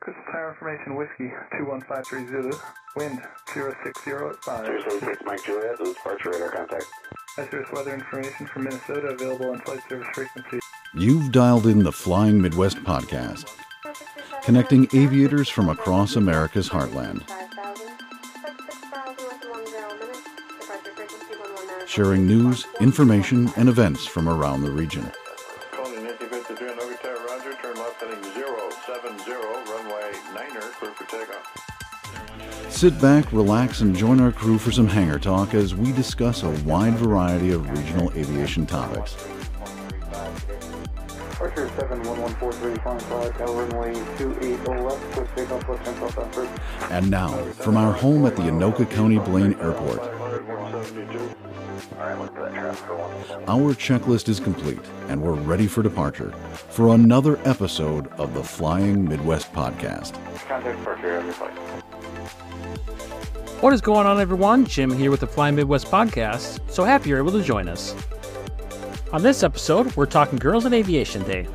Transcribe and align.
Crystal 0.00 0.24
Tower 0.32 0.50
Information 0.52 0.96
Whiskey 0.96 1.28
21530 1.58 2.26
Zulu, 2.32 2.58
wind 2.96 3.20
060 3.52 4.10
at 4.10 4.44
5. 4.44 4.66
076 4.88 5.22
Mike 5.26 5.44
Juliet, 5.44 5.76
this 5.78 5.88
is 5.88 5.94
departure 5.94 6.30
radar 6.30 6.50
contact. 6.50 6.86
Isurus 7.36 7.70
weather 7.74 7.92
information 7.92 8.46
from 8.46 8.64
Minnesota 8.64 9.08
available 9.08 9.50
on 9.50 9.60
flight 9.60 9.80
service 9.90 10.08
frequency. 10.14 10.58
You've 10.94 11.30
dialed 11.32 11.66
in 11.66 11.82
the 11.82 11.92
Flying 11.92 12.40
Midwest 12.40 12.78
podcast, 12.78 13.54
connecting 14.42 14.88
aviators 14.94 15.50
from 15.50 15.68
across 15.68 16.16
America's 16.16 16.70
heartland, 16.70 17.22
sharing 21.86 22.26
news, 22.26 22.66
information, 22.80 23.52
and 23.58 23.68
events 23.68 24.06
from 24.06 24.30
around 24.30 24.62
the 24.62 24.70
region. 24.70 25.12
Sit 32.80 32.98
back, 32.98 33.30
relax, 33.30 33.82
and 33.82 33.94
join 33.94 34.20
our 34.20 34.32
crew 34.32 34.56
for 34.56 34.72
some 34.72 34.88
hangar 34.88 35.18
talk 35.18 35.52
as 35.52 35.74
we 35.74 35.92
discuss 35.92 36.44
a 36.44 36.48
wide 36.64 36.94
variety 36.94 37.50
of 37.50 37.68
regional 37.68 38.10
aviation 38.12 38.64
topics. 38.64 39.14
Archer 41.38 41.68
71143, 41.76 42.76
flying 42.76 42.98
flight, 43.00 43.34
Tower 43.36 43.66
runway 43.66 43.92
28 44.16 44.66
left, 44.82 45.12
push 45.12 45.28
takeoff 45.36 45.68
left 45.68 45.84
10 45.84 45.94
south 45.96 46.18
after. 46.20 46.94
And 46.94 47.10
now, 47.10 47.36
from 47.52 47.76
our 47.76 47.92
home 47.92 48.24
at 48.24 48.34
the 48.34 48.44
Anoka 48.44 48.90
County 48.90 49.18
Blaine 49.18 49.52
Airport, 49.60 50.00
our 53.46 53.74
checklist 53.74 54.30
is 54.30 54.40
complete 54.40 54.80
and 55.08 55.20
we're 55.20 55.34
ready 55.34 55.66
for 55.66 55.82
departure 55.82 56.30
for 56.70 56.94
another 56.94 57.38
episode 57.46 58.08
of 58.12 58.32
the 58.32 58.42
Flying 58.42 59.06
Midwest 59.06 59.52
podcast. 59.52 60.16
What 63.60 63.72
is 63.72 63.80
going 63.80 64.06
on, 64.06 64.20
everyone? 64.20 64.64
Jim 64.64 64.90
here 64.90 65.10
with 65.10 65.20
the 65.20 65.26
Fly 65.26 65.50
Midwest 65.50 65.86
podcast. 65.86 66.60
So 66.70 66.84
happy 66.84 67.10
you're 67.10 67.18
able 67.18 67.32
to 67.32 67.42
join 67.42 67.68
us. 67.68 67.94
On 69.12 69.22
this 69.22 69.42
episode, 69.42 69.94
we're 69.96 70.06
talking 70.06 70.38
Girls 70.38 70.66
in 70.66 70.72
Aviation 70.72 71.22
Day. 71.24 71.46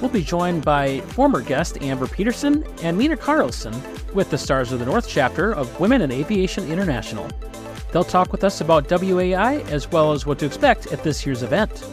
We'll 0.00 0.10
be 0.10 0.22
joined 0.22 0.64
by 0.64 1.00
former 1.00 1.40
guest 1.42 1.76
Ambyr 1.76 2.10
Peterson 2.10 2.64
and 2.82 2.98
Mina 2.98 3.16
Carlson 3.16 3.74
with 4.14 4.30
the 4.30 4.38
Stars 4.38 4.72
of 4.72 4.78
the 4.78 4.86
North 4.86 5.08
chapter 5.08 5.54
of 5.54 5.78
Women 5.78 6.02
in 6.02 6.10
Aviation 6.10 6.70
International. 6.70 7.28
They'll 7.92 8.04
talk 8.04 8.32
with 8.32 8.44
us 8.44 8.60
about 8.60 8.90
WAI 8.90 9.62
as 9.68 9.90
well 9.90 10.12
as 10.12 10.26
what 10.26 10.38
to 10.40 10.46
expect 10.46 10.92
at 10.92 11.02
this 11.02 11.24
year's 11.24 11.42
event. 11.42 11.84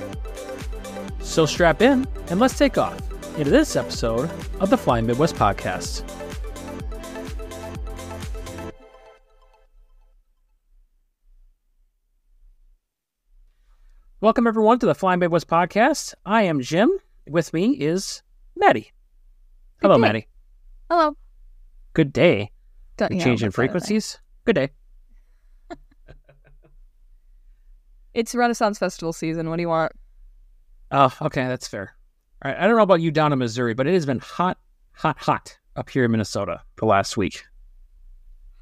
So 1.20 1.46
strap 1.46 1.82
in 1.82 2.08
and 2.30 2.40
let's 2.40 2.58
take 2.58 2.78
off 2.78 2.98
into 3.38 3.52
this 3.52 3.76
episode 3.76 4.30
of 4.60 4.70
the 4.70 4.78
Fly 4.78 5.02
Midwest 5.02 5.36
podcast. 5.36 6.04
Welcome 14.20 14.48
everyone 14.48 14.80
to 14.80 14.86
the 14.86 14.96
Flying 14.96 15.20
Midwest 15.20 15.48
podcast. 15.48 16.14
I 16.26 16.44
am 16.44 16.62
Jim. 16.62 16.90
With 17.30 17.54
me 17.54 17.72
is 17.74 18.24
Maddie. 18.56 18.92
Hello, 19.82 19.96
day. 19.96 20.02
Maddie. 20.02 20.28
Hello. 20.90 21.16
Good 21.94 22.14
day. 22.14 22.52
Don't 22.98 23.12
You 23.12 23.22
change 23.22 23.44
in 23.44 23.52
frequencies. 23.52 24.20
Good 24.46 24.56
day. 24.56 24.70
It's 28.14 28.34
Renaissance 28.34 28.80
Festival 28.80 29.14
season. 29.14 29.48
What 29.48 29.58
do 29.58 29.62
you 29.62 29.68
want? 29.70 29.92
Oh, 30.90 31.14
okay, 31.22 31.46
that's 31.48 31.68
fair. 31.68 31.94
All 32.44 32.50
right. 32.50 32.60
I 32.60 32.66
don't 32.66 32.76
know 32.76 32.82
about 32.82 33.00
you 33.00 33.12
down 33.12 33.32
in 33.32 33.38
Missouri, 33.38 33.76
but 33.76 33.86
it 33.86 33.94
has 33.94 34.08
been 34.08 34.18
hot, 34.18 34.58
hot, 34.94 35.20
hot 35.20 35.56
up 35.76 35.88
here 35.92 36.04
in 36.04 36.10
Minnesota 36.10 36.62
the 36.78 36.86
last 36.88 37.16
week. 37.16 37.44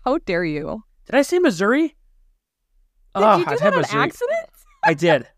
How 0.04 0.18
dare 0.18 0.44
you? 0.44 0.84
Did 1.06 1.16
I 1.16 1.22
say 1.22 1.40
Missouri? 1.40 1.84
Did 1.84 1.96
Oh, 3.16 3.38
you 3.38 3.46
do 3.46 3.52
I've 3.52 3.60
that 3.62 3.74
on 3.76 3.80
Missouri. 3.80 4.02
accident? 4.04 4.50
I 4.84 4.94
did. 4.94 5.26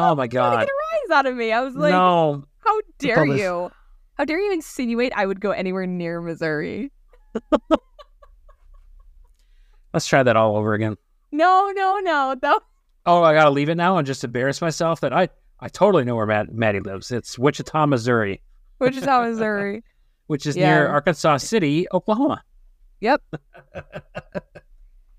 Oh 0.00 0.14
my 0.14 0.26
god. 0.28 0.60
get 0.60 0.68
a 0.68 0.72
rise 1.10 1.18
out 1.18 1.26
of 1.26 1.34
me. 1.36 1.52
I 1.52 1.60
was 1.60 1.74
like, 1.74 1.90
no. 1.92 2.44
how 2.60 2.80
dare 2.98 3.26
this- 3.26 3.40
you? 3.40 3.70
How 4.16 4.24
dare 4.24 4.40
you 4.40 4.52
insinuate 4.52 5.12
I 5.14 5.26
would 5.26 5.40
go 5.40 5.50
anywhere 5.52 5.86
near 5.86 6.20
Missouri? 6.20 6.90
Let's 9.94 10.06
try 10.06 10.22
that 10.22 10.36
all 10.36 10.56
over 10.56 10.74
again. 10.74 10.96
No, 11.32 11.72
no, 11.74 11.98
no. 12.00 12.34
That, 12.40 12.60
Oh, 13.06 13.22
I 13.22 13.32
gotta 13.32 13.50
leave 13.50 13.68
it 13.70 13.76
now 13.76 13.96
and 13.96 14.06
just 14.06 14.22
embarrass 14.24 14.60
myself 14.60 15.00
that 15.00 15.12
I 15.12 15.28
I 15.60 15.68
totally 15.68 16.04
know 16.04 16.14
where 16.14 16.26
Matt, 16.26 16.52
Maddie 16.52 16.80
lives. 16.80 17.10
It's 17.10 17.38
Wichita, 17.38 17.86
Missouri, 17.86 18.42
Wichita, 18.80 19.22
Missouri. 19.24 19.82
which 20.26 20.46
is 20.46 20.56
Yeah. 20.56 20.68
near 20.74 20.88
Arkansas 20.88 21.38
City, 21.38 21.86
Oklahoma. 21.92 22.42
Yep. 23.00 23.22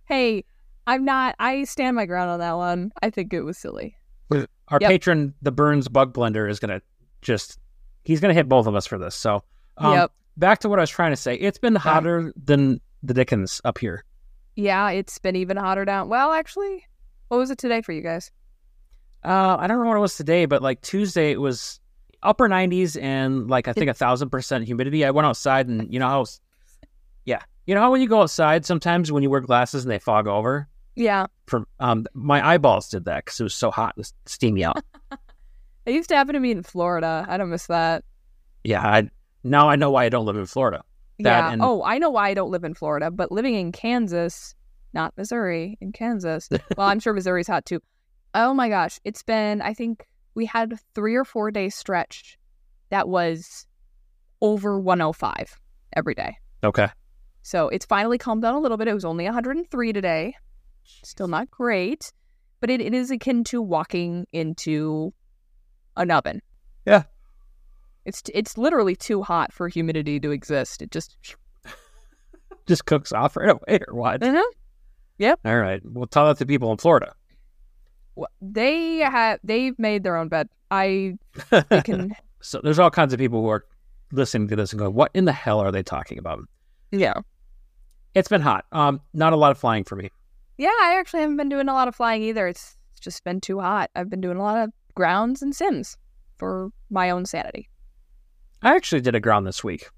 hey, 0.06 0.44
I'm 0.88 1.04
not. 1.04 1.36
I 1.40 1.64
stand 1.64 1.96
my 1.96 2.06
ground 2.06 2.30
on 2.30 2.40
that 2.40 2.58
one. 2.58 2.92
I 3.02 3.10
think 3.10 3.34
it 3.34 3.42
was 3.42 3.58
silly. 3.58 3.96
Our 4.32 4.78
Yep. 4.82 4.90
patron, 4.90 5.34
the 5.42 5.52
Burns 5.52 5.88
Bug 5.88 6.14
Blender, 6.14 6.50
is 6.50 6.60
gonna 6.60 6.82
just 7.22 7.60
he's 8.04 8.20
gonna 8.22 8.34
hit 8.34 8.48
both 8.48 8.68
of 8.68 8.76
us 8.76 8.86
for 8.86 8.98
this. 8.98 9.16
So, 9.16 9.44
um, 9.78 9.94
Yep. 9.94 10.12
back 10.38 10.60
to 10.60 10.70
what 10.70 10.80
I 10.80 10.84
was 10.84 10.90
trying 10.90 11.12
to 11.12 11.16
say. 11.18 11.36
It's 11.36 11.58
been 11.58 11.76
hotter 11.76 12.34
than 12.42 12.80
the 13.04 13.14
Dickens 13.14 13.62
up 13.66 13.78
here. 13.80 14.04
Yeah, 14.56 14.90
it's 14.92 15.18
been 15.20 15.36
even 15.36 15.58
hotter 15.58 15.86
down. 15.86 16.10
Well, 16.10 16.32
actually, 16.34 16.86
what 17.30 17.38
was 17.38 17.50
it 17.50 17.58
today 17.58 17.82
for 17.82 17.92
you 17.94 18.02
guys? 18.02 18.32
Uh, 19.24 19.58
I 19.60 19.68
don't 19.68 19.80
know 19.82 19.88
what 19.88 19.98
it 19.98 20.02
was 20.02 20.16
today, 20.16 20.46
but 20.46 20.62
like 20.62 20.82
Tuesday, 20.82 21.32
it 21.32 21.42
was 21.42 21.80
upper 22.22 22.48
90s 22.48 22.96
and 23.02 23.50
like 23.50 23.68
I 23.68 23.74
think 23.74 23.90
a 23.90 23.94
thousand 23.94 24.30
percent 24.30 24.66
humidity. 24.66 25.04
I 25.06 25.12
went 25.12 25.26
outside 25.26 25.68
and 25.68 25.92
you 25.94 26.00
know 26.00 26.08
how, 26.08 26.26
yeah, 27.26 27.42
you 27.66 27.74
know 27.76 27.82
how 27.82 27.92
when 27.92 28.02
you 28.02 28.08
go 28.08 28.22
outside 28.22 28.66
sometimes 28.66 29.12
when 29.12 29.24
you 29.24 29.30
wear 29.30 29.42
glasses 29.42 29.84
and 29.84 29.92
they 29.92 30.00
fog 30.00 30.28
over. 30.28 30.68
Yeah, 30.96 31.28
From 31.50 31.66
um, 31.80 32.06
my 32.14 32.46
eyeballs 32.48 32.90
did 32.90 33.06
that 33.06 33.26
because 33.26 33.40
it 33.40 33.44
was 33.44 33.54
so 33.56 33.72
hot, 33.72 33.96
it 33.96 33.98
was 33.98 34.14
steamy 34.26 34.64
out. 34.64 34.78
it 35.86 35.94
used 35.94 36.10
to 36.10 36.16
happen 36.16 36.34
to 36.34 36.40
me 36.40 36.52
in 36.52 36.64
Florida. 36.64 37.26
I 37.28 37.38
don't 37.38 37.50
miss 37.50 37.68
that. 37.68 38.04
yeah, 38.64 38.82
I 38.86 39.10
now 39.44 39.70
I 39.70 39.76
know 39.76 39.90
why 39.92 40.06
I 40.06 40.10
don't 40.10 40.26
live 40.26 40.36
in 40.38 40.46
Florida. 40.46 40.84
That 41.20 41.40
yeah. 41.40 41.52
and- 41.54 41.62
Oh, 41.62 41.84
I 41.84 41.98
know 41.98 42.10
why 42.12 42.30
I 42.30 42.34
don't 42.34 42.52
live 42.52 42.64
in 42.64 42.74
Florida, 42.74 43.10
but 43.12 43.32
living 43.32 43.56
in 43.56 43.72
Kansas, 43.72 44.56
not 44.94 45.14
Missouri, 45.18 45.78
in 45.82 45.92
Kansas. 45.92 46.48
well, 46.78 46.88
I'm 46.88 47.00
sure 47.00 47.14
Missouri's 47.14 47.48
hot 47.48 47.66
too. 47.66 47.82
Oh 48.36 48.54
my 48.54 48.70
gosh, 48.70 49.00
it's 49.04 49.24
been. 49.24 49.62
I 49.62 49.74
think 49.74 50.08
we 50.36 50.46
had 50.46 50.76
three 50.94 51.16
or 51.16 51.26
four 51.26 51.50
day 51.52 51.70
stretch 51.70 52.38
that 52.90 53.10
was 53.10 53.66
over 54.42 54.80
105 54.80 55.60
every 55.96 56.14
day. 56.14 56.38
Okay, 56.64 56.88
So 57.42 57.70
it's 57.70 57.86
finally 57.86 58.18
calmed 58.18 58.42
down 58.44 58.54
a 58.56 58.60
little 58.60 58.78
bit. 58.78 58.88
It 58.88 58.94
was 58.94 59.06
only 59.06 59.26
103 59.26 59.94
today. 59.94 60.36
Still 61.04 61.28
not 61.28 61.50
great, 61.52 62.12
but 62.60 62.70
it, 62.70 62.82
it 62.82 62.94
is 62.94 63.12
akin 63.12 63.44
to 63.46 63.62
walking 63.62 64.26
into 64.34 65.14
an 65.98 66.12
oven. 66.12 66.42
Yeah. 66.86 67.04
It's 68.06 68.24
it's 68.34 68.58
literally 68.58 68.96
too 68.96 69.22
hot 69.22 69.54
for 69.54 69.68
humidity 69.68 70.20
to 70.20 70.32
exist. 70.32 70.82
It 70.82 70.92
just 70.92 71.18
just 72.66 72.86
cooks 72.86 73.12
off 73.12 73.36
right 73.38 73.50
away 73.50 73.80
or 73.88 73.94
what? 73.94 74.22
Mhm. 74.22 74.42
All 75.46 75.58
right, 75.58 75.82
we'll 75.84 76.08
tell 76.08 76.26
that 76.28 76.38
to 76.38 76.46
people 76.46 76.72
in 76.72 76.78
Florida. 76.78 77.14
They 78.42 78.98
have 78.98 79.40
they've 79.44 79.78
made 79.78 80.04
their 80.04 80.16
own 80.18 80.28
bed. 80.30 80.50
I 80.72 81.18
they 81.70 81.82
can 81.82 82.16
So 82.42 82.62
there's 82.64 82.80
all 82.80 82.90
kinds 82.90 83.14
of 83.14 83.20
people 83.20 83.42
who 83.42 83.50
are 83.50 83.66
listening 84.12 84.48
to 84.48 84.56
this 84.56 84.72
and 84.72 84.80
going, 84.80 84.94
"What 84.94 85.12
in 85.14 85.26
the 85.26 85.34
hell 85.34 85.60
are 85.60 85.72
they 85.72 85.84
talking 85.84 86.18
about?" 86.18 86.40
yeah 86.92 87.16
It's 88.16 88.30
been 88.30 88.42
hot. 88.42 88.66
Um, 88.72 89.02
not 89.14 89.34
a 89.34 89.36
lot 89.36 89.52
of 89.52 89.58
flying 89.58 89.84
for 89.84 89.96
me. 89.96 90.10
Yeah. 90.60 90.70
I 90.84 90.98
actually 91.00 91.22
haven't 91.22 91.38
been 91.38 91.50
doing 91.50 91.70
a 91.70 91.74
lot 91.74 91.88
of 91.88 91.96
flying 91.96 92.22
either. 92.22 92.48
It's 92.48 92.76
just 93.00 93.24
been 93.24 93.42
too 93.42 93.60
hot. 93.60 93.90
I've 93.96 94.10
been 94.10 94.22
doing 94.22 94.38
a 94.38 94.44
lot 94.44 94.58
of 94.64 94.72
grounds 94.94 95.42
and 95.42 95.56
sims 95.56 95.98
for 96.38 96.70
my 96.90 97.10
own 97.10 97.26
sanity. 97.26 97.70
I 98.62 98.76
actually 98.76 99.02
did 99.02 99.16
a 99.16 99.20
ground 99.20 99.48
this 99.48 99.64
week. 99.64 99.90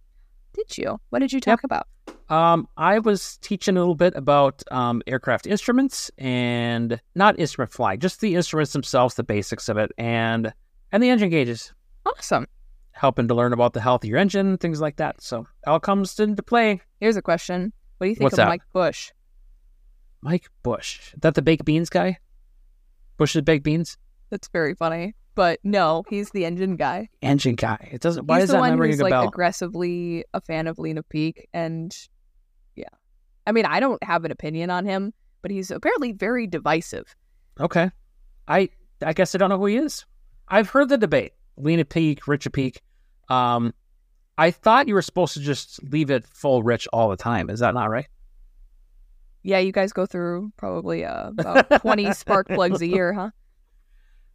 Did 0.53 0.77
you? 0.77 0.99
What 1.09 1.19
did 1.19 1.33
you 1.33 1.39
talk 1.39 1.63
about? 1.63 1.87
Um, 2.29 2.67
I 2.77 2.99
was 2.99 3.37
teaching 3.37 3.75
a 3.75 3.79
little 3.79 3.95
bit 3.95 4.13
about 4.15 4.63
um, 4.71 5.01
aircraft 5.07 5.47
instruments 5.47 6.11
and 6.17 7.01
not 7.15 7.39
instrument 7.39 7.71
flying, 7.73 7.99
just 7.99 8.21
the 8.21 8.35
instruments 8.35 8.71
themselves, 8.73 9.15
the 9.15 9.23
basics 9.23 9.67
of 9.67 9.77
it, 9.77 9.91
and 9.97 10.53
and 10.91 11.01
the 11.01 11.09
engine 11.09 11.29
gauges, 11.29 11.73
Awesome. 12.05 12.47
helping 12.91 13.27
to 13.29 13.33
learn 13.33 13.53
about 13.53 13.73
the 13.73 13.81
health 13.81 14.03
of 14.03 14.09
your 14.09 14.19
engine, 14.19 14.57
things 14.57 14.79
like 14.81 14.97
that. 14.97 15.21
So 15.21 15.41
it 15.41 15.69
all 15.69 15.79
comes 15.79 16.19
into 16.19 16.43
play. 16.43 16.81
Here's 16.99 17.15
a 17.17 17.21
question. 17.21 17.73
What 17.97 18.05
do 18.05 18.09
you 18.09 18.15
think 18.15 18.23
What's 18.25 18.33
of 18.33 18.37
that? 18.37 18.49
Mike 18.49 18.61
Busch? 18.73 19.11
Mike 20.21 20.49
Busch, 20.63 21.13
Is 21.13 21.19
that 21.21 21.35
the 21.35 21.41
baked 21.41 21.65
beans 21.65 21.89
guy? 21.89 22.17
Bush's 23.17 23.41
baked 23.41 23.63
beans, 23.63 23.97
That's 24.29 24.47
very 24.49 24.75
funny. 24.75 25.15
But 25.33 25.59
no, 25.63 26.03
he's 26.09 26.31
the 26.31 26.45
engine 26.45 26.75
guy. 26.75 27.09
engine 27.21 27.55
guy. 27.55 27.89
It 27.91 28.01
doesn't. 28.01 28.27
Why 28.27 28.37
he's 28.37 28.43
is 28.45 28.49
the 28.49 28.53
that 28.55 28.59
one 28.59 28.77
not 28.77 28.85
who's 28.85 28.99
a 28.99 29.03
like 29.03 29.11
bell? 29.11 29.27
aggressively 29.27 30.25
a 30.33 30.41
fan 30.41 30.67
of 30.67 30.77
lean 30.77 30.97
of 30.97 31.07
peak 31.07 31.47
and 31.53 31.95
yeah. 32.75 32.89
I 33.47 33.53
mean, 33.53 33.65
I 33.65 33.79
don't 33.79 34.03
have 34.03 34.25
an 34.25 34.31
opinion 34.31 34.69
on 34.69 34.85
him, 34.85 35.13
but 35.41 35.49
he's 35.51 35.71
apparently 35.71 36.11
very 36.11 36.47
divisive. 36.47 37.15
Okay. 37.59 37.89
I 38.47 38.69
I 39.03 39.13
guess 39.13 39.33
I 39.33 39.37
don't 39.37 39.49
know 39.49 39.57
who 39.57 39.67
he 39.67 39.77
is. 39.77 40.05
I've 40.49 40.69
heard 40.69 40.89
the 40.89 40.97
debate. 40.97 41.31
lean 41.57 41.79
of 41.79 41.87
peak, 41.87 42.27
Richard 42.27 42.51
Peak. 42.51 42.81
Um, 43.29 43.73
I 44.37 44.51
thought 44.51 44.89
you 44.89 44.95
were 44.95 45.01
supposed 45.01 45.33
to 45.35 45.39
just 45.39 45.81
leave 45.83 46.09
it 46.11 46.25
full 46.27 46.61
rich 46.61 46.87
all 46.91 47.09
the 47.09 47.15
time. 47.15 47.49
Is 47.49 47.61
that 47.61 47.73
not 47.73 47.89
right? 47.89 48.07
Yeah, 49.43 49.59
you 49.59 49.71
guys 49.71 49.93
go 49.93 50.05
through 50.05 50.51
probably 50.57 51.03
uh, 51.03 51.29
about 51.29 51.81
20 51.81 52.13
spark 52.13 52.47
plugs 52.47 52.81
a 52.81 52.87
year, 52.87 53.13
huh? 53.13 53.29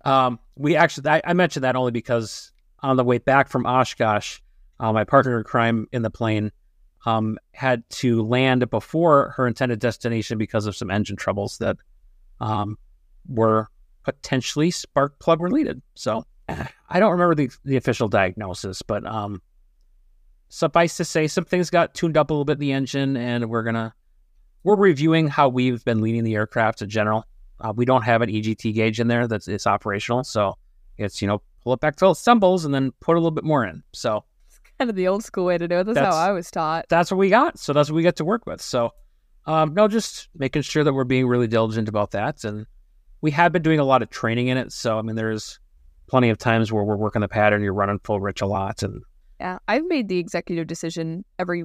Um, 0.05 0.39
we 0.57 0.77
actually, 0.77 1.09
I, 1.09 1.23
I 1.25 1.33
mentioned 1.33 1.65
that 1.65 1.77
only 1.77 1.93
because 1.93 2.53
on 2.81 2.97
the 2.97 3.05
way 3.05 3.19
back 3.19 3.49
from 3.49 3.67
Oshkosh, 3.67 4.41
uh, 4.79 4.93
my 4.93 5.05
partner 5.05 5.39
in 5.39 5.45
crime 5.45 5.87
in 5.93 6.03
the 6.03 6.11
plane 6.11 6.53
um, 7.07 7.39
had 7.53 7.89
to 7.91 8.23
land 8.23 8.69
before 8.69 9.33
her 9.37 9.47
intended 9.47 9.79
destination 9.79 10.39
because 10.39 10.67
of 10.67 10.77
some 10.77 10.91
engine 10.91 11.17
troubles 11.17 11.59
that 11.59 11.77
um, 12.41 12.77
were 13.29 13.69
potentially 14.03 14.71
spark 14.71 15.19
plug 15.19 15.41
related. 15.41 15.83
So 15.95 16.25
I 16.49 17.01
don't 17.01 17.13
remember 17.13 17.35
the, 17.35 17.51
the 17.65 17.77
official 17.77 18.09
diagnosis, 18.09 18.83
but 18.83 19.07
um, 19.07 19.41
suffice 20.49 20.97
to 20.97 21.05
say, 21.05 21.27
some 21.27 21.45
things 21.45 21.71
got 21.71 21.95
tuned 21.95 22.17
up 22.17 22.31
a 22.31 22.33
little 22.33 22.45
bit 22.45 22.55
in 22.55 22.61
the 22.61 22.73
engine, 22.73 23.17
and 23.17 23.49
we're 23.49 23.63
gonna 23.63 23.95
we're 24.67 24.75
reviewing 24.75 25.29
how 25.29 25.49
we've 25.49 25.85
been 25.85 26.01
leading 26.01 26.25
the 26.25 26.35
aircraft 26.35 26.83
in 26.83 26.89
general. 26.89 27.25
Uh, 27.61 27.73
we 27.75 27.85
don't 27.85 28.03
have 28.03 28.21
an 28.21 28.29
EGT 28.29 28.75
gauge 28.75 28.99
in 28.99 29.07
there 29.07 29.29
that's 29.29 29.47
it's 29.47 29.65
operational, 29.67 30.25
so 30.25 30.59
it's 30.99 31.23
you 31.23 31.29
know 31.29 31.41
pull 31.63 31.73
it 31.73 31.79
back 31.81 31.95
till 31.95 32.11
it 32.11 32.17
stumbles 32.17 32.65
and 32.65 32.75
then 32.75 32.91
put 33.01 33.13
a 33.13 33.19
little 33.21 33.31
bit 33.31 33.45
more 33.45 33.65
in. 33.65 33.83
So 33.93 34.25
it's 34.49 34.59
Kind 34.77 34.91
of 34.91 34.97
the 34.97 35.07
old 35.07 35.23
school 35.23 35.45
way 35.45 35.57
to 35.57 35.69
do 35.69 35.77
it. 35.79 35.85
That's, 35.85 35.95
That's- 35.95 36.13
how 36.15 36.21
I 36.21 36.33
was 36.33 36.51
taught. 36.51 36.87
that's 36.89 37.13
what 37.13 37.17
we 37.19 37.31
got. 37.31 37.61
So 37.61 37.73
that's 37.73 37.89
what 37.89 37.95
we 37.95 38.03
get 38.03 38.17
to 38.17 38.25
work 38.25 38.45
with. 38.45 38.61
So 38.61 38.91
um, 39.47 39.73
no, 39.73 39.87
just 39.87 40.29
making 40.37 40.63
sure 40.63 40.83
that 40.83 40.93
we're 40.93 41.05
being 41.05 41.29
really 41.29 41.47
diligent 41.47 41.89
about 41.89 42.11
that, 42.11 42.43
and 42.43 42.67
we 43.21 43.31
have 43.31 43.53
been 43.53 43.63
doing 43.63 43.79
a 43.79 43.85
lot 43.85 44.03
of 44.03 44.11
training 44.11 44.49
in 44.49 44.59
it. 44.59 44.73
So 44.73 44.99
I 44.99 45.03
mean, 45.03 45.15
there's 45.15 45.61
plenty 46.09 46.29
of 46.31 46.39
times 46.39 46.73
where 46.73 46.83
we're 46.83 46.97
working 46.97 47.21
the 47.21 47.29
pattern, 47.29 47.63
you're 47.63 47.73
running 47.73 48.01
full 48.03 48.19
rich 48.19 48.41
a 48.43 48.47
lot, 48.47 48.83
and 48.83 49.03
Yeah, 49.39 49.59
I've 49.69 49.87
made 49.87 50.09
the 50.09 50.19
executive 50.19 50.67
decision 50.67 51.25
every. 51.39 51.63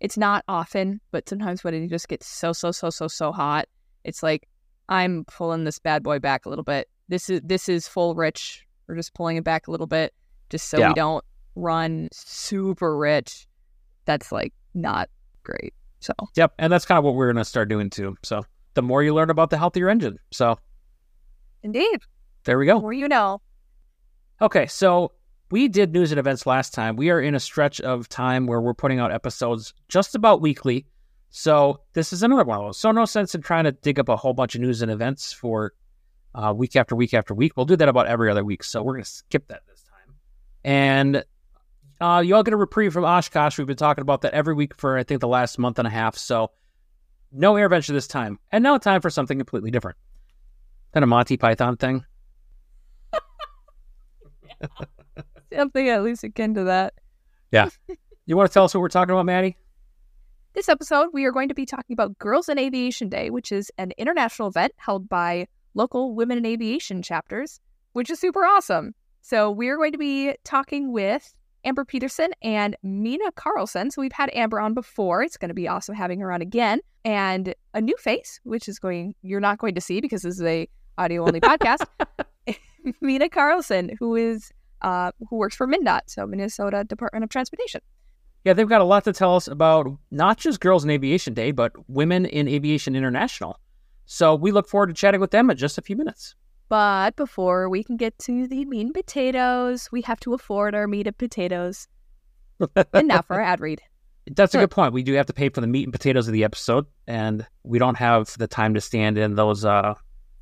It's 0.00 0.16
not 0.16 0.44
often, 0.48 1.00
but 1.10 1.28
sometimes 1.28 1.64
when 1.64 1.74
it 1.74 1.88
just 1.88 2.08
gets 2.08 2.26
so 2.26 2.52
so 2.52 2.70
so 2.70 2.90
so 2.90 3.08
so 3.08 3.32
hot, 3.32 3.66
it's 4.04 4.22
like 4.22 4.48
I'm 4.88 5.24
pulling 5.24 5.64
this 5.64 5.78
bad 5.78 6.02
boy 6.02 6.18
back 6.18 6.46
a 6.46 6.48
little 6.48 6.64
bit. 6.64 6.88
This 7.08 7.28
is 7.28 7.40
this 7.44 7.68
is 7.68 7.88
full 7.88 8.14
rich. 8.14 8.64
We're 8.86 8.94
just 8.96 9.14
pulling 9.14 9.36
it 9.36 9.44
back 9.44 9.66
a 9.66 9.70
little 9.70 9.86
bit, 9.86 10.14
just 10.50 10.68
so 10.68 10.78
Yeah. 10.78 10.88
we 10.88 10.94
don't 10.94 11.24
run 11.56 12.08
super 12.12 12.96
rich. 12.96 13.46
That's 14.04 14.30
like 14.32 14.52
not 14.74 15.10
great. 15.42 15.74
So 16.00 16.12
Yep, 16.36 16.54
and 16.58 16.72
that's 16.72 16.84
kind 16.84 16.98
of 16.98 17.04
what 17.04 17.14
we're 17.16 17.26
going 17.26 17.42
to 17.42 17.44
start 17.44 17.68
doing 17.68 17.90
too. 17.90 18.16
So 18.22 18.44
the 18.74 18.82
more 18.82 19.02
you 19.02 19.12
learn 19.14 19.30
about 19.30 19.50
the 19.50 19.58
healthier 19.58 19.88
engine. 19.88 20.18
So 20.30 20.58
indeed, 21.62 22.00
there 22.44 22.58
we 22.58 22.66
go. 22.66 22.80
more 22.80 22.92
you 22.92 23.08
know. 23.08 23.40
Okay, 24.40 24.66
so 24.68 25.10
we 25.50 25.68
did 25.68 25.92
news 25.92 26.12
and 26.12 26.18
events 26.18 26.46
last 26.46 26.74
time. 26.74 26.96
We 26.96 27.10
are 27.10 27.20
in 27.20 27.34
a 27.34 27.40
stretch 27.40 27.80
of 27.80 28.08
time 28.08 28.46
where 28.46 28.60
we're 28.60 28.74
putting 28.74 28.98
out 28.98 29.12
episodes 29.12 29.72
just 29.88 30.14
about 30.14 30.40
weekly. 30.40 30.86
So 31.30 31.80
this 31.94 32.12
is 32.12 32.22
another 32.22 32.44
one 32.44 32.58
of 32.58 32.66
those. 32.66 32.78
So 32.78 32.90
no 32.92 33.04
sense 33.04 33.34
in 33.34 33.42
trying 33.42 33.64
to 33.64 33.72
dig 33.72 33.98
up 33.98 34.08
a 34.08 34.16
whole 34.16 34.34
bunch 34.34 34.54
of 34.54 34.60
news 34.60 34.82
and 34.82 34.90
events 34.90 35.32
for 35.32 35.72
uh, 36.34 36.52
week 36.56 36.76
after 36.76 36.94
week 36.94 37.14
after 37.14 37.34
week. 37.34 37.56
We'll 37.56 37.66
do 37.66 37.76
that 37.76 37.88
about 37.88 38.06
every 38.06 38.30
other 38.30 38.44
week. 38.44 38.62
So 38.62 38.82
we're 38.82 38.94
going 38.94 39.04
to 39.04 39.10
skip 39.10 39.48
that 39.48 39.62
this 39.66 39.82
time. 39.82 40.14
And 40.64 41.24
uh, 42.00 42.22
you 42.24 42.34
all 42.34 42.42
get 42.42 42.54
a 42.54 42.58
reprieve 42.58 42.92
from 42.92 43.04
Oshkosh. 43.04 43.58
We've 43.58 43.66
been 43.66 43.76
talking 43.76 44.02
about 44.02 44.22
that 44.22 44.34
every 44.34 44.54
week 44.54 44.74
for 44.74 44.96
I 44.96 45.02
think 45.02 45.20
the 45.20 45.28
last 45.28 45.58
month 45.58 45.78
and 45.78 45.88
a 45.88 45.90
half. 45.90 46.16
So 46.16 46.50
no 47.32 47.54
AirVenture 47.54 47.88
this 47.88 48.06
time. 48.06 48.38
And 48.52 48.62
now 48.62 48.78
time 48.78 49.00
for 49.00 49.10
something 49.10 49.38
completely 49.38 49.70
different. 49.70 49.96
Then 50.92 51.02
a 51.02 51.06
Monty 51.06 51.36
Python 51.36 51.76
thing. 51.76 52.04
Something 55.54 55.88
at 55.88 56.02
least 56.02 56.24
akin 56.24 56.54
to 56.54 56.64
that. 56.64 56.94
Yeah. 57.50 57.68
You 58.26 58.36
want 58.36 58.50
to 58.50 58.54
tell 58.54 58.64
us 58.64 58.74
what 58.74 58.80
we're 58.80 58.88
talking 58.88 59.12
about, 59.12 59.26
Maddie? 59.26 59.56
This 60.54 60.68
episode, 60.68 61.08
we 61.12 61.24
are 61.24 61.32
going 61.32 61.48
to 61.48 61.54
be 61.54 61.64
talking 61.64 61.94
about 61.94 62.18
Girls 62.18 62.48
in 62.48 62.58
Aviation 62.58 63.08
Day, 63.08 63.30
which 63.30 63.52
is 63.52 63.70
an 63.78 63.92
international 63.96 64.48
event 64.48 64.72
held 64.76 65.08
by 65.08 65.46
local 65.74 66.14
women 66.14 66.38
in 66.38 66.46
aviation 66.46 67.00
chapters, 67.00 67.60
which 67.92 68.10
is 68.10 68.18
super 68.18 68.44
awesome. 68.44 68.94
So, 69.22 69.50
we 69.50 69.68
are 69.68 69.76
going 69.76 69.92
to 69.92 69.98
be 69.98 70.34
talking 70.44 70.92
with 70.92 71.34
Ambyr 71.64 71.86
Peterson 71.86 72.30
and 72.42 72.76
Mina 72.82 73.30
Carlson. 73.32 73.90
So, 73.90 74.02
we've 74.02 74.12
had 74.12 74.30
Ambyr 74.30 74.62
on 74.62 74.74
before. 74.74 75.22
It's 75.22 75.36
going 75.36 75.50
to 75.50 75.54
be 75.54 75.68
awesome 75.68 75.94
having 75.94 76.20
her 76.20 76.32
on 76.32 76.42
again. 76.42 76.80
And 77.04 77.54
a 77.74 77.80
new 77.80 77.96
face, 77.98 78.40
which 78.42 78.68
is 78.68 78.78
going, 78.78 79.14
you're 79.22 79.40
not 79.40 79.58
going 79.58 79.74
to 79.74 79.80
see 79.80 80.00
because 80.00 80.22
this 80.22 80.34
is 80.34 80.42
a 80.42 80.68
audio 80.98 81.24
only 81.24 81.40
podcast. 81.40 81.86
Mina 83.00 83.28
Carlson, 83.28 83.90
who 83.98 84.14
is, 84.14 84.50
uh, 84.82 85.12
who 85.28 85.36
works 85.36 85.56
for 85.56 85.66
MnDOT, 85.66 86.02
so 86.06 86.26
Minnesota 86.26 86.84
Department 86.84 87.24
of 87.24 87.30
Transportation. 87.30 87.80
Yeah, 88.44 88.52
they've 88.52 88.68
got 88.68 88.80
a 88.80 88.84
lot 88.84 89.04
to 89.04 89.12
tell 89.12 89.36
us 89.36 89.48
about 89.48 89.88
not 90.10 90.38
just 90.38 90.60
Girls 90.60 90.84
in 90.84 90.90
Aviation 90.90 91.34
Day, 91.34 91.50
but 91.50 91.72
Women 91.88 92.24
in 92.24 92.48
Aviation 92.48 92.94
International. 92.96 93.58
So 94.06 94.34
we 94.34 94.52
look 94.52 94.68
forward 94.68 94.86
to 94.86 94.94
chatting 94.94 95.20
with 95.20 95.32
them 95.32 95.50
in 95.50 95.56
just 95.56 95.76
a 95.76 95.82
few 95.82 95.96
minutes. 95.96 96.34
But 96.68 97.16
before 97.16 97.68
we 97.68 97.82
can 97.82 97.96
get 97.96 98.18
to 98.20 98.46
the 98.46 98.64
meat 98.64 98.86
and 98.86 98.94
potatoes, 98.94 99.88
we 99.90 100.02
have 100.02 100.20
to 100.20 100.34
afford 100.34 100.74
our 100.74 100.86
meat 100.86 101.06
and 101.06 101.16
potatoes. 101.16 101.88
And 102.92 103.08
now 103.08 103.22
for 103.22 103.36
our 103.36 103.42
ad 103.42 103.60
read. 103.60 103.80
That's 104.34 104.54
a 104.54 104.58
good 104.58 104.70
point. 104.70 104.92
We 104.92 105.02
do 105.02 105.14
have 105.14 105.26
to 105.26 105.32
pay 105.32 105.48
for 105.48 105.60
the 105.60 105.66
meat 105.66 105.84
and 105.84 105.92
potatoes 105.92 106.26
of 106.28 106.34
the 106.34 106.44
episode, 106.44 106.86
and 107.06 107.46
we 107.62 107.78
don't 107.78 107.96
have 107.96 108.34
the 108.36 108.46
time 108.46 108.74
to 108.74 108.80
stand 108.80 109.16
in 109.16 109.34
those 109.36 109.64
uh, 109.64 109.94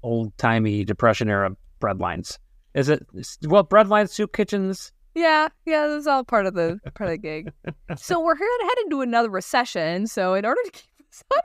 old 0.02 0.36
timey 0.38 0.84
Depression 0.84 1.28
era 1.28 1.56
bread 1.78 2.00
lines. 2.00 2.38
Is 2.76 2.88
it 2.88 3.04
well 3.42 3.64
breadline 3.64 4.08
soup 4.08 4.32
kitchens? 4.32 4.92
Yeah, 5.14 5.48
yeah, 5.64 5.86
this 5.88 6.02
is 6.02 6.06
all 6.06 6.22
part 6.24 6.44
of 6.46 6.54
the 6.54 6.78
part 6.94 7.08
of 7.08 7.12
the 7.12 7.18
gig. 7.18 7.50
so 7.96 8.20
we're 8.24 8.36
here 8.36 8.46
headed 8.60 8.68
head 8.68 8.84
into 8.84 9.00
another 9.00 9.30
recession. 9.30 10.06
So 10.06 10.34
in 10.34 10.44
order 10.44 10.60
to 10.66 10.70
keep 10.70 10.84
us 11.10 11.24
out 11.34 11.42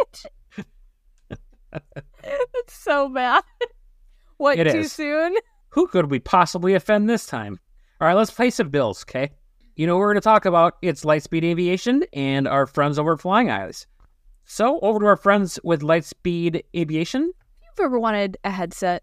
of 0.00 0.06
the 0.06 0.08
soup 0.08 0.30
kitchen, 1.72 1.80
it's 2.54 2.72
so 2.74 3.08
bad. 3.08 3.42
What 4.36 4.58
It 4.58 4.70
too 4.70 4.78
is. 4.80 4.92
soon? 4.92 5.34
Who 5.70 5.88
could 5.88 6.10
we 6.10 6.20
possibly 6.20 6.74
offend 6.74 7.08
this 7.10 7.26
time? 7.26 7.58
All 8.00 8.06
right, 8.06 8.14
let's 8.14 8.30
pay 8.30 8.50
some 8.50 8.68
bills, 8.68 9.04
okay? 9.04 9.30
You 9.74 9.86
know 9.86 9.94
what 9.96 10.00
we're 10.00 10.12
going 10.12 10.20
to 10.20 10.24
talk 10.24 10.44
about? 10.44 10.74
It's 10.82 11.04
Lightspeed 11.04 11.42
Aviation 11.42 12.04
and 12.12 12.46
our 12.46 12.66
friends 12.66 12.98
over 12.98 13.14
at 13.14 13.20
Flying 13.20 13.50
Eyes. 13.50 13.86
So, 14.44 14.78
over 14.80 15.00
to 15.00 15.06
our 15.06 15.16
friends 15.16 15.58
with 15.64 15.82
Lightspeed 15.82 16.62
Aviation. 16.76 17.32
If 17.60 17.78
you've 17.78 17.86
ever 17.86 17.98
wanted 17.98 18.36
a 18.44 18.50
headset, 18.50 19.02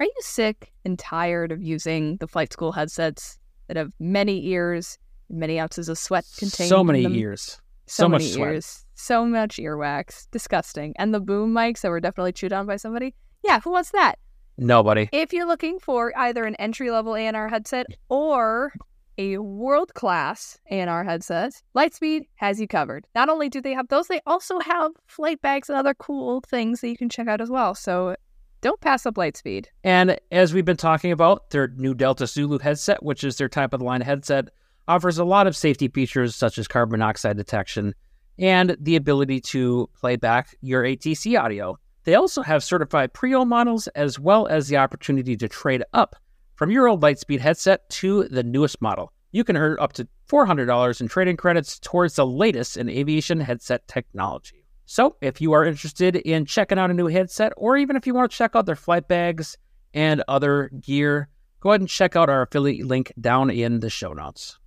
are 0.00 0.06
you 0.06 0.12
sick 0.20 0.72
and 0.84 0.98
tired 0.98 1.52
of 1.52 1.62
using 1.62 2.16
the 2.18 2.26
flight 2.26 2.52
school 2.52 2.72
headsets 2.72 3.38
that 3.68 3.76
have 3.76 3.90
many 3.98 4.46
ears, 4.48 4.98
and 5.28 5.38
many 5.38 5.58
ounces 5.60 5.88
of 5.88 5.98
sweat 5.98 6.24
contained? 6.36 6.68
So 6.68 6.82
many 6.84 7.00
years. 7.06 7.60
so, 7.86 8.04
So 8.04 8.08
much 8.08 8.20
many 8.22 8.32
sweat. 8.32 8.48
ears, 8.54 8.84
so 8.94 9.24
much 9.26 9.56
earwax, 9.56 10.26
disgusting. 10.30 10.94
And 10.98 11.14
the 11.14 11.20
boom 11.20 11.52
mics 11.54 11.80
that 11.82 11.90
were 11.90 12.00
definitely 12.00 12.32
chewed 12.32 12.52
on 12.52 12.66
by 12.66 12.76
somebody. 12.76 13.14
Yeah, 13.42 13.60
who 13.60 13.70
wants 13.72 13.90
that? 13.90 14.16
Nobody. 14.56 15.08
If 15.12 15.32
you're 15.32 15.46
looking 15.46 15.78
for 15.78 16.16
either 16.16 16.44
an 16.44 16.54
entry 16.56 16.90
level 16.90 17.12
ANR 17.14 17.50
headset 17.50 17.86
or 18.08 18.72
a 19.18 19.38
world 19.38 19.94
class 19.94 20.58
ANR 20.70 21.04
headset, 21.04 21.60
Lightspeed 21.76 22.22
has 22.36 22.60
you 22.60 22.66
covered. 22.68 23.06
Not 23.14 23.28
only 23.28 23.48
do 23.48 23.60
they 23.60 23.72
have 23.74 23.88
those, 23.88 24.06
they 24.08 24.20
also 24.26 24.58
have 24.60 24.92
flight 25.06 25.40
bags 25.40 25.68
and 25.68 25.78
other 25.78 25.94
cool 25.94 26.40
things 26.40 26.80
that 26.80 26.88
you 26.88 26.96
can 26.96 27.08
check 27.08 27.28
out 27.28 27.40
as 27.40 27.50
well. 27.50 27.74
So 27.74 28.16
don't 28.64 28.80
pass 28.80 29.04
up 29.04 29.16
Lightspeed. 29.16 29.66
And 29.84 30.18
as 30.32 30.54
we've 30.54 30.64
been 30.64 30.78
talking 30.78 31.12
about, 31.12 31.50
their 31.50 31.68
new 31.76 31.92
Delta 31.92 32.26
Zulu 32.26 32.58
headset, 32.58 33.02
which 33.02 33.22
is 33.22 33.36
their 33.36 33.48
type 33.48 33.74
of 33.74 33.80
the 33.80 33.84
line 33.84 34.00
headset, 34.00 34.48
offers 34.88 35.18
a 35.18 35.24
lot 35.24 35.46
of 35.46 35.54
safety 35.54 35.86
features 35.88 36.34
such 36.34 36.56
as 36.56 36.66
carbon 36.66 36.98
monoxide 36.98 37.36
detection 37.36 37.94
and 38.38 38.74
the 38.80 38.96
ability 38.96 39.38
to 39.38 39.86
play 40.00 40.16
back 40.16 40.56
your 40.62 40.82
ATC 40.82 41.38
audio. 41.38 41.78
They 42.04 42.14
also 42.14 42.40
have 42.40 42.64
certified 42.64 43.12
pre 43.12 43.34
owned 43.34 43.50
models 43.50 43.86
as 43.88 44.18
well 44.18 44.46
as 44.46 44.68
the 44.68 44.78
opportunity 44.78 45.36
to 45.36 45.46
trade 45.46 45.84
up 45.92 46.16
from 46.54 46.70
your 46.70 46.88
old 46.88 47.02
Lightspeed 47.02 47.40
headset 47.40 47.86
to 47.90 48.24
the 48.28 48.42
newest 48.42 48.80
model. 48.80 49.12
You 49.32 49.44
can 49.44 49.58
earn 49.58 49.76
up 49.78 49.92
to 49.94 50.08
$400 50.30 51.00
in 51.02 51.08
trading 51.08 51.36
credits 51.36 51.78
towards 51.80 52.16
the 52.16 52.26
latest 52.26 52.78
in 52.78 52.88
aviation 52.88 53.40
headset 53.40 53.86
technology. 53.88 54.63
So, 54.86 55.16
if 55.20 55.40
you 55.40 55.52
are 55.52 55.64
interested 55.64 56.16
in 56.16 56.44
checking 56.44 56.78
out 56.78 56.90
a 56.90 56.94
new 56.94 57.06
headset, 57.06 57.52
or 57.56 57.76
even 57.76 57.96
if 57.96 58.06
you 58.06 58.14
want 58.14 58.30
to 58.30 58.36
check 58.36 58.54
out 58.54 58.66
their 58.66 58.76
flight 58.76 59.08
bags 59.08 59.56
and 59.94 60.22
other 60.28 60.70
gear, 60.80 61.28
go 61.60 61.70
ahead 61.70 61.80
and 61.80 61.88
check 61.88 62.16
out 62.16 62.28
our 62.28 62.42
affiliate 62.42 62.86
link 62.86 63.12
down 63.20 63.50
in 63.50 63.80
the 63.80 63.88
show 63.88 64.12
notes. 64.12 64.58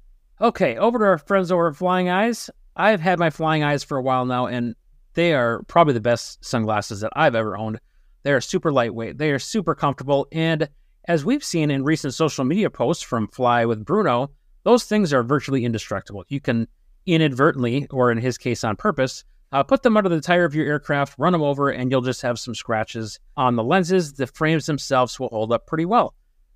Okay, 0.42 0.78
over 0.78 0.98
to 0.98 1.06
our 1.06 1.18
friends 1.18 1.52
over 1.52 1.68
at 1.68 1.76
Flying 1.76 2.10
Eyes. 2.10 2.50
I've 2.76 3.02
had 3.02 3.20
my 3.20 3.30
Flying 3.30 3.64
Eyes 3.64 3.84
for 3.84 3.98
a 3.98 4.02
while 4.02 4.26
now, 4.26 4.48
and 4.48 4.76
they 5.14 5.34
are 5.34 5.64
probably 5.64 5.94
the 5.94 6.00
best 6.00 6.44
sunglasses 6.44 7.02
that 7.02 7.14
I've 7.16 7.36
ever 7.36 7.58
owned. 7.58 7.80
They 8.24 8.34
are 8.34 8.42
super 8.42 8.72
lightweight, 8.72 9.18
they 9.18 9.32
are 9.32 9.40
super 9.40 9.76
comfortable, 9.76 10.28
and 10.32 10.68
as 11.06 11.24
we've 11.24 11.44
seen 11.44 11.72
in 11.72 11.84
recent 11.84 12.14
social 12.14 12.44
media 12.44 12.70
posts 12.70 13.04
from 13.04 13.28
Fly 13.30 13.66
with 13.66 13.86
Bruno, 13.86 14.32
those 14.64 14.84
things 14.84 15.14
are 15.14 15.24
virtually 15.24 15.64
indestructible. 15.64 16.26
You 16.28 16.42
can 16.42 16.68
inadvertently, 17.06 17.88
or 17.90 18.12
in 18.12 18.18
his 18.18 18.38
case 18.38 18.64
on 18.64 18.76
purpose, 18.76 19.24
uh, 19.52 19.64
put 19.64 19.84
them 19.84 19.96
under 19.98 20.10
the 20.10 20.22
tire 20.22 20.46
of 20.46 20.54
your 20.56 20.66
aircraft, 20.68 21.16
run 21.18 21.32
them 21.34 21.42
over, 21.42 21.70
and 21.70 21.90
you'll 21.92 22.02
just 22.02 22.22
have 22.22 22.38
some 22.40 22.54
scratches 22.56 23.20
on 23.38 23.56
the 23.56 23.64
lenses. 23.64 24.14
The 24.14 24.28
frames 24.28 24.66
themselves 24.66 25.20
will 25.20 25.30
hold 25.30 25.52
up 25.52 25.68
pretty 25.68 25.86
well. 25.86 26.14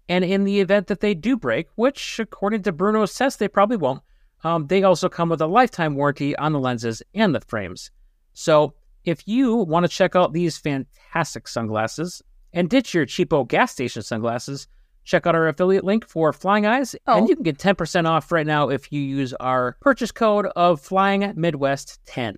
And 0.10 0.26
in 0.26 0.44
the 0.44 0.60
event 0.60 0.88
that 0.88 1.00
they 1.00 1.14
do 1.14 1.38
break, 1.38 1.68
which 1.76 2.20
according 2.20 2.64
to 2.64 2.72
Bruno's 2.74 3.14
test, 3.16 3.40
they 3.40 3.48
probably 3.48 3.78
won't, 3.78 4.02
um, 4.44 4.68
they 4.68 4.84
also 4.84 5.08
come 5.08 5.30
with 5.30 5.40
a 5.42 5.48
lifetime 5.48 5.96
warranty 5.96 6.36
on 6.36 6.52
the 6.52 6.60
lenses 6.60 7.02
and 7.14 7.34
the 7.34 7.42
frames. 7.42 7.92
So 8.34 8.74
if 9.06 9.28
you 9.28 9.56
want 9.56 9.84
to 9.86 9.88
check 9.90 10.16
out 10.16 10.34
these 10.34 10.58
fantastic 10.58 11.48
sunglasses 11.48 12.22
and 12.52 12.70
ditch 12.70 12.94
your 12.94 13.06
cheapo 13.06 13.48
gas 13.48 13.72
station 13.72 14.02
sunglasses, 14.02 14.68
check 15.06 15.26
out 15.26 15.36
our 15.36 15.48
affiliate 15.48 15.84
link 15.84 16.06
for 16.08 16.34
Flying 16.34 16.66
Eyes, 16.66 16.96
Oh. 17.08 17.18
and 17.20 17.30
you 17.30 17.36
can 17.36 17.44
get 17.44 17.58
10% 17.58 18.06
off 18.08 18.32
right 18.32 18.46
now 18.46 18.70
if 18.70 18.92
you 18.92 19.00
use 19.02 19.34
our 19.36 19.78
purchase 19.82 20.12
code 20.12 20.48
of 20.56 20.82
Flying 20.82 21.32
Midwest 21.36 22.00
10. 22.06 22.38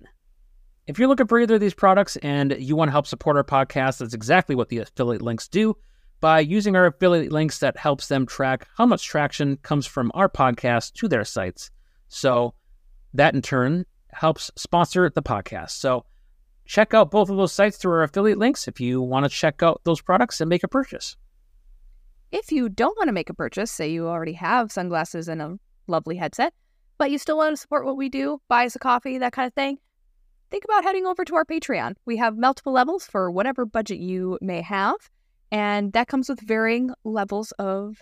If 0.86 0.98
you're 0.98 1.08
looking 1.08 1.26
for 1.26 1.40
either 1.40 1.54
of 1.54 1.62
these 1.62 1.74
products 1.74 2.16
and 2.16 2.54
you 2.58 2.76
want 2.76 2.88
to 2.88 2.92
help 2.92 3.06
support 3.06 3.36
our 3.36 3.44
podcast, 3.44 3.98
that's 3.98 4.12
exactly 4.12 4.54
what 4.54 4.68
the 4.68 4.78
affiliate 4.78 5.22
links 5.22 5.48
do. 5.48 5.76
By 6.20 6.40
using 6.40 6.76
our 6.76 6.86
affiliate 6.86 7.32
links, 7.32 7.58
that 7.60 7.78
helps 7.78 8.08
them 8.08 8.26
track 8.26 8.68
how 8.76 8.84
much 8.84 9.06
traction 9.06 9.56
comes 9.58 9.86
from 9.86 10.10
our 10.14 10.28
podcast 10.28 10.92
to 10.94 11.08
their 11.08 11.24
sites. 11.24 11.70
So 12.08 12.54
that 13.14 13.34
in 13.34 13.40
turn 13.40 13.86
helps 14.12 14.50
sponsor 14.56 15.08
the 15.08 15.22
podcast. 15.22 15.70
So 15.70 16.04
check 16.66 16.92
out 16.92 17.10
both 17.10 17.30
of 17.30 17.38
those 17.38 17.52
sites 17.52 17.78
through 17.78 17.92
our 17.92 18.02
affiliate 18.02 18.38
links 18.38 18.68
if 18.68 18.78
you 18.78 19.00
want 19.00 19.24
to 19.24 19.30
check 19.30 19.62
out 19.62 19.80
those 19.84 20.02
products 20.02 20.42
and 20.42 20.50
make 20.50 20.64
a 20.64 20.68
purchase. 20.68 21.16
If 22.30 22.52
you 22.52 22.68
don't 22.68 22.96
want 22.98 23.08
to 23.08 23.12
make 23.12 23.30
a 23.30 23.34
purchase, 23.34 23.70
say 23.70 23.90
you 23.90 24.06
already 24.06 24.34
have 24.34 24.70
sunglasses 24.70 25.28
and 25.28 25.40
a 25.40 25.58
lovely 25.86 26.16
headset, 26.16 26.52
but 26.98 27.10
you 27.10 27.16
still 27.16 27.38
want 27.38 27.54
to 27.54 27.60
support 27.60 27.86
what 27.86 27.96
we 27.96 28.10
do, 28.10 28.40
buy 28.48 28.66
us 28.66 28.76
a 28.76 28.78
coffee, 28.78 29.16
that 29.18 29.32
kind 29.32 29.46
of 29.46 29.54
thing, 29.54 29.78
think 30.54 30.64
about 30.64 30.84
heading 30.84 31.04
over 31.04 31.24
to 31.24 31.34
our 31.34 31.44
Patreon. 31.44 31.96
We 32.04 32.16
have 32.18 32.38
multiple 32.38 32.72
levels 32.72 33.08
for 33.08 33.28
whatever 33.28 33.66
budget 33.66 33.98
you 33.98 34.38
may 34.40 34.62
have, 34.62 34.94
and 35.50 35.92
that 35.94 36.06
comes 36.06 36.28
with 36.28 36.38
varying 36.38 36.92
levels 37.02 37.50
of 37.58 38.00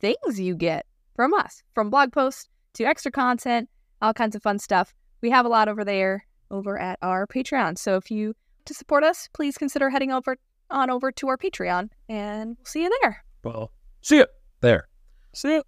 things 0.00 0.40
you 0.40 0.54
get 0.54 0.86
from 1.14 1.34
us, 1.34 1.62
from 1.74 1.90
blog 1.90 2.12
posts 2.12 2.48
to 2.72 2.84
extra 2.84 3.12
content, 3.12 3.68
all 4.00 4.14
kinds 4.14 4.34
of 4.34 4.42
fun 4.42 4.58
stuff. 4.58 4.94
We 5.20 5.28
have 5.28 5.44
a 5.44 5.50
lot 5.50 5.68
over 5.68 5.84
there 5.84 6.24
over 6.50 6.78
at 6.78 6.98
our 7.02 7.26
Patreon. 7.26 7.76
So 7.76 7.96
if 7.96 8.10
you 8.10 8.32
to 8.64 8.72
support 8.72 9.04
us, 9.04 9.28
please 9.34 9.58
consider 9.58 9.90
heading 9.90 10.12
over 10.12 10.38
on 10.70 10.88
over 10.88 11.12
to 11.12 11.28
our 11.28 11.36
Patreon, 11.36 11.90
and 12.08 12.56
we'll 12.56 12.64
see 12.64 12.84
you 12.84 12.98
there. 13.02 13.22
Well, 13.44 13.70
see 14.00 14.16
you 14.16 14.26
there. 14.62 14.88
See 15.34 15.56
you. 15.56 15.62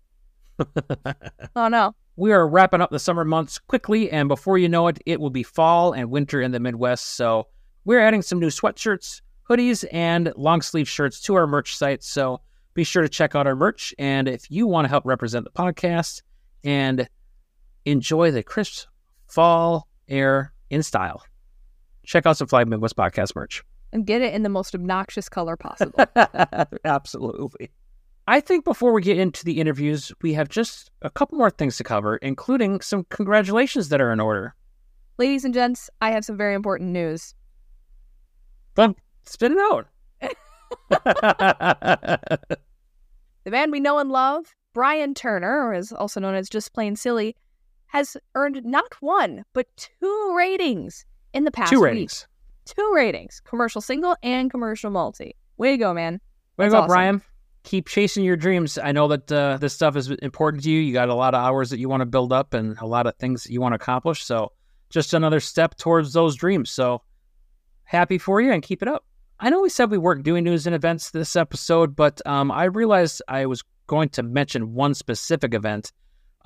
Oh 1.55 1.69
no. 1.69 1.95
We 2.19 2.33
are 2.33 2.49
wrapping 2.49 2.81
up 2.81 2.91
the 2.91 2.99
summer 2.99 3.25
months 3.25 3.61
quickly, 3.61 4.11
and 4.11 4.29
before 4.29 4.59
you 4.59 4.69
know 4.69 4.89
it, 4.89 4.99
it 5.07 5.21
will 5.21 5.31
be 5.31 5.45
fall 5.45 5.93
and 5.93 6.11
winter 6.11 6.41
in 6.41 6.51
the 6.51 6.59
Midwest. 6.59 7.15
So 7.15 7.47
we're 7.85 8.01
adding 8.01 8.23
some 8.23 8.41
new 8.41 8.49
sweatshirts, 8.49 9.21
hoodies, 9.49 9.85
and 9.93 10.33
long 10.37 10.61
sleeve 10.61 10.89
shirts 10.89 11.21
to 11.23 11.37
our 11.37 11.47
merch 11.47 11.77
site. 11.77 12.03
So 12.03 12.41
be 12.75 12.83
sure 12.83 13.03
to 13.03 13.09
check 13.09 13.37
out 13.37 13.47
our 13.47 13.55
merch. 13.55 13.95
And 14.01 14.27
if 14.27 14.51
you 14.51 14.67
want 14.67 14.85
to 14.85 14.89
help 14.89 15.05
represent 15.07 15.45
the 15.45 15.53
podcast 15.53 16.23
and 16.65 17.09
enjoy 17.85 18.33
the 18.33 18.43
crisp 18.43 18.89
fall 19.29 19.87
air 20.09 20.53
in 20.71 20.83
style, 20.83 21.23
check 22.05 22.27
out 22.27 22.37
some 22.37 22.49
Fly 22.49 22.65
Midwest 22.65 22.97
podcast 22.97 23.37
merch. 23.37 23.63
and 23.93 24.05
get 24.05 24.23
it 24.23 24.35
in 24.35 24.43
the 24.43 24.49
most 24.49 24.75
obnoxious 24.75 25.29
color 25.29 25.57
possible. 25.57 26.05
Absolutely. 26.85 27.71
I 28.29 28.41
think 28.41 28.67
before 28.67 28.93
we 28.93 29.01
get 29.01 29.17
into 29.17 29.43
the 29.43 29.59
interviews, 29.59 30.13
we 30.21 30.35
have 30.35 30.51
just 30.51 30.91
a 31.01 31.09
couple 31.09 31.39
more 31.39 31.49
things 31.51 31.79
to 31.79 31.85
cover, 31.85 32.19
including 32.19 32.83
some 32.83 33.05
congratulations 33.09 33.89
that 33.89 34.03
are 34.03 34.13
in 34.13 34.21
order. 34.21 34.55
Ladies 35.17 35.47
and 35.47 35.55
gents, 35.55 35.89
I 36.03 36.11
have 36.11 36.27
some 36.27 36.37
very 36.37 36.53
important 36.55 36.91
news. 36.91 37.35
But 38.75 38.95
spit 39.25 39.53
it 39.53 39.59
out. 39.59 39.87
The 43.45 43.53
man 43.53 43.71
we 43.71 43.81
know 43.81 43.99
and 43.99 44.11
love, 44.11 44.55
Brian 44.75 45.15
Turner, 45.15 45.67
or 45.67 45.73
is 45.73 45.91
also 45.91 46.21
known 46.21 46.35
as 46.35 46.51
Just 46.51 46.75
Plain 46.75 46.97
Silly, 46.97 47.35
has 47.87 48.15
earned 48.35 48.63
not 48.63 48.95
one, 49.01 49.47
but 49.55 49.67
two 49.79 50.35
ratings 50.37 51.07
in 51.33 51.45
the 51.45 51.51
past 51.51 51.71
Two 51.71 51.81
week. 51.81 51.85
ratings. 51.93 52.27
Two 52.67 52.93
ratings. 52.95 53.41
Commercial 53.47 53.81
single 53.81 54.17
and 54.23 54.51
commercial 54.51 54.91
multi. 54.91 55.35
Way 55.57 55.71
to 55.71 55.79
go, 55.79 55.95
man. 55.95 56.21
Way 56.59 56.67
to 56.67 56.71
go, 56.73 56.77
awesome. 56.81 56.89
Brian. 56.89 57.23
Keep 57.69 57.87
chasing 57.87 58.25
your 58.25 58.39
dreams. 58.39 58.79
I 58.79 58.93
know 58.93 59.09
that 59.09 59.31
uh, 59.31 59.59
this 59.59 59.75
stuff 59.75 59.95
is 59.95 60.11
important 60.11 60.63
to 60.63 60.71
you. 60.71 60.81
You 60.81 60.95
got 60.95 61.11
a 61.11 61.15
lot 61.15 61.35
of 61.35 61.45
hours 61.45 61.69
that 61.69 61.79
you 61.79 61.87
want 61.87 62.01
to 62.01 62.07
build 62.07 62.33
up 62.33 62.55
and 62.55 62.79
a 62.79 62.87
lot 62.87 63.07
of 63.07 63.15
things 63.17 63.43
that 63.43 63.53
you 63.53 63.61
want 63.61 63.73
to 63.73 63.77
accomplish. 63.77 64.25
So, 64.25 64.53
just 64.89 65.13
another 65.13 65.39
step 65.39 65.77
towards 65.77 66.15
those 66.15 66.35
dreams. 66.35 66.71
So, 66.71 67.03
happy 67.85 68.17
for 68.17 68.41
you 68.41 68.53
and 68.53 68.63
keep 68.63 68.81
it 68.81 68.89
up. 68.89 69.05
I 69.39 69.51
know 69.51 69.61
we 69.61 69.69
said 69.69 69.91
we 69.91 69.99
weren't 69.99 70.23
doing 70.23 70.45
news 70.45 70.67
and 70.67 70.75
events 70.75 71.11
this 71.11 71.37
episode, 71.37 71.95
but 71.95 72.27
um, 72.27 72.51
I 72.51 72.65
realized 72.65 73.21
I 73.29 73.45
was 73.45 73.63
going 73.87 74.09
to 74.11 74.23
mention 74.23 74.73
one 74.73 74.95
specific 74.95 75.53
event. 75.53 75.93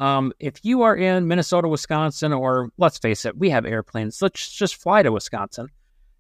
Um, 0.00 0.32
if 0.40 0.64
you 0.64 0.82
are 0.82 0.96
in 0.96 1.28
Minnesota, 1.28 1.68
Wisconsin, 1.68 2.32
or 2.32 2.70
let's 2.78 2.98
face 2.98 3.24
it, 3.24 3.38
we 3.38 3.48
have 3.50 3.64
airplanes. 3.64 4.20
Let's 4.20 4.50
just 4.50 4.74
fly 4.74 5.04
to 5.04 5.12
Wisconsin. 5.12 5.68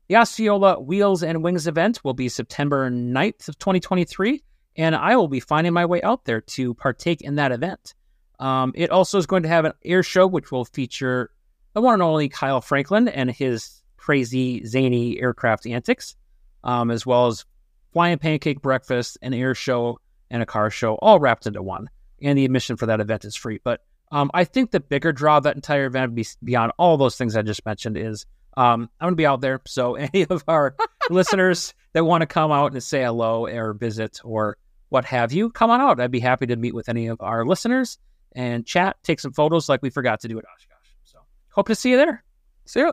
The 0.06 0.18
Osceola 0.18 0.78
Wheels 0.78 1.24
and 1.24 1.42
Wings 1.42 1.66
event 1.66 2.04
will 2.04 2.14
be 2.14 2.28
September 2.28 2.88
9th 2.88 3.48
of 3.48 3.58
2023, 3.58 4.44
and 4.76 4.94
I 4.94 5.16
will 5.16 5.28
be 5.28 5.40
finding 5.40 5.72
my 5.72 5.86
way 5.86 6.00
out 6.02 6.24
there 6.24 6.40
to 6.40 6.74
partake 6.74 7.20
in 7.22 7.36
that 7.36 7.52
event. 7.52 7.94
Um, 8.38 8.72
it 8.74 8.90
also 8.90 9.18
is 9.18 9.26
going 9.26 9.44
to 9.44 9.48
have 9.48 9.64
an 9.64 9.72
air 9.84 10.02
show, 10.02 10.26
which 10.26 10.50
will 10.50 10.64
feature 10.64 11.30
the 11.74 11.80
one 11.80 11.94
and 11.94 12.02
only 12.02 12.28
Kyle 12.28 12.60
Franklin 12.60 13.08
and 13.08 13.30
his 13.30 13.82
crazy, 13.96 14.64
zany 14.66 15.20
aircraft 15.20 15.66
antics, 15.66 16.16
um, 16.64 16.90
as 16.90 17.06
well 17.06 17.28
as 17.28 17.44
flying 17.92 18.18
pancake 18.18 18.60
breakfast, 18.60 19.18
an 19.22 19.34
air 19.34 19.54
show, 19.54 19.98
and 20.30 20.42
a 20.42 20.46
car 20.46 20.70
show, 20.70 20.94
all 20.94 21.20
wrapped 21.20 21.46
into 21.46 21.62
one. 21.62 21.88
And 22.20 22.38
the 22.38 22.44
admission 22.44 22.76
for 22.76 22.86
that 22.86 23.00
event 23.00 23.24
is 23.24 23.36
free. 23.36 23.60
But 23.62 23.80
um, 24.10 24.30
I 24.34 24.44
think 24.44 24.70
the 24.70 24.80
bigger 24.80 25.12
draw 25.12 25.38
of 25.38 25.44
that 25.44 25.56
entire 25.56 25.86
event, 25.86 26.18
beyond 26.42 26.72
all 26.78 26.96
those 26.96 27.16
things 27.16 27.36
I 27.36 27.42
just 27.42 27.64
mentioned, 27.64 27.96
is 27.96 28.26
um, 28.56 28.88
I'm 29.00 29.06
going 29.06 29.12
to 29.12 29.16
be 29.16 29.26
out 29.26 29.40
there. 29.40 29.60
So 29.66 29.94
any 29.96 30.26
of 30.28 30.42
our 30.48 30.74
listeners 31.10 31.74
that 31.92 32.04
want 32.04 32.22
to 32.22 32.26
come 32.26 32.52
out 32.52 32.72
and 32.72 32.82
say 32.82 33.02
hello 33.02 33.46
or 33.46 33.72
visit 33.74 34.20
or 34.24 34.56
what 34.92 35.04
have 35.06 35.32
you, 35.32 35.50
come 35.50 35.70
on 35.70 35.80
out. 35.80 36.00
I'd 36.00 36.10
be 36.10 36.20
happy 36.20 36.46
to 36.46 36.56
meet 36.56 36.74
with 36.74 36.88
any 36.88 37.06
of 37.06 37.20
our 37.20 37.46
listeners 37.46 37.98
and 38.32 38.66
chat, 38.66 38.96
take 39.02 39.20
some 39.20 39.32
photos 39.32 39.68
like 39.68 39.82
we 39.82 39.88
forgot 39.88 40.20
to 40.20 40.28
do 40.28 40.38
at 40.38 40.44
Oshkosh. 40.44 40.88
So 41.04 41.18
hope 41.50 41.68
to 41.68 41.74
see 41.74 41.90
you 41.90 41.96
there. 41.96 42.22
See 42.66 42.80
you. 42.80 42.92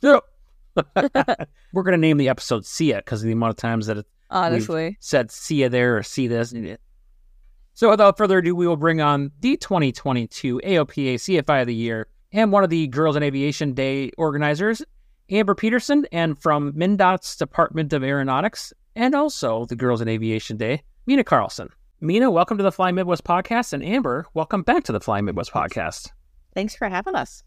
See 0.00 0.08
ya. 0.08 0.20
We're 1.72 1.82
going 1.82 1.92
to 1.92 1.98
name 1.98 2.16
the 2.16 2.28
episode 2.28 2.64
See 2.64 2.90
Ya 2.90 2.98
because 2.98 3.22
of 3.22 3.26
the 3.26 3.32
amount 3.32 3.50
of 3.50 3.56
times 3.56 3.86
that 3.86 3.98
it 3.98 4.06
Honestly. 4.30 4.96
said 5.00 5.30
see 5.30 5.62
you 5.62 5.68
there 5.68 5.98
or 5.98 6.02
see 6.02 6.26
this. 6.26 6.54
So 7.74 7.90
without 7.90 8.16
further 8.16 8.38
ado, 8.38 8.54
we 8.54 8.66
will 8.66 8.76
bring 8.76 9.00
on 9.00 9.30
the 9.40 9.56
2022 9.56 10.60
AOPA 10.64 11.14
CFI 11.14 11.60
of 11.60 11.66
the 11.66 11.74
Year 11.74 12.06
and 12.32 12.50
one 12.50 12.64
of 12.64 12.70
the 12.70 12.86
Girls 12.86 13.16
in 13.16 13.22
Aviation 13.22 13.74
Day 13.74 14.10
organizers, 14.16 14.82
Ambyr 15.30 15.56
Peterson, 15.56 16.06
and 16.12 16.40
from 16.40 16.72
MnDOT's 16.72 17.36
Department 17.36 17.92
of 17.92 18.04
Aeronautics, 18.04 18.72
and 18.96 19.14
also 19.14 19.66
the 19.66 19.76
Girls 19.76 20.00
in 20.00 20.08
Aviation 20.08 20.56
Day, 20.56 20.82
Mina 21.10 21.24
Carlson. 21.24 21.70
Mina, 22.00 22.30
welcome 22.30 22.56
to 22.56 22.62
the 22.62 22.70
Fly 22.70 22.92
Midwest 22.92 23.24
podcast, 23.24 23.72
and 23.72 23.82
Ambyr, 23.82 24.26
welcome 24.32 24.62
back 24.62 24.84
to 24.84 24.92
the 24.92 25.00
Fly 25.00 25.20
Midwest 25.20 25.50
podcast. 25.50 26.12
Thanks 26.54 26.76
for 26.76 26.88
having 26.88 27.16
us. 27.16 27.42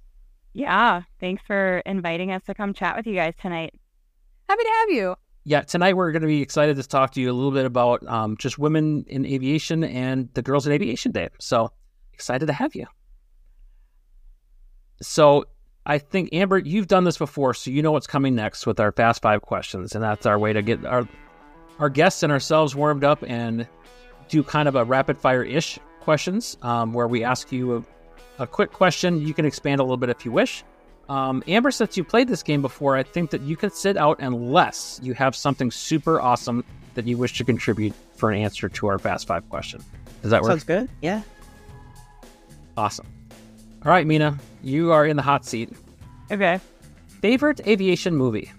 Yeah, 0.52 1.04
thanks 1.22 1.42
for 1.48 1.78
inviting 1.86 2.34
us 2.34 2.44
to 2.48 2.54
come 2.54 2.74
chat 2.74 2.98
with 2.98 3.08
you 3.08 3.16
guys 3.16 3.36
tonight. 3.42 3.74
Happy 4.50 4.64
to 4.64 4.70
have 4.70 4.90
you. 4.90 5.16
Yeah, 5.46 5.62
tonight 5.62 5.94
we're 5.94 6.12
going 6.12 6.24
to 6.24 6.28
be 6.28 6.42
excited 6.42 6.76
to 6.76 6.84
talk 6.84 7.14
to 7.14 7.22
you 7.22 7.32
a 7.32 7.34
little 7.34 7.54
bit 7.54 7.64
about 7.64 8.06
um, 8.06 8.36
just 8.36 8.60
women 8.60 9.06
in 9.08 9.26
aviation 9.26 9.86
and 9.86 10.28
the 10.34 10.42
Girls 10.42 10.68
in 10.68 10.74
Aviation 10.74 11.14
Day. 11.14 11.30
So 11.40 11.72
excited 12.14 12.48
to 12.48 12.54
have 12.54 12.76
you. 12.76 12.88
So 15.02 15.46
I 15.86 16.00
think 16.00 16.32
Ambyr, 16.32 16.66
you've 16.66 16.88
done 16.88 17.06
this 17.06 17.18
before, 17.18 17.54
so 17.54 17.72
you 17.72 17.82
know 17.82 17.94
what's 17.94 18.08
coming 18.08 18.36
next 18.36 18.68
with 18.68 18.82
our 18.82 18.92
fast 18.92 19.22
five 19.22 19.42
questions, 19.42 19.96
and 19.96 20.04
that's 20.04 20.26
our 20.26 20.38
way 20.38 20.52
to 20.52 20.62
get 20.62 20.86
our 20.86 21.08
our 21.84 21.90
guests 21.90 22.24
and 22.24 22.32
ourselves 22.32 22.74
warmed 22.74 23.04
up 23.04 23.22
and 23.28 23.68
do 24.30 24.42
kind 24.42 24.70
of 24.70 24.76
a 24.76 24.86
rapid 24.86 25.18
fire 25.18 25.44
ish 25.44 25.78
questions 26.00 26.56
um, 26.62 26.94
where 26.94 27.10
we 27.10 27.26
ask 27.26 27.52
you 27.52 27.76
a, 27.76 28.44
a 28.44 28.48
quick 28.48 28.72
question. 28.72 29.20
You 29.20 29.34
can 29.34 29.44
expand 29.44 29.82
a 29.82 29.84
little 29.84 29.98
bit 29.98 30.08
if 30.08 30.24
you 30.24 30.32
wish. 30.32 30.64
Um, 31.10 31.44
Ambyr, 31.46 31.74
since 31.74 31.98
you 31.98 32.06
played 32.06 32.30
this 32.30 32.42
game 32.42 32.62
before, 32.62 32.96
I 32.96 33.04
think 33.04 33.32
that 33.32 33.42
you 33.42 33.58
could 33.58 33.74
sit 33.74 33.98
out 33.98 34.22
unless 34.22 35.02
you 35.04 35.14
have 35.16 35.36
something 35.36 35.70
super 35.72 36.22
awesome 36.22 36.64
that 36.94 37.06
you 37.06 37.18
wish 37.18 37.38
to 37.40 37.44
contribute 37.44 37.94
for 38.16 38.32
an 38.32 38.40
answer 38.40 38.70
to 38.70 38.88
our 38.88 38.98
fast 38.98 39.28
five 39.28 39.50
question. 39.50 39.84
Does 40.22 40.32
that 40.32 40.42
work? 40.42 40.52
Sounds 40.52 40.64
good. 40.64 40.90
Yeah. 41.02 41.22
Awesome. 42.78 43.08
All 43.86 43.92
right, 43.92 44.08
Mina, 44.08 44.40
you 44.64 44.94
are 44.94 45.06
in 45.06 45.18
the 45.18 45.22
hot 45.22 45.44
seat. 45.44 45.70
Okay. 46.32 46.62
Favorite 47.20 47.60
aviation 47.68 48.16
movie? 48.16 48.54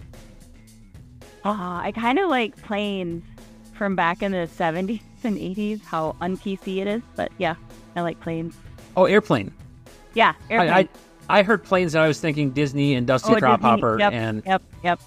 Uh, 1.45 1.79
I 1.83 1.91
kind 1.95 2.17
of 2.17 2.29
like 2.29 2.57
planes 2.63 3.23
from 3.73 3.95
back 3.95 4.23
in 4.23 4.31
the 4.31 4.49
70s 4.57 5.01
and 5.23 5.37
80s, 5.37 5.83
how 5.83 6.15
un-PC 6.19 6.77
it 6.77 6.87
is. 6.87 7.01
But 7.15 7.31
yeah, 7.37 7.55
I 7.95 8.01
like 8.01 8.19
planes. 8.19 8.55
Oh, 8.97 9.05
airplane. 9.05 9.53
Yeah, 10.15 10.33
airplane. 10.49 10.69
I, 10.71 10.79
I 10.79 10.89
I 11.27 11.43
heard 11.43 11.63
planes 11.63 11.95
and 11.95 12.03
I 12.03 12.07
was 12.07 12.19
thinking 12.19 12.51
Disney 12.51 12.95
and 12.95 13.07
Dusty 13.07 13.33
Oh, 13.33 13.37
Crop 13.37 13.61
Hopper, 13.61 13.97
Yep, 13.99 14.13
and 14.13 14.43
Yep, 14.45 14.61
yep. 14.83 15.01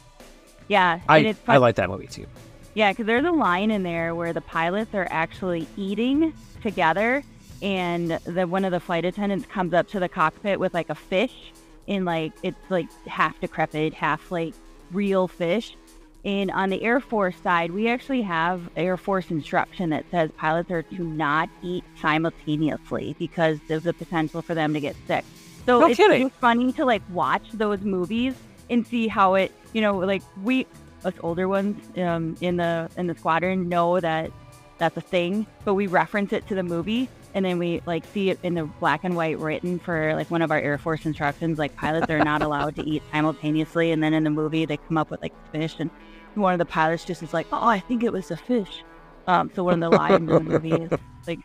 Yeah, 0.69 1.01
I 1.09 1.19
and 1.19 1.37
I 1.47 1.57
like 1.57 1.77
that 1.77 1.89
movie 1.89 2.07
too. 2.07 2.27
Yeah, 2.75 2.93
because 2.93 3.07
there's 3.07 3.25
a 3.25 3.31
line 3.33 3.71
in 3.71 3.83
there 3.83 4.15
where 4.15 4.33
the 4.33 4.41
pilots 4.41 4.95
are 4.95 5.07
actually 5.11 5.67
eating 5.77 6.35
together, 6.63 7.23
and 7.63 8.13
the 8.25 8.47
one 8.47 8.65
of 8.65 8.73
the 8.73 8.81
flight 8.81 9.05
attendants 9.05 9.47
comes 9.47 9.73
up 9.73 9.89
to 9.89 10.01
the 10.01 10.09
cockpit 10.09 10.61
with 10.61 10.75
like 10.75 10.91
a 10.91 10.95
fish, 10.95 11.53
in 11.87 12.05
like 12.05 12.33
it's 12.43 12.59
like 12.69 12.87
half 13.07 13.41
decrepit, 13.41 13.95
half 13.95 14.31
like 14.31 14.55
real 14.93 15.27
fish. 15.29 15.77
And 16.25 16.51
on 16.51 16.71
the 16.71 16.83
Air 16.83 17.01
Force 17.01 17.37
side, 17.43 17.71
we 17.71 17.89
actually 17.89 18.23
have 18.23 18.69
Air 18.77 18.97
Force 18.97 19.31
instruction 19.31 19.91
that 19.91 20.05
says 20.11 20.31
pilots 20.37 20.71
are 20.71 20.83
to 20.83 21.05
not 21.05 21.49
eat 21.63 21.85
simultaneously 22.01 23.15
because 23.19 23.59
there's 23.69 23.87
a 23.87 23.93
potential 23.93 24.43
for 24.43 24.55
them 24.55 24.75
to 24.75 24.81
get 24.81 24.97
sick. 25.07 25.25
So 25.65 25.81
No 25.81 25.87
it's 25.87 25.97
kidding. 25.97 26.31
funny 26.31 26.73
to 26.73 26.85
like 26.85 27.03
watch 27.11 27.47
those 27.53 27.81
movies 27.81 28.35
and 28.71 28.87
see 28.87 29.07
how 29.07 29.35
it, 29.35 29.53
you 29.73 29.81
know, 29.81 29.99
like 29.99 30.23
we 30.43 30.67
us 31.05 31.15
older 31.21 31.47
ones 31.47 31.81
um, 31.99 32.37
in 32.41 32.57
the 32.57 32.91
in 32.97 33.07
the 33.07 33.15
squadron 33.15 33.69
know 33.69 34.01
that 34.01 34.33
that's 34.79 34.97
a 34.97 35.01
thing, 35.01 35.47
but 35.65 35.75
we 35.75 35.87
reference 35.87 36.33
it 36.33 36.47
to 36.49 36.55
the 36.55 36.63
movie 36.63 37.09
and 37.39 37.47
then 37.47 37.61
we 37.61 37.81
like 37.87 38.05
see 38.07 38.31
it 38.31 38.39
in 38.43 38.55
the 38.55 38.65
black 38.65 39.05
and 39.05 39.15
white 39.15 39.39
written 39.39 39.79
for 39.79 40.13
like 40.17 40.29
one 40.29 40.43
of 40.43 40.51
our 40.51 40.59
Air 40.59 40.77
Force 40.77 41.07
instructions, 41.07 41.57
like 41.57 41.77
pilots 41.77 42.11
are 42.11 42.19
not 42.19 42.43
allowed 42.43 42.75
to 42.75 42.83
eat 42.83 43.01
simultaneously. 43.13 43.93
And 43.93 44.03
then 44.03 44.13
in 44.13 44.25
the 44.25 44.31
movie, 44.31 44.65
they 44.65 44.77
come 44.77 44.99
up 44.99 45.09
with 45.09 45.23
like 45.23 45.33
fish, 45.53 45.77
and 45.79 45.89
one 46.35 46.53
of 46.53 46.59
the 46.59 46.67
pilots 46.67 47.05
just 47.05 47.23
is 47.23 47.33
like, 47.33 47.47
"Oh, 47.53 47.69
I 47.69 47.79
think 47.79 48.03
it 48.03 48.13
was 48.13 48.33
a 48.33 48.37
fish." 48.37 48.83
Um, 49.29 49.53
so 49.55 49.63
one 49.63 49.81
of 49.81 49.91
the 49.93 49.97
lines 49.97 50.17
in 50.17 50.27
the 50.27 50.41
movie 50.41 50.73
is 50.73 50.91
like, 51.29 51.39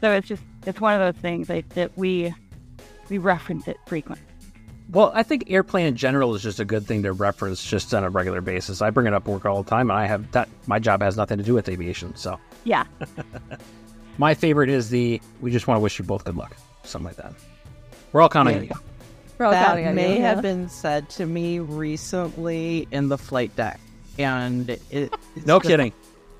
so 0.00 0.12
it's 0.12 0.28
just 0.28 0.44
it's 0.64 0.80
one 0.80 1.00
of 1.00 1.00
those 1.14 1.20
things 1.20 1.48
like, 1.48 1.68
that 1.70 1.90
we 1.98 2.32
we 3.08 3.18
reference 3.18 3.66
it 3.66 3.78
frequently. 3.86 4.24
Well, 4.90 5.10
I 5.14 5.24
think 5.24 5.44
airplane 5.48 5.86
in 5.86 5.96
general 5.96 6.34
is 6.36 6.42
just 6.42 6.60
a 6.60 6.64
good 6.64 6.86
thing 6.86 7.02
to 7.02 7.12
reference 7.12 7.64
just 7.64 7.92
on 7.94 8.04
a 8.04 8.10
regular 8.10 8.42
basis. 8.42 8.80
I 8.80 8.90
bring 8.90 9.06
it 9.08 9.14
up 9.14 9.26
work 9.26 9.44
all 9.44 9.64
the 9.64 9.70
time, 9.70 9.90
and 9.90 9.98
I 9.98 10.06
have 10.06 10.30
that. 10.32 10.48
My 10.68 10.78
job 10.78 11.02
has 11.02 11.16
nothing 11.16 11.38
to 11.38 11.44
do 11.44 11.54
with 11.54 11.68
aviation, 11.68 12.14
so 12.14 12.38
Yeah, 12.62 12.84
my 14.22 14.34
favorite 14.34 14.68
is 14.70 14.88
the 14.88 15.20
"We 15.40 15.50
just 15.50 15.66
want 15.66 15.76
to 15.78 15.82
wish 15.82 15.98
you 15.98 16.04
both 16.04 16.24
good 16.24 16.36
luck," 16.36 16.56
something 16.84 17.06
like 17.06 17.16
that. 17.16 17.32
We're 18.12 18.20
all 18.22 18.28
counting 18.28 18.56
on 18.56 18.64
you. 18.64 18.70
We're 19.36 19.46
all 19.46 19.52
that 19.52 19.66
counting 19.66 19.88
on 19.88 19.94
may 19.96 20.16
you. 20.16 20.22
have 20.22 20.42
been 20.42 20.68
said 20.68 21.08
to 21.10 21.26
me 21.26 21.58
recently 21.58 22.86
in 22.92 23.08
the 23.08 23.18
flight 23.18 23.54
deck, 23.56 23.80
and 24.18 24.70
it. 24.70 24.80
it's 24.90 25.46
No 25.46 25.58
just- 25.58 25.68
kidding. 25.68 25.92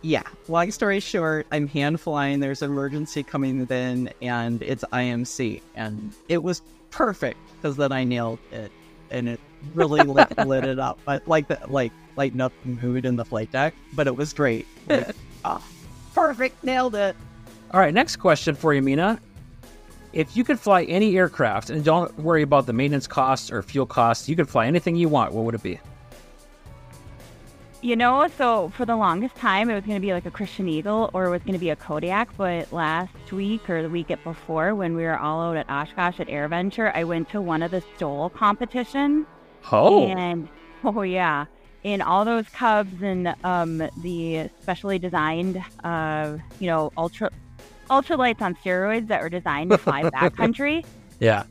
Yeah. 0.04 0.22
Long 0.48 0.70
story 0.72 0.98
short, 1.00 1.46
I'm 1.52 1.68
hand 1.68 2.00
flying. 2.00 2.40
There's 2.40 2.60
an 2.62 2.70
emergency 2.70 3.22
coming 3.22 3.66
in, 3.68 4.10
and 4.20 4.60
it's 4.62 4.84
IMC, 4.92 5.60
and 5.76 6.12
it 6.28 6.42
was 6.42 6.60
perfect 6.90 7.38
because 7.56 7.76
then 7.76 7.90
I 7.92 8.02
nailed 8.04 8.38
it, 8.52 8.70
and 9.10 9.28
it 9.28 9.40
really 9.74 10.02
lit, 10.16 10.36
lit 10.38 10.64
it 10.64 10.78
up. 10.78 10.98
But 11.04 11.26
like 11.26 11.48
the 11.48 11.58
like 11.68 11.92
lighten 12.16 12.40
up 12.40 12.52
the 12.64 12.70
mood 12.70 13.04
in 13.04 13.16
the 13.16 13.24
flight 13.24 13.50
deck, 13.52 13.74
but 13.94 14.06
it 14.06 14.16
was 14.16 14.32
great. 14.32 14.66
Like, 14.88 15.14
ah, 15.44 15.62
perfect, 16.14 16.62
nailed 16.62 16.94
it. 16.94 17.16
All 17.72 17.80
right, 17.80 17.94
next 17.94 18.16
question 18.16 18.54
for 18.54 18.74
you, 18.74 18.82
Mina. 18.82 19.20
If 20.12 20.36
you 20.36 20.44
could 20.44 20.60
fly 20.60 20.84
any 20.84 21.16
aircraft, 21.16 21.70
and 21.70 21.82
don't 21.82 22.16
worry 22.18 22.42
about 22.42 22.66
the 22.66 22.72
maintenance 22.72 23.06
costs 23.06 23.50
or 23.50 23.62
fuel 23.62 23.86
costs, 23.86 24.28
you 24.28 24.36
could 24.36 24.48
fly 24.48 24.66
anything 24.66 24.94
you 24.94 25.08
want. 25.08 25.32
What 25.32 25.44
would 25.44 25.54
it 25.54 25.62
be? 25.62 25.80
you 27.82 27.96
know. 27.96 28.26
So 28.38 28.70
for 28.70 28.86
the 28.86 28.96
longest 28.96 29.34
time, 29.36 29.68
it 29.68 29.74
was 29.74 29.84
going 29.84 29.96
to 29.96 30.00
be 30.00 30.12
like 30.12 30.24
a 30.24 30.30
Christen 30.30 30.68
Eagle 30.68 31.10
or 31.12 31.26
it 31.26 31.30
was 31.30 31.42
going 31.42 31.52
to 31.52 31.58
be 31.58 31.70
a 31.70 31.76
Kodiak. 31.76 32.34
But 32.36 32.72
last 32.72 33.30
week 33.30 33.68
or 33.68 33.82
the 33.82 33.90
week 33.90 34.08
before, 34.24 34.74
when 34.74 34.96
we 34.96 35.02
were 35.02 35.18
all 35.18 35.42
out 35.42 35.56
at 35.56 35.68
Oshkosh 35.68 36.20
at 36.20 36.28
AirVenture, 36.28 36.94
I 36.94 37.04
went 37.04 37.28
to 37.30 37.40
one 37.40 37.62
of 37.62 37.70
the 37.70 37.82
STOL 37.96 38.30
competitions. 38.30 39.26
Oh, 39.70 40.06
And 40.06 40.48
oh 40.84 41.02
yeah, 41.02 41.46
in 41.82 42.00
all 42.00 42.24
those 42.24 42.48
Cubs 42.48 43.02
and 43.02 43.34
um, 43.44 43.78
the 44.02 44.48
specially 44.60 44.98
designed, 44.98 45.62
uh, 45.84 46.38
you 46.58 46.68
know, 46.68 46.92
ultra 46.96 47.30
ultralights 47.90 48.40
on 48.40 48.54
steroids 48.56 49.08
that 49.08 49.22
were 49.22 49.28
designed 49.28 49.70
to 49.70 49.78
fly 49.78 50.02
backcountry, 50.10 50.84
yeah. 51.20 51.44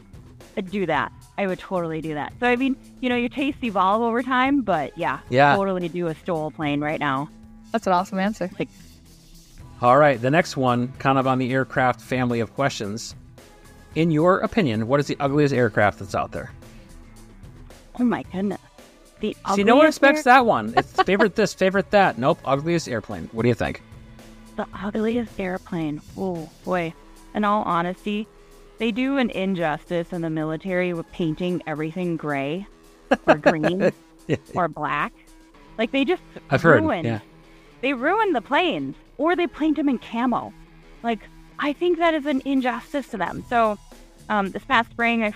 I'd 0.57 0.69
do 0.69 0.85
that. 0.85 1.11
I 1.37 1.47
would 1.47 1.59
totally 1.59 2.01
do 2.01 2.13
that. 2.15 2.33
So 2.39 2.47
I 2.47 2.55
mean, 2.55 2.75
you 2.99 3.09
know, 3.09 3.15
your 3.15 3.29
tastes 3.29 3.63
evolve 3.63 4.01
over 4.01 4.21
time, 4.21 4.61
but 4.61 4.97
yeah, 4.97 5.19
Yeah. 5.29 5.55
totally 5.55 5.87
do 5.89 6.07
a 6.07 6.15
STOL 6.15 6.51
plane 6.51 6.81
right 6.81 6.99
now. 6.99 7.29
That's 7.71 7.87
an 7.87 7.93
awesome 7.93 8.19
answer. 8.19 8.49
All 9.81 9.97
right, 9.97 10.21
the 10.21 10.29
next 10.29 10.57
one, 10.57 10.89
kind 10.99 11.17
of 11.17 11.25
on 11.25 11.39
the 11.39 11.51
aircraft 11.53 12.01
family 12.01 12.39
of 12.41 12.53
questions. 12.53 13.15
In 13.95 14.11
your 14.11 14.39
opinion, 14.39 14.87
what 14.87 14.99
is 14.99 15.07
the 15.07 15.17
ugliest 15.19 15.53
aircraft 15.53 15.99
that's 15.99 16.13
out 16.15 16.31
there? 16.33 16.51
Oh 17.99 18.03
my 18.03 18.23
goodness. 18.31 18.59
The 19.21 19.35
See, 19.55 19.63
no 19.63 19.75
one 19.75 19.87
expects 19.87 20.19
air- 20.19 20.33
that 20.35 20.45
one. 20.45 20.73
It's 20.77 20.91
favorite 21.03 21.35
this, 21.35 21.53
favorite 21.53 21.91
that. 21.91 22.17
Nope, 22.17 22.39
ugliest 22.45 22.87
airplane. 22.89 23.29
What 23.31 23.43
do 23.43 23.49
you 23.49 23.53
think? 23.55 23.81
The 24.55 24.67
ugliest 24.73 25.39
airplane. 25.39 26.01
Oh 26.17 26.49
boy. 26.63 26.93
In 27.33 27.45
all 27.45 27.63
honesty, 27.63 28.27
they 28.77 28.91
do 28.91 29.17
an 29.17 29.29
injustice 29.29 30.11
in 30.11 30.21
the 30.21 30.29
military 30.29 30.93
with 30.93 31.09
painting 31.11 31.61
everything 31.67 32.17
gray 32.17 32.65
or 33.27 33.35
green 33.35 33.91
or 34.55 34.67
black. 34.67 35.13
Like 35.77 35.91
they 35.91 36.03
just 36.03 36.23
I've 36.49 36.61
Heard, 36.61 36.83
yeah. 37.05 37.19
They 37.81 37.93
ruined 37.93 38.35
the 38.35 38.41
planes 38.41 38.95
or 39.17 39.35
they 39.35 39.47
paint 39.47 39.77
them 39.77 39.87
in 39.87 39.99
camo. 39.99 40.53
Like 41.03 41.19
I 41.59 41.73
think 41.73 41.99
that 41.99 42.13
is 42.13 42.25
an 42.25 42.41
injustice 42.45 43.07
to 43.09 43.17
them. 43.17 43.43
So 43.49 43.77
um, 44.29 44.51
this 44.51 44.63
past 44.65 44.91
spring, 44.91 45.23
I 45.23 45.33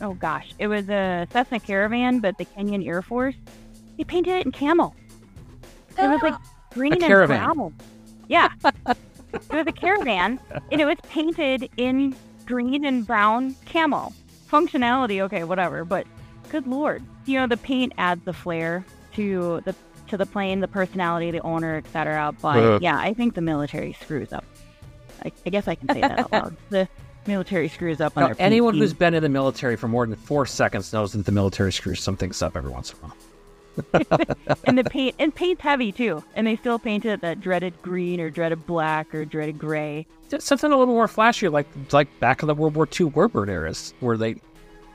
oh 0.00 0.14
gosh, 0.14 0.52
it 0.58 0.66
was 0.66 0.88
a 0.88 1.26
Cessna 1.30 1.60
Caravan, 1.60 2.20
but 2.20 2.38
the 2.38 2.44
Kenyan 2.44 2.86
Air 2.86 3.02
Force 3.02 3.36
they 3.96 4.04
painted 4.04 4.36
it 4.36 4.46
in 4.46 4.52
camo. 4.52 4.94
It 5.98 6.08
was 6.08 6.22
like 6.22 6.34
green 6.74 6.92
and 6.92 7.02
caravan. 7.02 7.44
brown. 7.44 7.74
Yeah. 8.28 8.48
it 8.64 8.96
was 9.52 9.66
a 9.66 9.72
caravan, 9.72 10.40
and 10.72 10.80
it 10.80 10.84
was 10.84 10.96
painted 11.08 11.68
in 11.76 12.14
green 12.46 12.84
and 12.84 13.06
brown 13.06 13.54
camel. 13.64 14.12
Functionality, 14.50 15.20
okay, 15.22 15.44
whatever, 15.44 15.84
but 15.84 16.06
good 16.50 16.66
lord, 16.66 17.02
you 17.24 17.38
know 17.38 17.46
the 17.46 17.56
paint 17.56 17.92
adds 17.98 18.24
the 18.24 18.32
flair 18.32 18.84
to 19.14 19.60
the 19.64 19.74
to 20.08 20.16
the 20.16 20.26
plane, 20.26 20.60
the 20.60 20.68
personality, 20.68 21.32
the 21.32 21.40
owner, 21.40 21.76
etc. 21.76 22.32
But 22.40 22.58
Uh. 22.58 22.78
yeah, 22.80 22.96
I 22.98 23.12
think 23.12 23.34
the 23.34 23.40
military 23.40 23.92
screws 23.94 24.32
up. 24.32 24.44
I, 25.24 25.32
I 25.44 25.50
guess 25.50 25.66
I 25.66 25.74
can 25.74 25.88
say 25.88 26.00
that 26.00 26.18
out 26.18 26.32
loud. 26.32 26.56
The 26.70 26.88
military 27.26 27.66
screws 27.68 28.00
up 28.00 28.16
on 28.16 28.36
anyone 28.38 28.74
who's 28.76 28.92
been 28.94 29.12
in 29.12 29.20
the 29.20 29.28
military 29.28 29.74
for 29.74 29.88
more 29.88 30.06
than 30.06 30.14
four 30.14 30.46
seconds 30.46 30.92
knows 30.92 31.12
that 31.12 31.26
the 31.26 31.32
military 31.32 31.72
screws 31.72 32.00
some 32.00 32.16
things 32.16 32.40
up 32.40 32.56
every 32.56 32.70
once 32.70 32.92
in 32.92 32.98
a 32.98 33.02
while. 33.02 33.16
and 34.64 34.78
the 34.78 34.84
paint 34.84 35.14
and 35.18 35.34
paint's 35.34 35.62
heavy 35.62 35.92
too, 35.92 36.22
and 36.34 36.46
they 36.46 36.56
still 36.56 36.78
paint 36.78 37.04
it 37.04 37.20
that 37.20 37.40
dreaded 37.40 37.74
green 37.82 38.20
or 38.20 38.30
dreaded 38.30 38.66
black 38.66 39.14
or 39.14 39.24
dreaded 39.24 39.58
gray. 39.58 40.06
Just 40.28 40.46
something 40.46 40.72
a 40.72 40.76
little 40.76 40.94
more 40.94 41.08
flashy, 41.08 41.48
like 41.48 41.66
like 41.92 42.08
back 42.20 42.42
in 42.42 42.48
the 42.48 42.54
World 42.54 42.74
War 42.74 42.86
II 42.86 43.10
warbird 43.10 43.48
eras, 43.48 43.94
where 44.00 44.16
they 44.16 44.36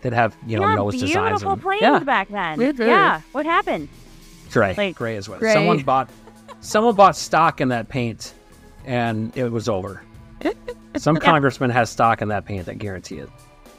they'd 0.02 0.13
have 0.13 0.36
you 0.48 0.60
know 0.60 0.67
yeah, 0.67 0.76
nose 0.76 1.00
designs. 1.00 1.41
beautiful 1.41 1.58
planes 1.58 1.82
yeah, 1.82 2.00
back 2.00 2.30
then. 2.30 2.60
Yeah, 2.60 2.72
very. 2.72 3.22
What 3.32 3.46
happened? 3.46 3.89
gray, 4.52 4.74
like- 4.76 4.96
gray 4.96 5.15
is 5.15 5.30
what 5.30 5.39
Gray. 5.39 5.54
someone 5.54 5.80
bought. 5.80 6.10
Someone 6.60 6.96
bought 6.96 7.15
stock 7.15 7.62
in 7.62 7.70
that 7.70 7.89
paint, 7.89 8.34
and 8.86 9.36
it 9.36 9.52
was 9.52 9.67
over. 9.67 10.04
Some 10.98 11.17
congressman 11.17 11.70
has 11.70 11.89
stock 11.89 12.22
in 12.22 12.28
that 12.28 12.46
paint. 12.46 12.67
I 12.67 12.74
guarantee 12.74 13.17
it. 13.17 13.30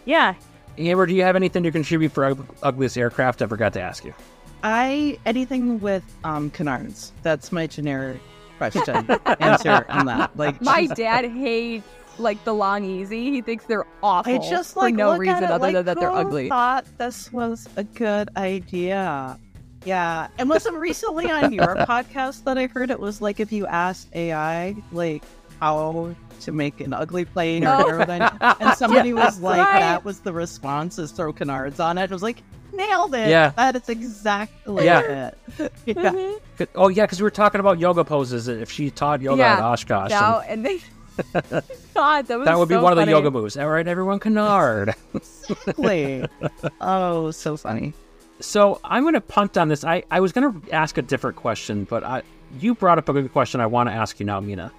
Yeah, 0.04 0.34
Ambyr, 0.78 1.06
do 1.06 1.14
you 1.14 1.22
have 1.22 1.36
anything 1.36 1.62
to 1.64 1.70
contribute 1.70 2.12
for 2.12 2.36
ugliest 2.62 2.96
aircraft? 2.96 3.42
I 3.42 3.46
forgot 3.46 3.72
to 3.74 3.80
ask 3.80 4.04
you. 4.04 4.14
I 4.62 5.18
anything 5.26 5.80
with 5.80 6.04
um 6.24 6.50
canards. 6.50 7.12
That's 7.22 7.52
my 7.52 7.66
generic 7.66 8.20
question 8.58 9.08
answer 9.40 9.84
on 9.88 10.06
that. 10.06 10.36
Like 10.36 10.60
My 10.62 10.86
dad 10.86 11.24
hates 11.30 11.84
like 12.18 12.42
the 12.44 12.54
Long-EZ. 12.54 13.10
He 13.10 13.40
thinks 13.40 13.64
they're 13.64 13.86
awful 14.02 14.34
I 14.34 14.38
just 14.50 14.74
for 14.74 14.80
like 14.80 14.94
no 14.94 15.16
reason 15.16 15.44
it, 15.44 15.50
other 15.50 15.58
like, 15.58 15.74
than 15.74 15.84
that 15.86 15.98
they're 15.98 16.10
ugly. 16.12 16.48
Thought 16.48 16.84
this 16.98 17.32
was 17.32 17.68
a 17.76 17.84
good 17.84 18.28
idea. 18.36 19.38
Yeah, 19.84 20.28
and 20.38 20.48
wasn't 20.48 20.76
recently 20.76 21.28
on 21.30 21.52
your 21.52 21.74
podcast 21.88 22.44
that 22.44 22.56
I 22.58 22.66
heard 22.66 22.90
it 22.90 23.00
was 23.00 23.20
like 23.20 23.40
if 23.40 23.50
you 23.50 23.66
asked 23.66 24.08
AI 24.14 24.76
like 24.92 25.24
how 25.60 26.14
to 26.40 26.52
make 26.52 26.80
an 26.80 26.92
ugly 26.92 27.24
plane 27.24 27.64
or 27.66 27.68
Oh. 27.94 27.98
whatever, 27.98 28.28
and 28.60 28.74
somebody 28.76 29.12
was 29.12 29.40
like, 29.40 29.58
right. 29.58 29.80
"That 29.80 30.04
was 30.04 30.20
the 30.20 30.32
response 30.32 30.98
is 30.98 31.10
throw 31.12 31.32
canards 31.32 31.80
on 31.80 31.98
it." 31.98 32.10
I 32.10 32.14
was 32.14 32.22
like, 32.22 32.42
"Nailed 32.72 33.14
it! 33.14 33.28
Yeah. 33.28 33.50
that 33.50 33.76
is 33.76 33.88
exactly 33.88 34.84
Yeah. 34.84 35.30
it." 35.58 35.72
yeah. 35.86 36.10
Good- 36.56 36.68
Oh 36.74 36.88
yeah, 36.88 37.04
because 37.04 37.20
we 37.20 37.24
were 37.24 37.30
talking 37.30 37.60
about 37.60 37.78
yoga 37.78 38.04
poses. 38.04 38.48
If 38.48 38.70
she 38.70 38.90
taught 38.90 39.20
yoga 39.20 39.40
Yeah. 39.40 39.54
at 39.54 39.62
Oshkosh, 39.62 40.12
and 40.12 40.44
and 40.48 40.66
they. 40.66 40.80
God, 41.94 42.26
that 42.26 42.38
was 42.38 42.46
that 42.46 42.58
would 42.58 42.68
be 42.68 42.74
so 42.74 42.82
one 42.82 42.96
of 42.96 43.04
the 43.04 43.10
yoga 43.10 43.30
moves. 43.30 43.56
All 43.56 43.68
right, 43.68 43.86
everyone, 43.86 44.18
canard. 44.18 44.94
Exactly. 45.14 46.26
oh, 46.80 47.30
so 47.30 47.56
funny. 47.56 47.92
So 48.40 48.80
I'm 48.82 49.02
going 49.04 49.14
to 49.14 49.20
punt 49.20 49.56
on 49.58 49.68
this. 49.68 49.84
I, 49.84 50.02
I 50.10 50.20
was 50.20 50.32
going 50.32 50.62
to 50.62 50.72
ask 50.72 50.96
a 50.98 51.02
different 51.02 51.36
question, 51.36 51.84
but 51.84 52.02
I, 52.02 52.22
you 52.58 52.74
brought 52.74 52.98
up 52.98 53.08
a 53.08 53.12
good 53.12 53.30
question. 53.32 53.60
I 53.60 53.66
want 53.66 53.88
to 53.88 53.92
ask 53.92 54.18
you 54.18 54.26
now, 54.26 54.40
Mina. 54.40 54.72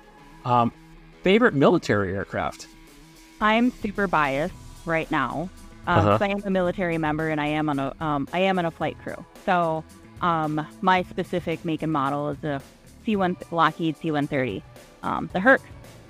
Um, 0.44 0.72
favorite 1.22 1.54
military 1.54 2.14
aircraft? 2.16 2.68
I'm 3.40 3.72
super 3.72 4.08
biased 4.08 4.54
right 4.86 5.10
now. 5.12 5.50
Um, 5.86 5.98
Uh-huh. 6.00 6.12
'cause 6.18 6.22
I 6.22 6.32
am 6.32 6.42
a 6.46 6.50
military 6.50 6.98
member 6.98 7.30
and 7.30 7.42
I 7.42 7.48
am 7.48 7.70
on 7.70 7.80
a 7.80 7.94
um, 8.00 8.28
I 8.34 8.40
am 8.40 8.58
on 8.60 8.66
a 8.66 8.72
flight 8.72 8.98
crew. 8.98 9.16
So 9.46 9.84
um, 10.22 10.66
my 10.82 11.04
specific 11.04 11.64
make 11.66 11.82
and 11.84 11.92
model 11.92 12.30
is 12.30 12.44
a 12.44 12.62
C1 13.06 13.36
Lockheed 13.52 13.98
C130, 13.98 14.64
um, 15.04 15.30
the 15.34 15.40
Herc, 15.42 15.62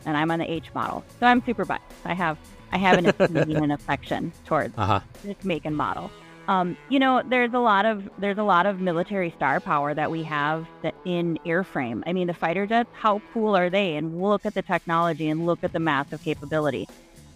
and 0.06 0.16
I'm 0.16 0.30
on 0.30 0.40
the 0.40 0.52
H 0.52 0.74
model. 0.76 1.04
So 1.20 1.26
I'm 1.26 1.44
super 1.44 1.66
biased. 1.66 1.84
I 2.06 2.14
have 2.14 2.38
I 2.72 2.78
have 2.78 2.98
an 3.00 3.06
opinion 3.08 3.64
and 3.64 3.72
affection 3.72 4.32
towards 4.46 4.78
Uh 4.78 4.86
huh. 4.86 5.00
this 5.24 5.36
make 5.44 5.66
and 5.66 5.76
model. 5.76 6.12
Um, 6.48 6.78
you 6.90 7.00
know, 7.00 7.24
there's 7.26 7.54
a 7.54 7.60
lot 7.60 7.86
of 7.86 8.08
there's 8.18 8.38
a 8.38 8.44
lot 8.44 8.66
of 8.68 8.80
military 8.80 9.32
star 9.32 9.60
power 9.60 9.94
that 9.96 10.12
we 10.12 10.24
have 10.24 10.68
that 10.84 10.94
in 11.06 11.40
airframe. 11.46 12.04
I 12.06 12.14
mean, 12.14 12.28
the 12.28 12.34
fighter 12.34 12.68
jets, 12.68 12.90
how 12.94 13.22
cool 13.34 13.56
are 13.56 13.70
they? 13.70 13.96
And 13.96 14.22
look 14.22 14.46
at 14.46 14.54
the 14.54 14.62
technology 14.62 15.30
and 15.30 15.46
look 15.48 15.64
at 15.64 15.72
the 15.74 15.80
massive 15.80 16.22
capability. 16.22 16.88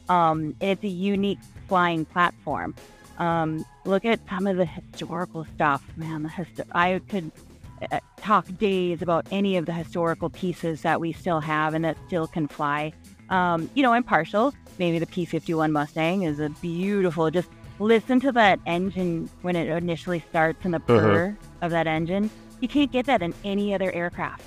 Um, 0.09 0.55
it's 0.61 0.83
a 0.83 0.87
unique 0.89 1.39
flying 1.67 2.05
platform. 2.05 2.75
Um, 3.17 3.65
look 3.85 4.05
at 4.05 4.19
some 4.29 4.47
of 4.47 4.57
the 4.57 4.65
historical 4.65 5.45
stuff, 5.55 5.83
man. 5.95 6.23
The 6.23 6.29
histo- 6.29 6.67
I 6.71 7.01
could 7.09 7.31
uh, 7.91 7.99
talk 8.17 8.45
days 8.57 9.01
about 9.01 9.27
any 9.31 9.57
of 9.57 9.65
the 9.65 9.73
historical 9.73 10.29
pieces 10.29 10.81
that 10.81 10.99
we 10.99 11.13
still 11.13 11.39
have 11.39 11.73
and 11.73 11.83
that 11.85 11.97
still 12.07 12.27
can 12.27 12.47
fly. 12.47 12.93
Um, 13.29 13.69
you 13.73 13.83
know, 13.83 13.93
I'm 13.93 14.03
partial. 14.03 14.53
Maybe 14.77 14.99
the 14.99 15.07
P-51 15.07 15.71
Mustang 15.71 16.23
is 16.23 16.39
a 16.39 16.49
beautiful. 16.61 17.29
Just 17.31 17.49
listen 17.79 18.19
to 18.21 18.31
that 18.33 18.59
engine 18.65 19.29
when 19.41 19.55
it 19.55 19.67
initially 19.67 20.23
starts 20.29 20.63
and 20.63 20.73
the 20.73 20.79
purr 20.79 21.37
of 21.61 21.71
that 21.71 21.87
engine. 21.87 22.29
You 22.61 22.67
can't 22.67 22.91
get 22.91 23.05
that 23.07 23.21
in 23.21 23.33
any 23.43 23.73
other 23.73 23.91
aircraft. 23.91 24.43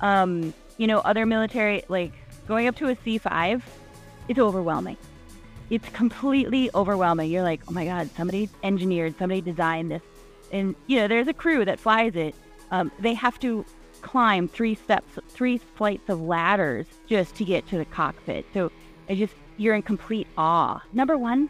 Um, 0.00 0.52
you 0.78 0.86
know, 0.86 0.98
other 1.00 1.26
military 1.26 1.84
like 1.88 2.12
going 2.48 2.68
up 2.68 2.76
to 2.76 2.88
a 2.88 2.96
C5, 2.96 3.62
it's 4.28 4.38
overwhelming. 4.38 4.96
It's 5.70 5.88
completely 5.90 6.70
overwhelming. 6.74 7.30
You're 7.30 7.42
like, 7.42 7.62
oh 7.68 7.72
my 7.72 7.84
god, 7.84 8.10
somebody 8.16 8.50
engineered, 8.62 9.18
somebody 9.18 9.40
designed 9.40 9.90
this, 9.90 10.02
and 10.52 10.74
you 10.86 10.98
know, 10.98 11.08
there's 11.08 11.28
a 11.28 11.32
crew 11.32 11.64
that 11.64 11.80
flies 11.80 12.14
it. 12.14 12.34
Um, 12.70 12.92
they 12.98 13.14
have 13.14 13.38
to 13.40 13.64
climb 14.02 14.48
three 14.48 14.74
steps, 14.74 15.18
three 15.28 15.58
flights 15.58 16.08
of 16.08 16.20
ladders 16.20 16.86
just 17.06 17.34
to 17.36 17.44
get 17.44 17.66
to 17.68 17.78
the 17.78 17.84
cockpit. 17.84 18.44
So 18.52 18.70
I 19.08 19.14
just, 19.14 19.34
you're 19.56 19.74
in 19.74 19.82
complete 19.82 20.26
awe. 20.36 20.82
Number 20.92 21.16
one, 21.16 21.48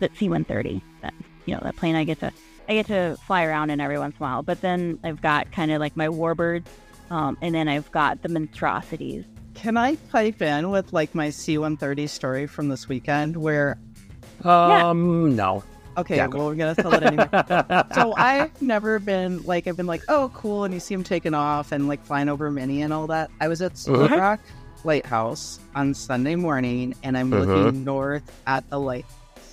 that 0.00 0.16
C-130, 0.16 0.80
that 1.02 1.14
you 1.46 1.54
know, 1.54 1.60
that 1.62 1.76
plane 1.76 1.96
I 1.96 2.04
get 2.04 2.20
to, 2.20 2.32
I 2.68 2.74
get 2.74 2.86
to 2.86 3.16
fly 3.26 3.44
around 3.44 3.70
in 3.70 3.80
every 3.80 3.98
once 3.98 4.16
in 4.18 4.22
a 4.22 4.28
while. 4.28 4.42
But 4.42 4.60
then 4.60 4.98
I've 5.02 5.22
got 5.22 5.50
kind 5.50 5.72
of 5.72 5.80
like 5.80 5.96
my 5.96 6.08
warbirds, 6.08 6.66
um, 7.10 7.38
and 7.40 7.54
then 7.54 7.68
I've 7.68 7.90
got 7.90 8.22
the 8.22 8.28
monstrosities. 8.28 9.24
Can 9.58 9.76
I 9.76 9.96
pipe 9.96 10.40
in 10.40 10.70
with 10.70 10.92
like 10.92 11.14
my 11.14 11.30
C-130 11.30 12.08
story 12.08 12.46
from 12.46 12.68
this 12.68 12.88
weekend 12.88 13.36
where 13.36 13.76
Um, 14.44 15.34
no. 15.34 15.64
Okay, 15.96 16.16
Yeah, 16.16 16.28
well, 16.28 16.46
we're 16.46 16.54
gonna 16.54 16.76
tell 16.76 16.94
it 16.94 17.02
anyway. 17.02 17.28
so 17.92 18.14
I've 18.16 18.62
never 18.62 19.00
been 19.00 19.42
like 19.42 19.66
I've 19.66 19.76
been 19.76 19.88
like, 19.88 20.02
oh, 20.08 20.30
cool, 20.32 20.62
and 20.62 20.72
you 20.72 20.78
see 20.78 20.94
him 20.94 21.02
taking 21.02 21.34
off 21.34 21.72
and 21.72 21.88
like 21.88 22.04
flying 22.04 22.28
over 22.28 22.50
Minnie 22.52 22.82
and 22.82 22.92
all 22.92 23.08
that. 23.08 23.30
I 23.40 23.48
was 23.48 23.60
at 23.60 23.76
Split 23.76 24.12
Mhm. 24.12 24.16
Rock 24.16 24.40
Lighthouse 24.84 25.58
on 25.74 25.92
Sunday 25.92 26.36
morning, 26.36 26.94
and 27.02 27.18
I'm 27.18 27.32
Mhm. 27.32 27.40
looking 27.40 27.84
north 27.84 28.22
at 28.46 28.68
the 28.70 28.78
light, 28.78 29.06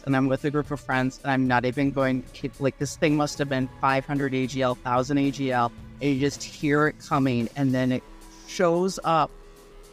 and 0.06 0.15
I'm 0.15 0.28
with 0.28 0.46
a 0.46 0.52
group 0.52 0.70
of 0.70 0.80
friends, 0.80 1.20
and 1.24 1.32
I'm 1.32 1.48
not 1.48 1.65
even 1.65 1.89
going. 1.89 2.22
Keep, 2.34 2.60
like 2.60 2.78
this 2.78 2.96
thing 2.96 3.18
must 3.18 3.39
have 3.39 3.50
been 3.50 3.68
500 3.82 4.34
AGL, 4.36 4.76
1000 4.84 5.18
AGL, 5.18 5.72
and 6.00 6.12
you 6.13 6.20
just 6.20 6.44
hear 6.44 6.86
it 6.86 6.96
coming, 7.00 7.50
and 7.56 7.74
then 7.74 7.91
it 7.91 8.04
shows 8.48 9.00
up 9.04 9.32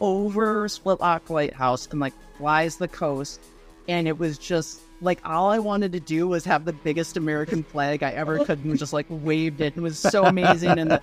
over 0.03 0.67
Split 0.67 0.99
Rock 0.99 1.29
Lighthouse 1.29 1.87
and 1.87 1.99
like 1.99 2.13
flies 2.37 2.75
the 2.75 2.89
coast. 2.89 3.39
And 3.87 4.07
it 4.07 4.19
was 4.19 4.37
just 4.37 4.81
like 5.01 5.19
all 5.25 5.49
I 5.49 5.59
wanted 5.59 5.91
to 5.93 5.99
do 5.99 6.27
was 6.27 6.43
have 6.45 6.65
the 6.65 6.73
biggest 6.73 7.15
American 7.17 7.63
flag 7.63 8.03
I 8.03 8.11
ever 8.11 8.43
could 8.45 8.63
and 8.65 8.77
just 8.77 8.91
like 8.93 9.05
waved 9.09 9.61
it. 9.61 9.75
It 9.77 9.81
was 9.81 9.97
so 9.97 10.25
amazing. 10.25 10.77
And 10.77 10.91
the 10.91 11.01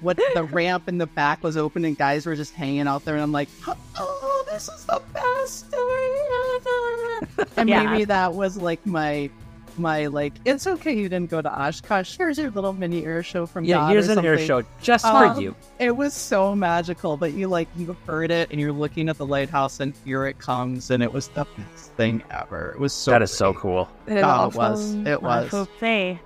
what 0.00 0.18
the 0.34 0.44
ramp 0.44 0.88
in 0.88 0.98
the 0.98 1.06
back 1.06 1.42
was 1.42 1.56
open 1.56 1.84
and 1.86 1.96
guys 1.96 2.26
were 2.26 2.36
just 2.36 2.52
hanging 2.52 2.86
out 2.86 3.04
there 3.06 3.14
and 3.14 3.22
I'm 3.22 3.32
like, 3.32 3.48
oh, 3.96 4.44
this 4.50 4.68
is 4.68 4.84
the 4.84 5.00
best 5.14 5.70
day. 5.70 7.46
And 7.56 7.68
Yeah. 7.68 7.84
maybe 7.84 8.04
that 8.04 8.34
was 8.34 8.56
like 8.58 8.84
my 8.84 9.30
my 9.78 10.06
like 10.06 10.32
it's 10.44 10.66
okay 10.66 10.92
you 10.96 11.08
didn't 11.08 11.30
go 11.30 11.40
to 11.42 11.48
Oshkosh. 11.62 12.16
Here's 12.16 12.38
your 12.38 12.50
little 12.50 12.72
mini 12.72 13.04
air 13.04 13.22
show 13.22 13.46
from 13.46 13.64
Yeah, 13.64 13.76
God 13.76 13.90
here's 13.92 14.08
an 14.08 14.24
air 14.24 14.38
show 14.38 14.62
just 14.82 15.04
Um, 15.04 15.34
for 15.34 15.40
you. 15.40 15.54
It 15.78 15.96
was 15.96 16.14
so 16.14 16.54
magical, 16.54 17.16
but 17.16 17.32
you 17.32 17.48
like 17.48 17.68
you 17.76 17.96
heard 18.06 18.30
it 18.30 18.50
and 18.50 18.60
you're 18.60 18.72
looking 18.72 19.08
at 19.08 19.18
the 19.18 19.26
lighthouse 19.26 19.80
and 19.80 19.94
here 20.04 20.26
it 20.26 20.38
comes 20.38 20.90
and 20.90 21.02
it 21.02 21.12
was 21.12 21.28
the 21.28 21.46
best 21.56 21.92
thing 21.92 22.22
ever. 22.30 22.70
It 22.72 22.80
was 22.80 22.92
so 22.92 23.10
that 23.12 23.22
is 23.22 23.32
so 23.32 23.52
cool. 23.54 23.88
It 24.06 24.18
is 24.18 24.24
Oh, 24.24 24.48
it 24.48 24.54
was. 24.54 24.94
It 24.94 25.22
was. 25.22 25.50
hope 25.50 25.68
say, 25.80 26.20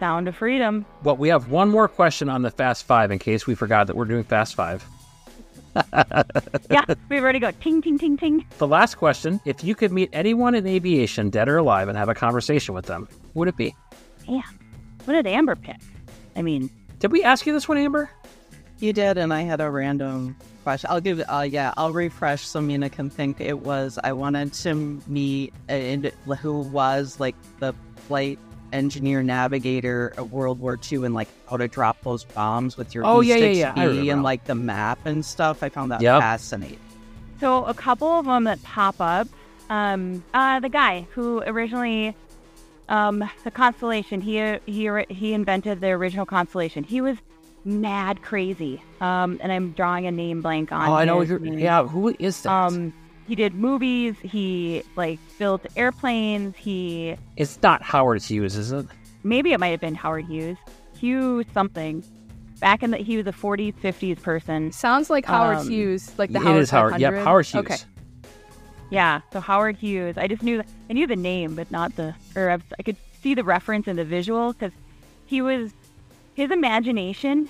sound 0.00 0.28
of 0.28 0.36
freedom. 0.36 0.86
Well, 1.02 1.16
we 1.16 1.28
have 1.28 1.50
one 1.50 1.68
more 1.70 1.88
question 1.88 2.28
on 2.28 2.42
the 2.42 2.50
Fast 2.50 2.84
Five 2.84 3.10
in 3.10 3.18
case 3.18 3.46
we 3.46 3.54
forgot 3.54 3.86
that 3.88 3.96
we're 3.96 4.04
doing 4.04 4.24
Fast 4.24 4.54
Five. 4.54 4.84
Yeah, 6.70 6.84
we've 7.08 7.22
already 7.22 7.38
got 7.38 7.60
ting 7.60 7.80
ting 7.82 7.98
ting 7.98 8.16
ting. 8.16 8.46
The 8.58 8.66
last 8.66 8.96
question 8.96 9.40
if 9.44 9.62
you 9.64 9.74
could 9.74 9.92
meet 9.92 10.10
anyone 10.12 10.54
in 10.54 10.66
aviation, 10.66 11.30
dead 11.30 11.48
or 11.48 11.56
alive, 11.58 11.88
and 11.88 11.96
have 11.96 12.08
a 12.08 12.14
conversation 12.14 12.74
with 12.74 12.86
them, 12.86 13.08
would 13.34 13.48
it 13.48 13.56
be? 13.56 13.74
Damn, 14.26 14.42
what 15.04 15.14
did 15.14 15.26
Ambyr 15.26 15.60
pick? 15.60 15.76
I 16.36 16.42
mean, 16.42 16.70
Did 16.98 17.12
we 17.12 17.22
ask 17.22 17.46
you 17.46 17.52
this 17.52 17.68
one, 17.68 17.78
Ambyr? 17.78 18.08
You 18.78 18.92
did, 18.92 19.18
and 19.18 19.32
I 19.32 19.42
had 19.42 19.60
a 19.60 19.70
random 19.70 20.36
question. 20.62 20.90
I'll 20.90 21.00
give. 21.00 21.20
Uh, 21.28 21.46
yeah, 21.48 21.72
I'll 21.76 21.92
refresh 21.92 22.42
so 22.46 22.60
Mina 22.60 22.90
can 22.90 23.10
think. 23.10 23.40
It 23.40 23.60
was 23.60 23.98
I 24.04 24.12
wanted 24.12 24.52
to 24.54 25.00
meet 25.06 25.52
and 25.68 26.12
who 26.40 26.60
was 26.60 27.18
like 27.18 27.34
the 27.58 27.74
flight 28.06 28.38
engineer 28.72 29.22
navigator 29.22 30.12
of 30.16 30.32
World 30.32 30.60
War 30.60 30.78
II 30.90 31.04
and 31.04 31.14
like 31.14 31.28
how 31.48 31.56
to 31.56 31.68
drop 31.68 32.02
those 32.02 32.24
bombs 32.24 32.76
with 32.76 32.94
your 32.94 33.06
Oh, 33.06 33.20
yeah, 33.20 33.36
yeah, 33.36 33.46
E6B 33.46 33.56
yeah. 33.58 33.72
I 33.76 33.84
remember 33.86 34.12
and 34.12 34.22
like 34.22 34.44
the 34.44 34.54
map 34.54 34.98
and 35.06 35.24
stuff. 35.24 35.62
I 35.62 35.68
found 35.68 35.90
that 35.92 36.00
Yep. 36.00 36.20
fascinating. 36.20 36.78
So 37.40 37.64
a 37.64 37.74
couple 37.74 38.08
of 38.08 38.26
them 38.26 38.44
that 38.44 38.62
pop 38.62 38.96
up. 39.00 39.28
Um, 39.70 40.24
uh, 40.34 40.60
the 40.60 40.68
guy 40.68 41.06
who 41.12 41.42
originally, 41.46 42.14
um, 42.88 43.28
the 43.44 43.50
constellation. 43.50 44.20
He 44.20 44.58
he 44.66 44.88
he 45.10 45.34
invented 45.34 45.80
the 45.80 45.88
original 45.88 46.24
constellation. 46.26 46.84
He 46.84 47.00
was 47.00 47.16
mad 47.64 48.22
crazy. 48.22 48.82
Um, 49.00 49.38
and 49.42 49.52
I'm 49.52 49.72
drawing 49.72 50.06
a 50.06 50.10
name 50.10 50.40
blank 50.40 50.72
on. 50.72 50.88
oh, 50.88 50.94
I 50.94 51.04
know. 51.04 51.20
his 51.20 51.28
You're, 51.30 51.38
name. 51.38 51.58
yeah, 51.58 51.86
who 51.86 52.14
is 52.18 52.42
that? 52.42 52.50
Um, 52.52 52.92
he 53.28 53.34
did 53.34 53.54
movies. 53.54 54.16
He 54.22 54.82
like 54.96 55.20
built 55.38 55.66
airplanes. 55.76 56.56
He 56.56 57.14
it's 57.36 57.60
not 57.62 57.82
Howard 57.82 58.22
Hughes, 58.22 58.56
is 58.56 58.72
it? 58.72 58.86
maybe 59.22 59.52
it 59.52 59.60
might 59.60 59.68
have 59.68 59.80
been 59.80 59.94
Howard 59.94 60.24
Hughes. 60.24 60.56
Hugh 60.98 61.44
something. 61.54 62.02
Back 62.60 62.82
in 62.82 62.90
the 62.90 62.96
he 62.96 63.16
was 63.16 63.26
a 63.26 63.32
40s, 63.32 63.74
50s 63.74 64.20
person. 64.20 64.72
Sounds 64.72 65.10
like 65.10 65.26
Howard 65.26 65.58
Um, 65.58 65.68
Hughes, 65.68 66.18
like 66.18 66.32
the 66.32 66.38
it 66.40 66.42
Howard 66.42 66.62
is 66.62 66.70
Howard. 66.70 66.92
500. 66.92 67.16
Yep, 67.16 67.24
Howard 67.24 67.46
Hughes. 67.46 67.64
Okay. 67.66 67.76
Yeah, 68.90 69.20
so 69.32 69.40
Howard 69.40 69.76
Hughes. 69.76 70.16
I 70.16 70.26
just 70.26 70.42
knew 70.42 70.62
I 70.88 70.92
knew 70.92 71.06
the 71.06 71.14
name, 71.16 71.54
but 71.54 71.70
not 71.70 71.94
the 71.96 72.14
or 72.34 72.50
I, 72.50 72.58
I 72.78 72.82
could 72.82 72.96
see 73.22 73.34
the 73.34 73.44
reference 73.44 73.86
in 73.86 73.96
the 73.96 74.04
visual 74.04 74.54
because 74.54 74.72
he 75.26 75.42
was 75.42 75.70
his 76.34 76.50
imagination. 76.50 77.48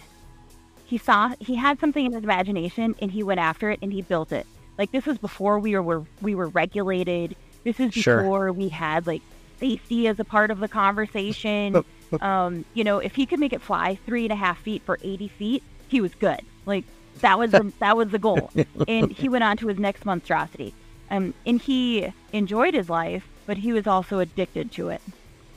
He 0.85 0.99
saw 0.99 1.33
he 1.39 1.55
had 1.55 1.79
something 1.79 2.05
in 2.07 2.13
his 2.13 2.25
imagination 2.25 2.95
and 3.01 3.11
he 3.13 3.23
went 3.23 3.39
after 3.39 3.71
it 3.71 3.79
and 3.83 3.93
he 3.93 4.03
built 4.03 4.33
it. 4.33 4.47
Like 4.79 4.93
this 4.93 5.05
was 5.07 5.19
before 5.19 5.59
we 5.59 5.77
were 5.79 6.05
we 6.23 6.35
were 6.35 6.49
regulated. 6.49 7.37
This 7.65 7.81
is 7.81 7.93
Sure. 7.93 8.23
before 8.23 8.53
we 8.53 8.69
had 8.69 9.07
like 9.07 9.23
safety 9.59 10.07
as 10.07 10.19
a 10.21 10.25
part 10.25 10.51
of 10.51 10.61
the 10.61 10.69
conversation. 10.69 11.85
um, 12.21 12.65
you 12.75 12.85
know, 12.85 12.99
if 13.01 13.15
he 13.17 13.27
could 13.27 13.41
make 13.41 13.53
it 13.53 13.61
fly 13.61 13.99
three 14.07 14.25
and 14.25 14.33
a 14.33 14.37
half 14.37 14.59
feet 14.61 14.83
for 14.87 14.99
eighty 15.03 15.29
feet, 15.29 15.63
he 15.89 16.01
was 16.01 16.15
good. 16.15 16.41
Like 16.65 16.85
that 17.21 17.39
was 17.39 17.51
the, 17.51 17.73
that 17.81 17.97
was 17.97 18.11
the 18.11 18.19
goal. 18.19 18.51
and 18.89 19.11
he 19.11 19.29
went 19.29 19.43
on 19.45 19.57
to 19.59 19.67
his 19.67 19.79
next 19.79 20.07
monstrosity. 20.07 20.73
Um, 21.11 21.35
and 21.47 21.61
he 21.61 22.13
enjoyed 22.33 22.75
his 22.75 22.89
life, 22.89 23.27
but 23.47 23.57
he 23.57 23.73
was 23.73 23.87
also 23.87 24.21
addicted 24.21 24.71
to 24.73 24.91
it. 24.91 25.01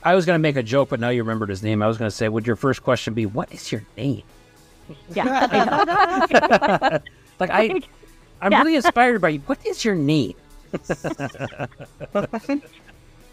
I 0.02 0.14
was 0.16 0.26
going 0.26 0.34
to 0.34 0.40
make 0.42 0.56
a 0.56 0.62
joke, 0.62 0.88
but 0.88 0.98
now 0.98 1.10
you 1.10 1.22
remembered 1.22 1.50
his 1.50 1.62
name. 1.62 1.82
I 1.82 1.86
was 1.86 1.96
going 1.98 2.10
to 2.10 2.16
say, 2.16 2.28
would 2.28 2.46
your 2.46 2.56
first 2.56 2.82
question 2.82 3.14
be, 3.14 3.26
what 3.26 3.52
is 3.52 3.70
your 3.70 3.84
name? 3.96 4.22
Yeah, 5.14 6.98
Like, 7.38 7.50
I, 7.50 7.82
I'm 8.42 8.52
Yeah. 8.52 8.58
really 8.58 8.74
inspired 8.76 9.20
by 9.22 9.30
you. 9.30 9.38
What 9.46 9.64
is 9.64 9.84
your 9.84 9.94
name? 9.94 10.34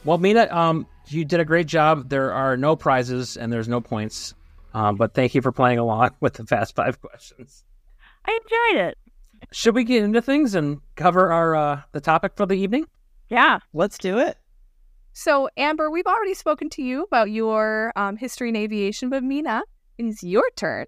well, 0.05 0.17
Mina, 0.17 0.47
um, 0.55 0.87
you 1.07 1.25
did 1.25 1.39
a 1.39 1.45
great 1.45 1.67
job. 1.67 2.09
There 2.09 2.31
are 2.31 2.55
no 2.55 2.75
prizes 2.75 3.35
and 3.37 3.51
there's 3.51 3.67
no 3.67 3.81
points. 3.81 4.33
Um, 4.73 4.95
but 4.95 5.13
thank 5.13 5.33
you 5.33 5.41
for 5.41 5.51
playing 5.51 5.79
along 5.79 6.11
with 6.21 6.33
the 6.35 6.45
Fast 6.45 6.75
Five 6.75 7.01
questions. 7.01 7.63
I 8.25 8.37
enjoyed 8.43 8.85
it. 8.89 8.97
Should 9.51 9.73
we 9.73 9.83
get 9.83 10.03
into 10.03 10.21
things 10.21 10.53
and 10.53 10.79
cover 10.95 11.31
our 11.31 11.55
uh, 11.55 11.81
the 11.91 12.01
topic 12.01 12.33
for 12.35 12.45
the 12.45 12.53
evening? 12.53 12.85
Yeah. 13.29 13.59
Let's 13.73 13.97
do 13.97 14.19
it. 14.19 14.37
So, 15.13 15.49
Ambyr, 15.57 15.91
we've 15.91 16.05
already 16.05 16.33
spoken 16.35 16.69
to 16.71 16.83
you 16.83 17.03
about 17.03 17.31
your 17.31 17.91
um, 17.95 18.15
history 18.15 18.49
in 18.49 18.55
aviation, 18.55 19.09
but 19.09 19.23
Mina, 19.23 19.63
it 19.97 20.05
is 20.05 20.23
your 20.23 20.43
turn. 20.55 20.85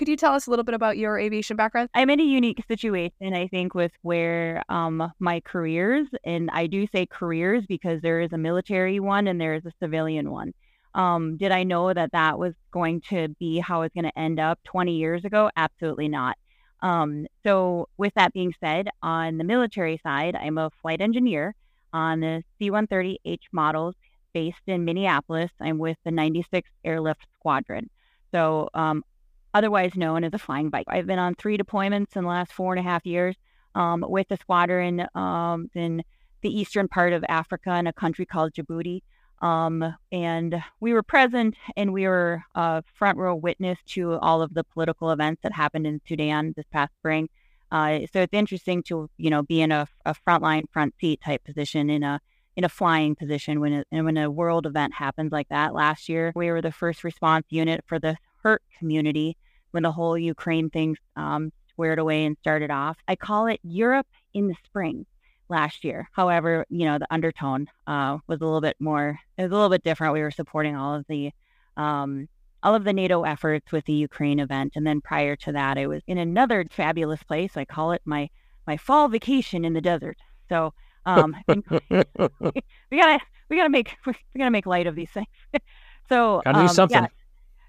Could 0.00 0.08
you 0.08 0.16
tell 0.16 0.32
us 0.32 0.46
a 0.46 0.50
little 0.50 0.64
bit 0.64 0.72
about 0.74 0.96
your 0.96 1.18
aviation 1.18 1.58
background? 1.58 1.90
I'm 1.92 2.08
in 2.08 2.20
a 2.20 2.24
unique 2.24 2.64
situation, 2.66 3.34
I 3.34 3.48
think, 3.48 3.74
with 3.74 3.92
where 4.00 4.62
um, 4.70 5.12
my 5.18 5.40
careers, 5.40 6.06
and 6.24 6.48
I 6.54 6.68
do 6.68 6.86
say 6.86 7.04
careers 7.04 7.66
because 7.68 8.00
there 8.00 8.22
is 8.22 8.32
a 8.32 8.38
military 8.38 8.98
one 8.98 9.26
and 9.26 9.38
there 9.38 9.52
is 9.52 9.66
a 9.66 9.72
civilian 9.78 10.30
one. 10.30 10.54
Um, 10.94 11.36
did 11.36 11.52
I 11.52 11.64
know 11.64 11.92
that 11.92 12.12
that 12.12 12.38
was 12.38 12.54
going 12.70 13.02
to 13.10 13.28
be 13.38 13.58
how 13.58 13.82
it's 13.82 13.92
going 13.92 14.06
to 14.06 14.18
end 14.18 14.40
up 14.40 14.58
20 14.64 14.96
years 14.96 15.26
ago? 15.26 15.50
Absolutely 15.54 16.08
not. 16.08 16.38
Um, 16.80 17.26
so, 17.44 17.86
with 17.98 18.14
that 18.14 18.32
being 18.32 18.54
said, 18.58 18.88
on 19.02 19.36
the 19.36 19.44
military 19.44 20.00
side, 20.02 20.34
I'm 20.34 20.56
a 20.56 20.70
flight 20.80 21.02
engineer 21.02 21.54
on 21.92 22.20
the 22.20 22.42
C 22.58 22.70
130H 22.70 23.42
models 23.52 23.96
based 24.32 24.62
in 24.66 24.86
Minneapolis. 24.86 25.50
I'm 25.60 25.76
with 25.76 25.98
the 26.06 26.10
96th 26.10 26.62
Airlift 26.86 27.26
Squadron. 27.38 27.90
So, 28.32 28.70
um, 28.74 29.04
otherwise 29.54 29.96
known 29.96 30.24
as 30.24 30.32
a 30.34 30.38
flying 30.38 30.70
bike. 30.70 30.86
I've 30.88 31.06
been 31.06 31.18
on 31.18 31.34
three 31.34 31.58
deployments 31.58 32.16
in 32.16 32.22
the 32.22 32.28
last 32.28 32.52
four 32.52 32.72
and 32.72 32.80
a 32.80 32.88
half 32.88 33.04
years 33.06 33.36
um, 33.74 34.04
with 34.08 34.28
the 34.28 34.36
squadron 34.36 35.06
um, 35.14 35.70
in 35.74 36.02
the 36.42 36.48
eastern 36.48 36.88
part 36.88 37.12
of 37.12 37.24
Africa 37.28 37.74
in 37.76 37.86
a 37.86 37.92
country 37.92 38.26
called 38.26 38.52
Djibouti. 38.52 39.02
Um, 39.42 39.94
and 40.12 40.62
we 40.80 40.92
were 40.92 41.02
present 41.02 41.56
and 41.76 41.92
we 41.92 42.06
were 42.06 42.42
a 42.54 42.82
front 42.94 43.16
row 43.16 43.34
witness 43.34 43.78
to 43.88 44.14
all 44.18 44.42
of 44.42 44.52
the 44.52 44.64
political 44.64 45.10
events 45.10 45.40
that 45.42 45.52
happened 45.52 45.86
in 45.86 46.00
Sudan 46.06 46.52
this 46.56 46.66
past 46.70 46.92
spring. 46.98 47.28
Uh, 47.72 48.00
so 48.12 48.20
it's 48.20 48.34
interesting 48.34 48.82
to 48.82 49.08
you 49.16 49.30
know 49.30 49.42
be 49.42 49.62
in 49.62 49.72
a, 49.72 49.86
a 50.04 50.14
frontline 50.14 50.64
front 50.72 50.94
seat 51.00 51.20
type 51.24 51.42
position 51.44 51.88
in 51.88 52.02
a 52.02 52.20
in 52.56 52.64
a 52.64 52.68
flying 52.68 53.14
position 53.14 53.60
when 53.60 53.84
and 53.90 54.04
when 54.04 54.16
a 54.16 54.30
world 54.30 54.66
event 54.66 54.94
happens 54.94 55.32
like 55.32 55.48
that. 55.48 55.72
Last 55.72 56.08
year 56.08 56.32
we 56.34 56.50
were 56.50 56.60
the 56.60 56.72
first 56.72 57.04
response 57.04 57.46
unit 57.48 57.82
for 57.86 57.98
the 57.98 58.16
Herc 58.42 58.62
community 58.78 59.36
when 59.70 59.82
the 59.82 59.92
whole 59.92 60.18
Ukraine 60.18 60.70
thing 60.70 60.96
um, 61.16 61.52
squared 61.68 61.98
away 61.98 62.24
and 62.24 62.36
started 62.40 62.70
off. 62.70 62.98
I 63.08 63.16
call 63.16 63.46
it 63.46 63.60
Europe 63.62 64.06
in 64.34 64.48
the 64.48 64.54
spring 64.64 65.06
last 65.48 65.84
year. 65.84 66.08
However, 66.12 66.64
you 66.70 66.84
know, 66.84 66.98
the 66.98 67.06
undertone 67.10 67.66
uh, 67.86 68.18
was 68.26 68.40
a 68.40 68.44
little 68.44 68.60
bit 68.60 68.76
more, 68.78 69.18
it 69.36 69.42
was 69.42 69.50
a 69.50 69.54
little 69.54 69.68
bit 69.68 69.82
different. 69.82 70.14
We 70.14 70.22
were 70.22 70.30
supporting 70.30 70.76
all 70.76 70.94
of 70.94 71.04
the, 71.08 71.32
um, 71.76 72.28
all 72.62 72.74
of 72.74 72.84
the 72.84 72.92
NATO 72.92 73.22
efforts 73.22 73.72
with 73.72 73.84
the 73.86 73.92
Ukraine 73.92 74.38
event. 74.38 74.72
And 74.76 74.86
then 74.86 75.00
prior 75.00 75.36
to 75.36 75.52
that, 75.52 75.78
I 75.78 75.86
was 75.86 76.02
in 76.06 76.18
another 76.18 76.64
fabulous 76.70 77.22
place. 77.22 77.56
I 77.56 77.64
call 77.64 77.92
it 77.92 78.02
my, 78.04 78.28
my 78.66 78.76
fall 78.76 79.08
vacation 79.08 79.64
in 79.64 79.72
the 79.72 79.80
desert. 79.80 80.18
So, 80.48 80.72
um, 81.06 81.34
we 81.48 81.64
gotta, 82.92 83.20
we 83.48 83.56
gotta 83.56 83.70
make, 83.70 83.96
we 84.06 84.14
gotta 84.38 84.50
make 84.50 84.66
light 84.66 84.86
of 84.86 84.94
these 84.94 85.10
things. 85.10 85.26
so, 86.08 86.42
gotta 86.44 86.58
do 86.58 86.62
um, 86.62 86.68
something. 86.68 87.02
Yeah, 87.02 87.08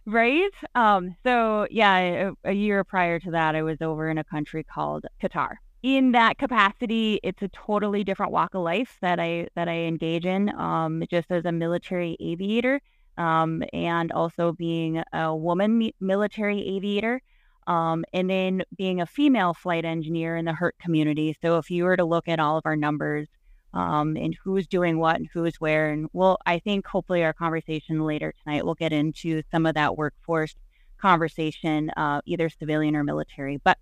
right. 0.06 0.52
Um, 0.76 1.16
so 1.24 1.68
yeah, 1.70 1.98
a, 1.98 2.32
a 2.46 2.54
year 2.54 2.84
prior 2.84 3.20
to 3.20 3.32
that, 3.32 3.56
I 3.56 3.62
was 3.62 3.82
over 3.82 4.10
in 4.10 4.18
a 4.18 4.24
country 4.24 4.64
called 4.64 5.06
Qatar 5.22 5.56
in 5.84 6.12
that 6.12 6.38
capacity, 6.38 7.20
it's 7.24 7.42
a 7.42 7.48
totally 7.48 8.04
different 8.04 8.32
walk 8.32 8.54
of 8.54 8.62
life 8.62 8.98
that 9.02 9.20
I 9.20 9.48
that 9.56 9.68
I 9.68 9.78
engage 9.80 10.26
in, 10.26 10.50
um, 10.58 11.04
just 11.10 11.32
as 11.32 11.46
a 11.46 11.52
military 11.52 12.18
aviator, 12.20 12.82
um, 13.18 13.64
and 13.74 14.12
also 14.12 14.52
being 14.54 15.02
a 15.14 15.36
woman 15.36 15.92
military 16.00 16.62
aviator, 16.68 17.22
um, 17.68 18.06
and 18.14 18.30
then 18.30 18.64
being 18.78 19.02
a 19.02 19.08
female 19.08 19.54
flight 19.54 19.86
engineer 19.86 20.36
in 20.38 20.46
the 20.46 20.54
Herc 20.54 20.78
community. 20.78 21.36
So 21.42 21.58
if 21.58 21.72
you 21.72 21.86
were 21.86 21.98
to 21.98 22.06
look 22.06 22.28
at 22.28 22.40
all 22.40 22.58
of 22.58 22.66
our 22.66 22.76
numbers 22.76 23.28
um, 23.73 24.17
and 24.17 24.38
who's 24.43 24.67
doing 24.67 24.99
what 24.99 25.15
and 25.17 25.29
who's 25.34 25.55
where, 25.55 25.89
and 25.89 26.07
well, 26.13 26.38
I 26.45 26.60
think 26.60 26.88
hopefully 26.88 27.23
our 27.23 27.34
conversation 27.34 28.01
later 28.01 28.34
tonight 28.43 28.65
will 28.65 28.75
get 28.75 28.93
into 28.93 29.43
some 29.51 29.65
of 29.65 29.75
that 29.75 29.97
workforce 29.97 30.55
conversation, 30.99 31.89
uh, 31.97 32.21
either 32.25 32.49
civilian 32.49 32.95
or 32.95 33.03
military, 33.03 33.57
but. 33.57 33.77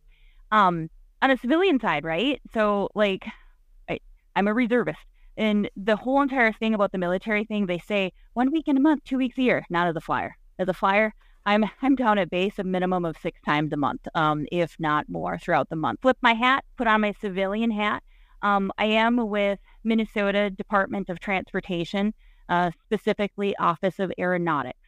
Um, 0.51 0.89
on 1.21 1.31
a 1.31 1.37
civilian 1.37 1.79
side, 1.79 2.03
right? 2.03 2.41
So 2.53 2.89
like 2.95 3.27
I, 3.89 3.99
I'm 4.35 4.47
a 4.47 4.53
reservist. 4.53 4.99
And 5.37 5.69
the 5.77 5.95
whole 5.95 6.21
entire 6.21 6.51
thing 6.51 6.73
about 6.73 6.91
the 6.91 6.97
military 6.97 7.45
thing, 7.45 7.65
they 7.65 7.79
say 7.79 8.11
one 8.33 8.51
week 8.51 8.67
in 8.67 8.75
a 8.75 8.81
month, 8.81 9.05
two 9.05 9.17
weeks 9.17 9.37
a 9.37 9.41
year, 9.41 9.65
not 9.69 9.87
as 9.87 9.95
a 9.95 10.01
flyer. 10.01 10.35
As 10.57 10.67
a 10.67 10.73
flyer, 10.73 11.13
I'm 11.45 11.63
I'm 11.81 11.95
down 11.95 12.17
at 12.17 12.29
base 12.29 12.59
a 12.59 12.63
minimum 12.63 13.05
of 13.05 13.17
six 13.17 13.39
times 13.41 13.71
a 13.71 13.77
month, 13.77 14.07
um, 14.15 14.45
if 14.51 14.75
not 14.79 15.07
more 15.07 15.37
throughout 15.37 15.69
the 15.69 15.75
month. 15.75 16.01
Flip 16.01 16.17
my 16.21 16.33
hat, 16.33 16.65
put 16.77 16.87
on 16.87 17.01
my 17.01 17.13
civilian 17.21 17.71
hat. 17.71 18.03
Um, 18.41 18.71
I 18.77 18.85
am 18.85 19.29
with 19.29 19.59
Minnesota 19.83 20.49
Department 20.49 21.09
of 21.09 21.19
Transportation, 21.19 22.13
uh, 22.47 22.71
specifically 22.85 23.55
Office 23.57 23.99
of 23.99 24.11
Aeronautics. 24.17 24.79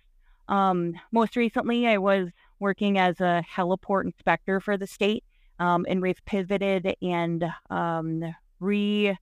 Um, 0.48 0.96
most 1.12 1.36
recently, 1.36 1.88
I 1.88 1.98
was 1.98 2.30
working 2.60 2.98
as 2.98 3.20
a 3.22 3.44
heliport 3.56 4.06
inspector 4.06 4.60
for 4.60 4.78
the 4.78 4.88
state 4.88 5.24
um, 5.62 5.86
and 5.88 6.02
we've 6.02 6.24
pivoted 6.26 6.96
and 7.04 7.46
um, 7.70 8.36
re 8.60 9.16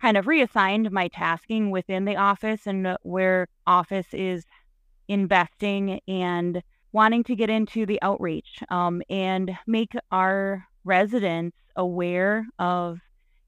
kind 0.00 0.16
of 0.16 0.26
reassigned 0.26 0.90
my 0.90 1.06
tasking 1.08 1.70
within 1.70 2.06
the 2.06 2.16
office 2.16 2.66
and 2.66 2.96
where 3.02 3.46
office 3.66 4.08
is 4.12 4.44
investing 5.06 6.00
and 6.08 6.62
wanting 6.92 7.22
to 7.22 7.36
get 7.36 7.50
into 7.50 7.84
the 7.86 8.00
outreach 8.02 8.62
um, 8.70 9.02
and 9.10 9.56
make 9.66 9.92
our 10.10 10.66
residents 10.84 11.56
aware 11.76 12.46
of 12.58 12.98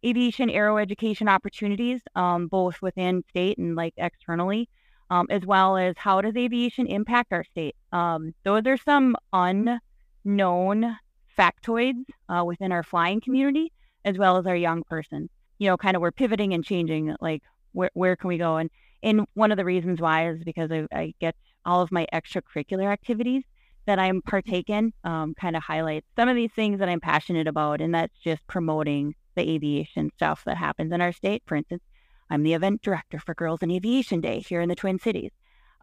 aviation 0.05 0.51
aero 0.51 0.79
education 0.79 1.29
opportunities, 1.29 2.01
um, 2.15 2.49
both 2.49 2.81
within 2.83 3.23
state 3.31 3.59
and 3.59 3.75
like 3.77 3.95
externally, 3.97 4.69
um, 5.11 5.27
as 5.31 5.45
well 5.47 5.77
as 5.77 5.95
how 5.97 6.21
does 6.21 6.37
aviation 6.37 6.87
impact 6.87 7.33
our 7.33 7.45
state. 7.45 7.77
Um, 7.93 8.35
those 8.45 8.63
are 8.67 8.77
some 8.77 9.17
unknown 9.33 10.97
factoids 11.39 12.05
uh, 12.29 12.45
within 12.45 12.73
our 12.73 12.83
flying 12.83 13.21
community 13.21 13.73
as 14.05 14.19
well 14.19 14.37
as 14.37 14.47
our 14.47 14.57
young 14.57 14.83
person. 14.85 15.29
You 15.59 15.69
know, 15.69 15.77
kind 15.77 15.97
of 15.97 16.03
we're 16.03 16.13
pivoting 16.13 16.53
and 16.53 16.65
changing. 16.65 17.15
Like, 17.21 17.43
where 17.73 17.91
where 17.95 18.17
can 18.17 18.29
we 18.29 18.39
go? 18.39 18.57
And 18.57 18.71
and 19.03 19.27
one 19.35 19.51
of 19.51 19.57
the 19.57 19.65
reasons 19.65 20.01
why 20.01 20.29
is 20.29 20.43
because 20.45 20.71
I, 20.71 20.87
I 20.93 21.15
get 21.21 21.35
all 21.65 21.81
of 21.81 21.93
my 21.93 22.07
extracurricular 22.13 22.91
activities 22.91 23.45
that 23.87 23.99
I'm 23.99 24.23
partake 24.23 24.69
in. 24.71 24.93
Um, 25.05 25.35
kind 25.35 25.57
of 25.57 25.63
highlights 25.63 26.07
some 26.17 26.29
of 26.29 26.37
these 26.37 26.53
things 26.55 26.79
that 26.81 26.89
I'm 26.89 27.01
passionate 27.01 27.47
about, 27.47 27.81
and 27.81 27.95
that's 27.95 28.19
just 28.23 28.47
promoting 28.47 29.15
the 29.35 29.49
aviation 29.49 30.11
stuff 30.17 30.45
that 30.45 30.57
happens 30.57 30.93
in 30.93 31.01
our 31.01 31.13
state. 31.13 31.43
For 31.47 31.57
instance, 31.57 31.83
I'm 32.31 32.43
the 32.43 32.55
event 32.55 32.83
director 32.83 33.19
for 33.19 33.35
Girls 33.35 33.63
in 33.63 33.71
Aviation 33.71 34.21
Day 34.21 34.41
here 34.41 34.61
in 34.61 34.69
the 34.69 34.75
Twin 34.75 34.99
Cities, 34.99 35.31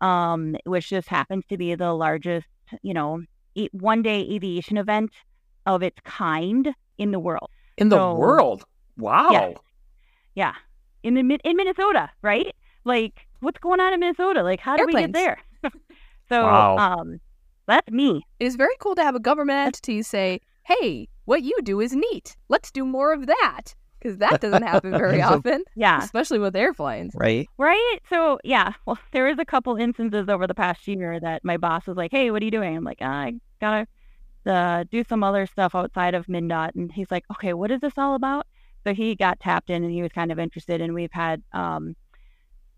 um, 0.02 0.56
which 0.66 0.90
just 0.90 1.08
happens 1.08 1.44
to 1.50 1.58
be 1.58 1.76
the 1.76 1.94
largest, 1.94 2.48
you 2.82 2.94
know, 2.94 3.22
one 3.72 4.02
day 4.02 4.22
aviation 4.22 4.78
event 4.78 5.12
of 5.66 5.84
its 5.84 5.98
kind 6.04 6.74
in 6.98 7.12
the 7.12 7.20
world. 7.20 7.50
In 7.78 7.90
the 7.90 7.98
so, 7.98 8.16
world? 8.16 8.64
Wow. 8.98 9.30
Yeah. 9.32 9.54
yeah. 10.36 10.54
In 11.04 11.16
the 11.16 11.40
in 11.44 11.58
Minnesota, 11.58 12.10
right? 12.22 12.56
Like 12.86 13.28
what's 13.40 13.60
going 13.60 13.80
on 13.80 13.94
in 13.94 14.00
Minnesota? 14.00 14.44
Like 14.44 14.60
how 14.60 14.78
did 14.78 14.88
we 14.88 14.94
get 14.94 15.14
there? 15.14 15.38
so 16.30 16.44
wow. 16.44 16.78
um 16.78 17.20
that's 17.68 17.90
me. 17.92 18.26
It 18.40 18.46
is 18.46 18.56
very 18.56 18.76
cool 18.80 18.96
to 18.96 19.04
have 19.04 19.16
a 19.16 19.20
government 19.20 19.68
entity 19.68 20.02
say, 20.02 20.42
"Hey, 20.64 21.08
what 21.32 21.44
you 21.44 21.58
do 21.64 21.80
is 21.80 21.94
neat. 21.94 22.36
Let's 22.50 22.72
do 22.72 22.86
more 22.86 23.14
of 23.14 23.26
that." 23.28 23.74
Because 24.00 24.18
that 24.18 24.42
doesn't 24.42 24.64
happen 24.64 24.92
very 24.92 25.22
often. 25.32 25.64
Yeah. 25.76 26.04
Especially 26.04 26.40
with 26.40 26.56
airplanes. 26.56 27.14
Right. 27.16 27.48
Right. 27.60 28.00
So, 28.10 28.40
yeah. 28.44 28.74
Well, 28.88 28.98
there 29.12 29.26
was 29.26 29.38
a 29.38 29.46
couple 29.46 29.76
instances 29.76 30.28
over 30.28 30.48
the 30.48 30.56
past 30.56 30.88
year 30.88 31.20
that 31.20 31.46
my 31.46 31.58
boss 31.58 31.86
was 31.86 31.98
like, 31.98 32.10
hey, 32.12 32.32
what 32.32 32.42
are 32.42 32.46
you 32.46 32.50
doing? 32.50 32.76
I'm 32.76 32.84
like, 32.84 33.02
I 33.02 33.34
gotta 33.60 33.88
uh, 34.46 34.86
do 34.90 35.04
some 35.04 35.24
other 35.24 35.46
stuff 35.46 35.76
outside 35.76 36.16
of 36.16 36.26
MnDOT. 36.26 36.72
And 36.76 36.92
he's 36.92 37.12
like, 37.12 37.26
okay, 37.32 37.54
what 37.54 37.70
is 37.70 37.80
this 37.82 37.94
all 37.98 38.16
about? 38.16 38.48
So 38.84 38.94
he 38.96 39.16
got 39.16 39.40
tapped 39.40 39.70
in 39.70 39.84
and 39.84 39.94
he 39.94 40.02
was 40.02 40.12
kind 40.12 40.32
of 40.32 40.40
interested. 40.40 40.82
And 40.82 40.96
we've 40.96 41.12
had 41.12 41.44
um, 41.54 41.96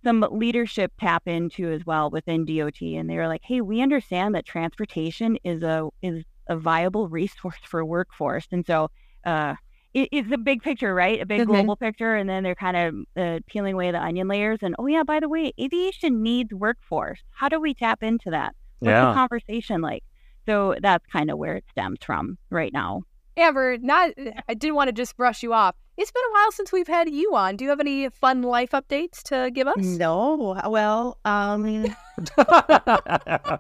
some 0.03 0.25
leadership 0.29 0.91
tap 0.99 1.27
into 1.27 1.71
as 1.71 1.85
well 1.85 2.09
within 2.09 2.45
DOT. 2.45 2.81
And 2.81 3.09
they 3.09 3.15
were 3.15 3.27
like, 3.27 3.43
hey, 3.43 3.61
we 3.61 3.81
understand 3.81 4.35
that 4.35 4.45
transportation 4.45 5.37
is 5.43 5.63
a 5.63 5.87
is 6.01 6.23
a 6.47 6.57
viable 6.57 7.07
resource 7.07 7.59
for 7.63 7.83
workforce. 7.85 8.47
And 8.51 8.65
so 8.65 8.89
uh, 9.25 9.55
it, 9.93 10.09
it's 10.11 10.31
a 10.31 10.37
big 10.37 10.61
picture, 10.61 10.93
right? 10.93 11.21
A 11.21 11.25
big 11.25 11.41
mm-hmm. 11.41 11.51
global 11.51 11.75
picture. 11.75 12.15
And 12.15 12.29
then 12.29 12.43
they're 12.43 12.55
kind 12.55 12.77
of 12.77 12.95
uh, 13.17 13.39
peeling 13.47 13.73
away 13.73 13.91
the 13.91 14.01
onion 14.01 14.27
layers. 14.27 14.59
And 14.61 14.75
oh, 14.79 14.87
yeah, 14.87 15.03
by 15.03 15.19
the 15.19 15.29
way, 15.29 15.53
aviation 15.59 16.23
needs 16.23 16.53
workforce. 16.53 17.19
How 17.31 17.49
do 17.49 17.59
we 17.59 17.73
tap 17.73 18.03
into 18.03 18.29
that? 18.31 18.55
What's 18.79 18.91
yeah. 18.91 19.09
the 19.09 19.13
conversation 19.13 19.81
like? 19.81 20.03
So 20.45 20.75
that's 20.81 21.05
kind 21.07 21.31
of 21.31 21.37
where 21.37 21.55
it 21.55 21.65
stems 21.71 21.99
from 22.05 22.37
right 22.49 22.73
now. 22.73 23.03
Ambyr, 23.37 23.81
not 23.81 24.11
I 24.47 24.53
didn't 24.53 24.75
want 24.75 24.89
to 24.89 24.93
just 24.93 25.17
brush 25.17 25.41
you 25.41 25.53
off. 25.53 25.75
It's 25.97 26.11
been 26.11 26.23
a 26.29 26.33
while 26.33 26.51
since 26.51 26.71
we've 26.71 26.87
had 26.87 27.09
you 27.09 27.35
on. 27.35 27.55
Do 27.55 27.63
you 27.63 27.69
have 27.69 27.79
any 27.79 28.09
fun 28.09 28.41
life 28.41 28.71
updates 28.71 29.21
to 29.23 29.51
give 29.51 29.67
us? 29.67 29.77
No. 29.77 30.59
Well, 30.67 31.17
um 31.25 31.85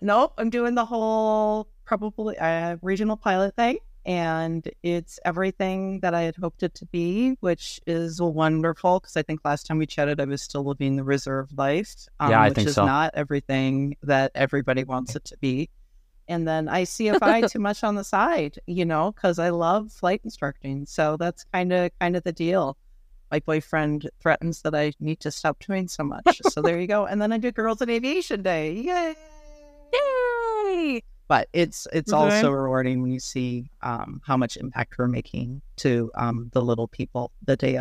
Nope, 0.00 0.34
I'm 0.38 0.50
doing 0.50 0.74
the 0.74 0.84
whole 0.84 1.68
probably 1.92 2.36
a 2.36 2.78
regional 2.80 3.18
pilot 3.18 3.54
thing 3.54 3.78
and 4.06 4.66
it's 4.82 5.20
everything 5.24 6.00
that 6.00 6.14
I 6.14 6.22
had 6.22 6.36
hoped 6.36 6.62
it 6.62 6.74
to 6.76 6.86
be, 6.86 7.36
which 7.40 7.80
is 7.86 8.20
wonderful 8.20 8.98
because 8.98 9.16
I 9.16 9.22
think 9.22 9.40
last 9.44 9.66
time 9.66 9.76
we 9.76 9.86
chatted, 9.86 10.18
I 10.18 10.24
was 10.24 10.40
still 10.40 10.64
living 10.64 10.96
the 10.96 11.04
reserve 11.04 11.50
life. 11.56 11.94
Um, 12.18 12.30
yeah, 12.30 12.40
I 12.40 12.48
which 12.48 12.56
think 12.56 12.68
is 12.68 12.74
so. 12.76 12.86
not 12.86 13.12
everything 13.14 13.96
that 14.02 14.32
everybody 14.34 14.84
wants 14.84 15.14
it 15.14 15.24
to 15.26 15.36
be 15.36 15.68
and 16.28 16.48
then 16.48 16.68
I 16.68 16.84
CFI 16.84 17.50
too 17.50 17.58
much 17.58 17.84
on 17.84 17.94
the 17.96 18.04
side, 18.04 18.58
you 18.66 18.86
know, 18.86 19.12
because 19.12 19.38
I 19.38 19.50
love 19.50 19.92
flight 19.92 20.22
instructing. 20.24 20.86
So 20.86 21.16
that's 21.18 21.44
kind 21.52 21.72
of 21.72 21.90
kind 22.00 22.16
of 22.16 22.22
the 22.22 22.32
deal. 22.32 22.78
my 23.30 23.40
boyfriend 23.40 24.08
threatens 24.20 24.62
that 24.62 24.74
I 24.74 24.92
need 24.98 25.20
to 25.20 25.30
stop 25.30 25.58
doing 25.58 25.88
so 25.88 26.04
much. 26.04 26.40
so 26.48 26.62
there 26.62 26.80
you 26.80 26.86
go. 26.86 27.04
And 27.04 27.20
then 27.20 27.32
I 27.32 27.38
do 27.38 27.52
Girls 27.52 27.82
in 27.82 27.90
Aviation 27.90 28.42
Day. 28.42 28.72
Yay! 28.72 29.14
Yay! 29.92 31.02
But 31.32 31.48
it's 31.54 31.88
it's 31.94 32.12
Okay. 32.12 32.22
also 32.22 32.50
rewarding 32.50 33.00
when 33.00 33.10
you 33.10 33.18
see 33.18 33.70
um, 33.80 34.20
how 34.22 34.36
much 34.36 34.58
impact 34.58 34.96
we're 34.98 35.08
making 35.08 35.62
to 35.76 36.10
um, 36.14 36.50
the 36.52 36.60
little 36.60 36.88
people 36.88 37.32
the 37.46 37.56
day. 37.56 37.80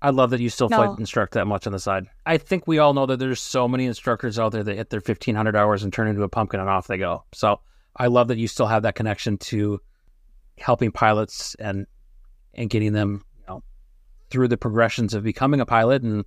I 0.00 0.08
love 0.08 0.30
that 0.30 0.40
you 0.40 0.48
still 0.48 0.70
No. 0.70 0.76
flight 0.76 0.98
instruct 0.98 1.34
that 1.34 1.46
much 1.46 1.66
on 1.66 1.74
the 1.74 1.78
side. 1.78 2.06
I 2.24 2.38
think 2.38 2.66
we 2.66 2.78
all 2.78 2.94
know 2.94 3.04
that 3.04 3.18
there's 3.18 3.40
so 3.40 3.68
many 3.68 3.84
instructors 3.84 4.38
out 4.38 4.52
there 4.52 4.62
that 4.64 4.74
hit 4.74 4.88
their 4.88 5.02
1500 5.04 5.54
hours 5.54 5.82
and 5.82 5.92
turn 5.92 6.08
into 6.08 6.22
a 6.22 6.30
pumpkin 6.30 6.60
and 6.60 6.70
off 6.70 6.86
they 6.86 6.96
go. 6.96 7.24
So 7.34 7.60
I 7.94 8.06
love 8.06 8.28
that 8.28 8.38
you 8.38 8.48
still 8.48 8.68
have 8.68 8.84
that 8.84 8.94
connection 8.94 9.36
to 9.36 9.78
helping 10.56 10.92
pilots 10.92 11.54
and 11.56 11.86
and 12.54 12.70
getting 12.70 12.94
them, 12.94 13.22
you 13.38 13.44
know, 13.48 13.62
through 14.30 14.48
the 14.48 14.56
progressions 14.56 15.12
of 15.12 15.24
becoming 15.24 15.60
a 15.60 15.66
pilot 15.66 16.02
and 16.04 16.24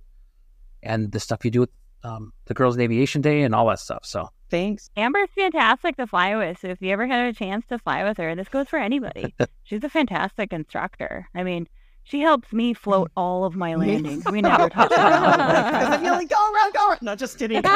and 0.84 1.10
the 1.10 1.18
stuff 1.18 1.44
you 1.44 1.50
do 1.50 1.58
with 1.62 1.70
um, 2.04 2.32
the 2.44 2.54
Girls 2.54 2.76
in 2.76 2.82
Aviation 2.82 3.20
Day 3.20 3.42
and 3.42 3.52
all 3.52 3.66
that 3.66 3.80
stuff. 3.80 4.04
So 4.04 4.28
Thanks. 4.50 4.90
Ambyr's 4.96 5.28
fantastic 5.34 5.96
to 5.96 6.06
fly 6.06 6.36
with. 6.36 6.58
So 6.60 6.68
if 6.68 6.80
you 6.80 6.90
ever 6.90 7.06
had 7.06 7.26
a 7.28 7.32
chance 7.32 7.66
to 7.66 7.78
fly 7.78 8.04
with 8.04 8.16
her, 8.18 8.34
this 8.34 8.48
goes 8.48 8.68
for 8.68 8.78
anybody. 8.78 9.34
She's 9.64 9.82
a 9.82 9.88
fantastic 9.88 10.52
instructor. 10.52 11.26
I 11.34 11.42
mean, 11.42 11.66
she 12.04 12.20
helps 12.20 12.52
me 12.52 12.72
float 12.72 13.10
all 13.16 13.44
of 13.44 13.56
my 13.56 13.74
landings. 13.74 14.24
We 14.26 14.40
never 14.40 14.70
touch 14.70 14.90
ground. 14.90 15.36
Because 15.36 15.88
I'm 15.88 16.04
yelling, 16.04 16.28
go 16.28 16.36
around, 16.36 16.74
go 16.74 16.88
around. 16.88 17.02
No, 17.02 17.16
just 17.16 17.38
kidding. 17.38 17.62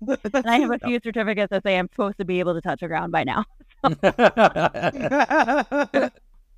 And 0.00 0.46
I 0.46 0.60
have 0.60 0.70
a 0.70 0.78
few 0.78 1.00
certificates 1.02 1.50
that 1.50 1.64
say 1.64 1.76
I'm 1.76 1.88
supposed 1.90 2.18
to 2.18 2.24
be 2.24 2.38
able 2.38 2.54
to 2.54 2.60
touch 2.60 2.80
the 2.80 2.86
ground 2.86 3.10
by 3.10 3.24
now. 3.24 3.44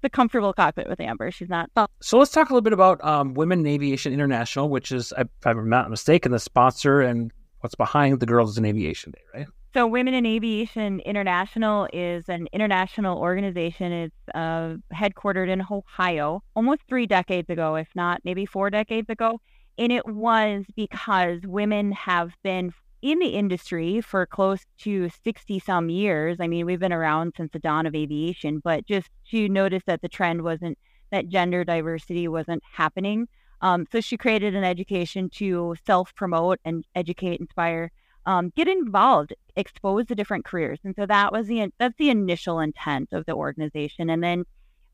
The 0.02 0.10
comfortable 0.10 0.52
cockpit 0.52 0.88
with 0.88 0.98
Ambyr. 0.98 1.32
She's 1.32 1.48
not. 1.48 1.70
So 2.00 2.18
let's 2.18 2.30
talk 2.30 2.50
a 2.50 2.52
little 2.54 2.62
bit 2.62 2.72
about 2.72 3.04
um, 3.04 3.34
Women 3.34 3.60
in 3.60 3.66
Aviation 3.66 4.12
International, 4.12 4.68
which 4.68 4.92
is, 4.92 5.12
if 5.18 5.28
I'm 5.44 5.68
not 5.68 5.90
mistaken, 5.90 6.32
the 6.32 6.38
sponsor 6.38 7.00
and 7.00 7.30
what's 7.60 7.74
behind 7.74 8.20
the 8.20 8.26
Girls 8.26 8.56
in 8.56 8.64
Aviation 8.64 9.12
Day, 9.12 9.22
right? 9.34 9.46
So, 9.72 9.86
Women 9.86 10.14
in 10.14 10.26
Aviation 10.26 10.98
International 11.00 11.86
is 11.92 12.28
an 12.28 12.48
international 12.52 13.18
organization. 13.18 13.92
It's 13.92 14.34
uh, 14.34 14.74
headquartered 14.92 15.48
in 15.48 15.64
Ohio 15.70 16.42
almost 16.56 16.80
three 16.88 17.06
decades 17.06 17.48
ago, 17.48 17.76
if 17.76 17.86
not 17.94 18.20
maybe 18.24 18.46
four 18.46 18.70
decades 18.70 19.08
ago. 19.08 19.40
And 19.78 19.92
it 19.92 20.06
was 20.06 20.64
because 20.74 21.40
women 21.44 21.92
have 21.92 22.32
been 22.42 22.72
in 23.02 23.18
the 23.18 23.28
industry 23.28 24.00
for 24.00 24.26
close 24.26 24.60
to 24.78 25.08
60 25.24 25.58
some 25.60 25.88
years. 25.88 26.38
I 26.40 26.46
mean, 26.46 26.66
we've 26.66 26.80
been 26.80 26.92
around 26.92 27.34
since 27.36 27.52
the 27.52 27.58
dawn 27.58 27.86
of 27.86 27.94
aviation, 27.94 28.60
but 28.62 28.86
just 28.86 29.08
she 29.24 29.48
noticed 29.48 29.86
that 29.86 30.02
the 30.02 30.08
trend 30.08 30.42
wasn't 30.42 30.78
that 31.10 31.28
gender 31.28 31.64
diversity 31.64 32.28
wasn't 32.28 32.62
happening. 32.72 33.26
Um, 33.62 33.86
so 33.90 34.00
she 34.00 34.16
created 34.16 34.54
an 34.54 34.64
education 34.64 35.28
to 35.34 35.76
self 35.86 36.14
promote 36.14 36.60
and 36.64 36.84
educate, 36.94 37.40
inspire 37.40 37.90
um, 38.26 38.52
get 38.54 38.68
involved, 38.68 39.34
expose 39.56 40.06
the 40.06 40.14
different 40.14 40.44
careers, 40.44 40.78
and 40.84 40.94
so 40.94 41.06
that 41.06 41.32
was 41.32 41.46
the 41.46 41.72
that's 41.78 41.96
the 41.98 42.10
initial 42.10 42.60
intent 42.60 43.08
of 43.12 43.24
the 43.26 43.34
organization, 43.34 44.10
and 44.10 44.22
then 44.22 44.44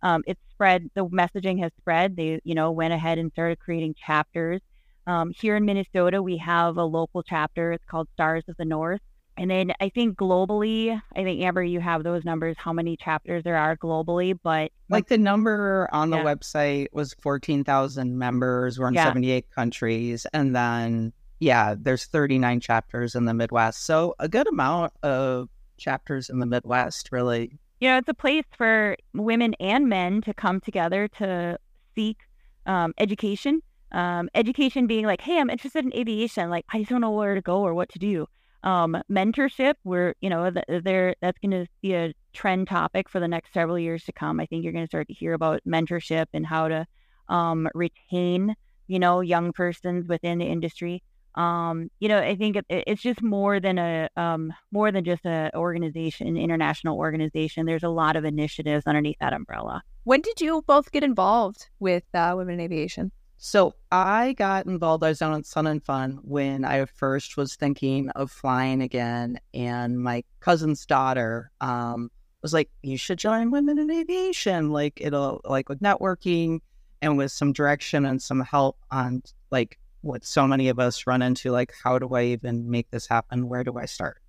um, 0.02 0.22
it 0.26 0.38
spread. 0.50 0.88
The 0.94 1.06
messaging 1.06 1.60
has 1.60 1.72
spread. 1.76 2.16
They 2.16 2.40
you 2.44 2.54
know 2.54 2.70
went 2.70 2.94
ahead 2.94 3.18
and 3.18 3.32
started 3.32 3.58
creating 3.58 3.94
chapters. 3.94 4.60
Um, 5.06 5.32
here 5.38 5.56
in 5.56 5.64
Minnesota, 5.64 6.20
we 6.22 6.36
have 6.38 6.76
a 6.76 6.84
local 6.84 7.22
chapter. 7.22 7.72
It's 7.72 7.84
called 7.84 8.08
Stars 8.14 8.44
of 8.48 8.56
the 8.56 8.64
North, 8.64 9.00
and 9.36 9.48
then 9.50 9.72
I 9.80 9.88
think 9.88 10.18
globally, 10.18 11.00
I 11.14 11.22
think 11.22 11.40
Ambyr, 11.40 11.68
you 11.70 11.78
have 11.80 12.02
those 12.02 12.24
numbers. 12.24 12.56
How 12.58 12.72
many 12.72 12.96
chapters 12.96 13.44
there 13.44 13.56
are 13.56 13.76
globally? 13.76 14.36
But 14.42 14.72
like 14.88 15.06
the 15.08 15.18
number 15.18 15.88
on 15.92 16.10
the 16.10 16.16
Yeah. 16.18 16.24
website 16.24 16.88
was 16.92 17.14
14,000 17.20 18.18
members. 18.18 18.78
We're 18.78 18.88
in 18.88 18.94
Yeah. 18.94 19.04
78 19.04 19.50
countries. 19.50 20.26
And 20.32 20.56
then, 20.56 21.12
yeah, 21.38 21.74
there's 21.78 22.06
39 22.06 22.60
chapters 22.60 23.14
in 23.14 23.26
the 23.26 23.34
Midwest. 23.34 23.84
So 23.84 24.14
a 24.18 24.28
good 24.28 24.48
amount 24.48 24.92
of 25.02 25.48
chapters 25.76 26.30
in 26.30 26.38
the 26.40 26.46
Midwest, 26.46 27.10
really. 27.12 27.58
you 27.80 27.90
know, 27.90 27.98
it's 27.98 28.08
a 28.08 28.14
place 28.14 28.44
for 28.56 28.96
women 29.12 29.52
and 29.60 29.86
men 29.86 30.22
to 30.22 30.32
come 30.32 30.60
together 30.60 31.08
to 31.08 31.58
seek 31.94 32.16
um, 32.64 32.94
education. 32.96 33.60
Um, 33.96 34.28
education 34.34 34.86
being 34.86 35.06
like, 35.06 35.22
hey, 35.22 35.40
I'm 35.40 35.48
interested 35.48 35.82
in 35.82 35.94
aviation. 35.94 36.50
Like, 36.50 36.66
I 36.70 36.78
just 36.80 36.90
don't 36.90 37.00
know 37.00 37.12
where 37.12 37.34
to 37.34 37.40
go 37.40 37.62
or 37.62 37.72
what 37.72 37.88
to 37.90 37.98
do. 37.98 38.26
Um, 38.62 39.02
mentorship, 39.10 39.74
where 39.84 40.14
you 40.20 40.28
know, 40.28 40.50
th- 40.50 40.82
there 40.84 41.14
that's 41.22 41.38
going 41.38 41.52
to 41.52 41.66
be 41.80 41.94
a 41.94 42.12
trend 42.34 42.68
topic 42.68 43.08
for 43.08 43.20
the 43.20 43.28
next 43.28 43.54
several 43.54 43.78
years 43.78 44.04
to 44.04 44.12
come. 44.12 44.38
I 44.38 44.44
think 44.44 44.64
you're 44.64 44.74
going 44.74 44.84
to 44.84 44.90
start 44.90 45.08
to 45.08 45.14
hear 45.14 45.32
about 45.32 45.62
mentorship 45.66 46.26
and 46.34 46.44
how 46.44 46.68
to 46.68 46.86
um, 47.30 47.68
retain, 47.74 48.54
you 48.86 48.98
know, 48.98 49.20
young 49.20 49.52
persons 49.52 50.06
within 50.08 50.38
the 50.38 50.44
industry. 50.44 51.02
Um, 51.34 51.90
you 51.98 52.08
know, 52.08 52.18
I 52.18 52.34
think 52.36 52.56
it, 52.56 52.66
it's 52.68 53.00
just 53.00 53.22
more 53.22 53.60
than 53.60 53.78
a 53.78 54.10
um, 54.16 54.52
more 54.72 54.92
than 54.92 55.04
just 55.04 55.24
an 55.24 55.52
organization, 55.54 56.36
international 56.36 56.98
organization. 56.98 57.64
There's 57.64 57.82
a 57.82 57.88
lot 57.88 58.16
of 58.16 58.26
initiatives 58.26 58.86
underneath 58.86 59.18
that 59.20 59.32
umbrella. 59.32 59.82
When 60.04 60.20
did 60.20 60.42
you 60.42 60.64
both 60.66 60.92
get 60.92 61.02
involved 61.02 61.70
with 61.78 62.04
uh, 62.12 62.34
women 62.36 62.54
in 62.54 62.60
aviation? 62.60 63.10
So 63.38 63.74
I 63.92 64.32
got 64.32 64.66
involved. 64.66 65.04
I 65.04 65.10
was 65.10 65.18
down 65.18 65.34
at 65.34 65.46
Sun 65.46 65.66
and 65.66 65.84
Fun 65.84 66.18
when 66.22 66.64
I 66.64 66.84
first 66.86 67.36
was 67.36 67.54
thinking 67.54 68.08
of 68.10 68.30
flying 68.30 68.80
again, 68.80 69.38
and 69.52 70.02
my 70.02 70.24
cousin's 70.40 70.86
daughter 70.86 71.50
um, 71.60 72.10
was 72.42 72.54
like, 72.54 72.70
"You 72.82 72.96
should 72.96 73.18
join 73.18 73.50
Women 73.50 73.78
in 73.78 73.90
Aviation. 73.90 74.70
Like 74.70 74.94
it'll 75.02 75.40
like 75.44 75.68
with 75.68 75.80
networking 75.80 76.60
and 77.02 77.18
with 77.18 77.30
some 77.30 77.52
direction 77.52 78.06
and 78.06 78.22
some 78.22 78.40
help 78.40 78.78
on 78.90 79.22
like 79.50 79.78
what 80.00 80.24
so 80.24 80.46
many 80.46 80.68
of 80.68 80.78
us 80.78 81.06
run 81.06 81.20
into. 81.20 81.50
Like, 81.50 81.74
how 81.84 81.98
do 81.98 82.14
I 82.14 82.24
even 82.24 82.70
make 82.70 82.90
this 82.90 83.06
happen? 83.06 83.48
Where 83.48 83.64
do 83.64 83.76
I 83.76 83.84
start?" 83.84 84.22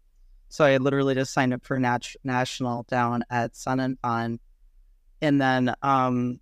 So 0.50 0.66
I 0.66 0.78
literally 0.78 1.16
just 1.16 1.34
signed 1.34 1.54
up 1.54 1.66
for 1.66 1.80
nat- 1.80 2.16
national 2.24 2.84
down 2.84 3.24
at 3.30 3.56
Sun 3.56 3.80
and 3.80 4.00
Fun, 4.00 4.40
and 5.22 5.40
then 5.40 5.74
um, 5.82 6.42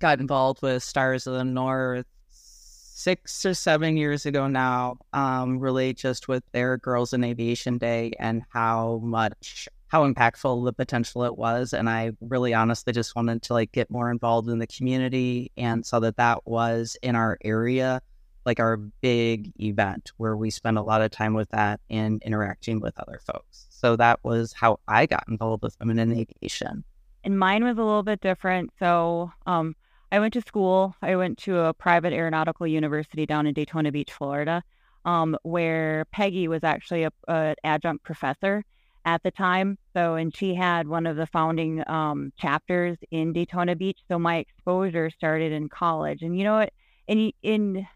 got 0.00 0.18
involved 0.20 0.62
with 0.62 0.82
Stars 0.82 1.26
of 1.26 1.34
the 1.34 1.44
North 1.44 2.06
six 2.30 3.46
or 3.46 3.54
seven 3.54 3.96
years 3.96 4.26
ago 4.26 4.46
now, 4.46 4.98
um, 5.12 5.58
really 5.58 5.94
just 5.94 6.28
with 6.28 6.42
their 6.52 6.76
Girls 6.76 7.12
in 7.12 7.24
Aviation 7.24 7.78
Day 7.78 8.12
and 8.18 8.42
how 8.50 9.00
much, 9.02 9.68
how 9.88 10.06
impactful 10.10 10.64
the 10.64 10.72
potential 10.72 11.24
it 11.24 11.38
was. 11.38 11.72
And 11.72 11.88
I 11.88 12.12
really 12.20 12.52
honestly 12.52 12.92
just 12.92 13.16
wanted 13.16 13.42
to 13.42 13.54
like 13.54 13.72
get 13.72 13.90
more 13.90 14.10
involved 14.10 14.48
in 14.48 14.58
the 14.58 14.66
community 14.66 15.50
and 15.56 15.84
saw 15.86 16.00
that 16.00 16.16
that 16.16 16.46
was 16.46 16.96
in 17.02 17.16
our 17.16 17.38
area, 17.42 18.02
like 18.44 18.60
our 18.60 18.76
big 18.76 19.52
event 19.60 20.12
where 20.18 20.36
we 20.36 20.50
spend 20.50 20.76
a 20.76 20.82
lot 20.82 21.00
of 21.00 21.10
time 21.10 21.32
with 21.32 21.48
that 21.50 21.80
and 21.88 22.22
interacting 22.22 22.80
with 22.80 22.98
other 22.98 23.20
folks. 23.24 23.66
So 23.70 23.96
that 23.96 24.20
was 24.22 24.52
how 24.52 24.78
I 24.88 25.06
got 25.06 25.24
involved 25.28 25.62
with 25.62 25.76
Women 25.80 25.98
in 25.98 26.12
Aviation. 26.12 26.84
and 27.24 27.38
mine 27.38 27.64
was 27.64 27.78
a 27.78 27.82
little 27.82 28.02
bit 28.02 28.20
different. 28.20 28.72
So, 28.78 29.32
um, 29.46 29.74
I 30.12 30.18
went 30.18 30.34
to 30.34 30.40
school. 30.40 30.94
I 31.02 31.16
went 31.16 31.38
to 31.38 31.58
a 31.58 31.74
private 31.74 32.12
aeronautical 32.12 32.66
university 32.66 33.26
down 33.26 33.46
in 33.46 33.54
Daytona 33.54 33.92
Beach, 33.92 34.12
Florida, 34.12 34.62
um, 35.04 35.36
where 35.42 36.04
Peggy 36.12 36.48
was 36.48 36.64
actually 36.64 37.04
a, 37.04 37.12
a 37.28 37.54
adjunct 37.62 38.04
professor 38.04 38.64
at 39.04 39.22
the 39.22 39.30
time. 39.30 39.78
So, 39.94 40.14
and 40.14 40.34
she 40.36 40.54
had 40.54 40.88
one 40.88 41.06
of 41.06 41.16
the 41.16 41.26
founding 41.26 41.88
um, 41.88 42.32
chapters 42.36 42.98
in 43.10 43.32
Daytona 43.32 43.76
Beach. 43.76 44.00
So 44.08 44.18
my 44.18 44.38
exposure 44.38 45.10
started 45.10 45.52
in 45.52 45.68
college, 45.68 46.22
and 46.22 46.36
you 46.36 46.44
know 46.44 46.56
what? 46.56 46.72
In 47.06 47.32
in 47.42 47.86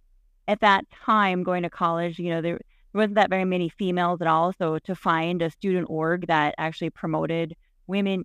at 0.46 0.60
that 0.60 0.84
time, 0.90 1.42
going 1.42 1.62
to 1.64 1.70
college, 1.70 2.18
you 2.18 2.30
know 2.30 2.40
there. 2.40 2.60
Wasn't 2.92 3.16
that 3.16 3.28
very 3.28 3.44
many 3.44 3.68
females 3.70 4.20
at 4.20 4.28
all. 4.28 4.52
So 4.56 4.78
to 4.78 4.94
find 4.94 5.42
a 5.42 5.50
student 5.50 5.88
org 5.90 6.28
that 6.28 6.54
actually 6.58 6.90
promoted 6.90 7.56
women 7.88 8.24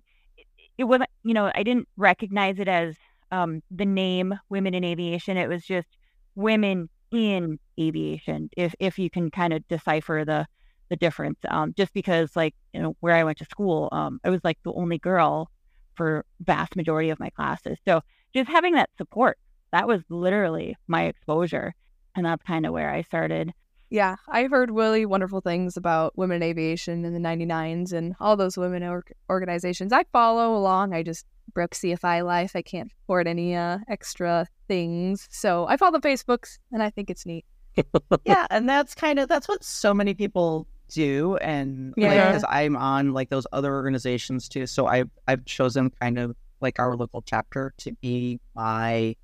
it 0.78 0.84
wasn't 0.84 1.10
you 1.22 1.34
know 1.34 1.52
i 1.54 1.62
didn't 1.62 1.86
recognize 1.98 2.58
it 2.58 2.66
as 2.66 2.96
um, 3.32 3.62
the 3.70 3.84
name 3.84 4.34
women 4.48 4.74
in 4.74 4.84
aviation 4.84 5.36
it 5.36 5.48
was 5.48 5.64
just 5.64 5.88
women 6.34 6.88
in 7.10 7.58
aviation 7.78 8.48
if 8.56 8.74
if 8.78 8.98
you 8.98 9.10
can 9.10 9.30
kind 9.30 9.52
of 9.52 9.66
decipher 9.68 10.24
the 10.24 10.46
the 10.88 10.96
difference 10.96 11.38
um, 11.48 11.72
just 11.76 11.92
because 11.92 12.34
like 12.36 12.54
you 12.72 12.80
know 12.80 12.96
where 13.00 13.14
i 13.14 13.24
went 13.24 13.38
to 13.38 13.44
school 13.44 13.88
um, 13.92 14.20
i 14.24 14.30
was 14.30 14.40
like 14.44 14.58
the 14.64 14.72
only 14.72 14.98
girl 14.98 15.50
for 15.94 16.24
vast 16.40 16.76
majority 16.76 17.10
of 17.10 17.18
my 17.20 17.30
classes 17.30 17.78
so 17.86 18.00
just 18.34 18.48
having 18.48 18.74
that 18.74 18.90
support 18.96 19.38
that 19.72 19.86
was 19.86 20.02
literally 20.08 20.76
my 20.86 21.04
exposure 21.04 21.74
and 22.16 22.26
that's 22.26 22.42
kind 22.44 22.64
of 22.66 22.72
where 22.72 22.90
i 22.90 23.02
started 23.02 23.52
Yeah, 23.92 24.14
I've 24.28 24.52
heard 24.52 24.70
really 24.70 25.04
wonderful 25.04 25.40
things 25.40 25.76
about 25.76 26.16
women 26.16 26.36
in 26.36 26.42
aviation 26.44 27.04
in 27.04 27.12
the 27.12 27.18
99s 27.18 27.92
and 27.92 28.14
all 28.20 28.36
those 28.36 28.56
women 28.56 28.84
org- 28.84 29.12
organizations. 29.28 29.92
I 29.92 30.04
follow 30.12 30.54
along. 30.54 30.94
I 30.94 31.02
just 31.02 31.26
broke 31.54 31.72
CFI 31.72 32.24
life. 32.24 32.52
I 32.54 32.62
can't 32.62 32.90
afford 33.04 33.26
any 33.26 33.54
uh, 33.54 33.78
extra 33.88 34.46
things. 34.68 35.28
So 35.30 35.66
I 35.66 35.76
follow 35.76 35.98
the 35.98 36.08
Facebooks 36.08 36.58
and 36.72 36.82
I 36.82 36.90
think 36.90 37.10
it's 37.10 37.26
neat. 37.26 37.44
yeah, 38.24 38.46
and 38.50 38.68
that's 38.68 38.94
kind 38.94 39.18
of 39.18 39.28
that's 39.28 39.48
what 39.48 39.62
so 39.62 39.94
many 39.94 40.14
people 40.14 40.66
do, 40.88 41.36
and 41.36 41.94
Yeah. 41.96 42.12
yeah, 42.12 42.26
because 42.28 42.44
I'm 42.48 42.76
on 42.76 43.12
like 43.12 43.28
those 43.30 43.46
other 43.52 43.72
organizations 43.72 44.48
too, 44.48 44.66
so 44.66 44.86
I've 44.86 45.08
I've 45.28 45.44
chosen 45.44 45.90
kind 46.00 46.18
of 46.18 46.36
like 46.60 46.78
our 46.78 46.96
local 46.96 47.22
chapter 47.22 47.72
to 47.78 47.92
be 48.02 48.40
my 48.54 49.14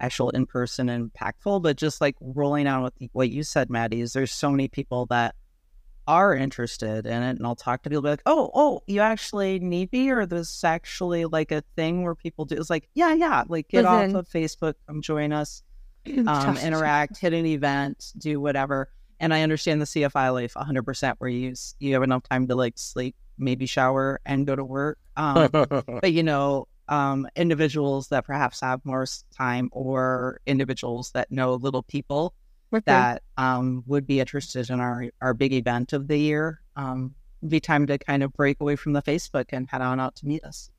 actual 0.00 0.30
in 0.30 0.44
person 0.46 0.88
and 0.88 1.10
impactful, 1.12 1.62
but 1.62 1.76
just 1.76 2.00
like 2.00 2.14
rolling 2.20 2.66
out 2.66 2.82
with 3.00 3.10
what 3.12 3.30
you 3.30 3.42
said, 3.42 3.70
Maddie, 3.70 4.00
is 4.02 4.12
there's 4.12 4.32
so 4.32 4.50
many 4.50 4.68
people 4.68 5.06
that 5.06 5.34
are 6.06 6.34
interested 6.34 7.06
in 7.06 7.22
it. 7.22 7.36
And 7.36 7.46
I'll 7.46 7.56
talk 7.56 7.82
to 7.82 7.90
people 7.90 8.02
like, 8.02 8.22
oh, 8.26 8.50
oh, 8.54 8.82
you 8.86 9.00
actually 9.00 9.58
need 9.58 9.92
me, 9.92 10.10
or 10.10 10.26
this 10.26 10.64
actually 10.64 11.24
like 11.24 11.52
a 11.52 11.62
thing 11.76 12.02
where 12.02 12.14
people 12.14 12.44
do. 12.44 12.56
It's 12.56 12.70
like, 12.70 12.88
yeah, 12.94 13.14
yeah, 13.14 13.44
like 13.48 13.68
get 13.68 13.84
Listen. 13.84 14.16
off 14.16 14.26
of 14.26 14.28
Facebook, 14.28 14.74
come 14.86 15.02
join 15.02 15.32
us, 15.32 15.62
um, 16.26 16.56
interact, 16.58 17.18
hit 17.18 17.32
an 17.32 17.46
event, 17.46 18.12
do 18.18 18.40
whatever. 18.40 18.90
And 19.20 19.32
I 19.32 19.42
understand 19.42 19.80
the 19.80 19.86
CFI 19.86 20.32
life 20.32 20.54
100% 20.54 21.14
where 21.18 21.30
you 21.30 21.54
you 21.78 21.94
have 21.94 22.02
enough 22.02 22.24
time 22.28 22.48
to 22.48 22.54
like 22.54 22.74
sleep, 22.76 23.16
maybe 23.38 23.66
shower, 23.66 24.20
and 24.26 24.46
go 24.46 24.56
to 24.56 24.64
work. 24.64 24.98
Um, 25.16 25.48
but 25.52 26.12
you 26.12 26.22
know, 26.22 26.66
um, 26.88 27.26
individuals 27.36 28.08
that 28.08 28.26
perhaps 28.26 28.60
have 28.60 28.84
more 28.84 29.06
time 29.34 29.70
or 29.72 30.40
individuals 30.46 31.12
that 31.12 31.30
know 31.30 31.54
little 31.54 31.82
people 31.82 32.34
that 32.86 33.22
um, 33.36 33.84
would 33.86 34.06
be 34.06 34.20
interested 34.20 34.70
in 34.70 34.80
our 34.80 35.06
our 35.20 35.34
big 35.34 35.52
event 35.52 35.92
of 35.92 36.08
the 36.08 36.16
year. 36.18 36.60
Um, 36.76 37.14
be 37.46 37.60
time 37.60 37.86
to 37.86 37.98
kind 37.98 38.22
of 38.22 38.32
break 38.32 38.60
away 38.60 38.76
from 38.76 38.94
the 38.94 39.02
Facebook 39.02 39.46
and 39.50 39.68
head 39.68 39.82
on 39.82 40.00
out 40.00 40.16
to 40.16 40.26
meet 40.26 40.42
us. 40.44 40.70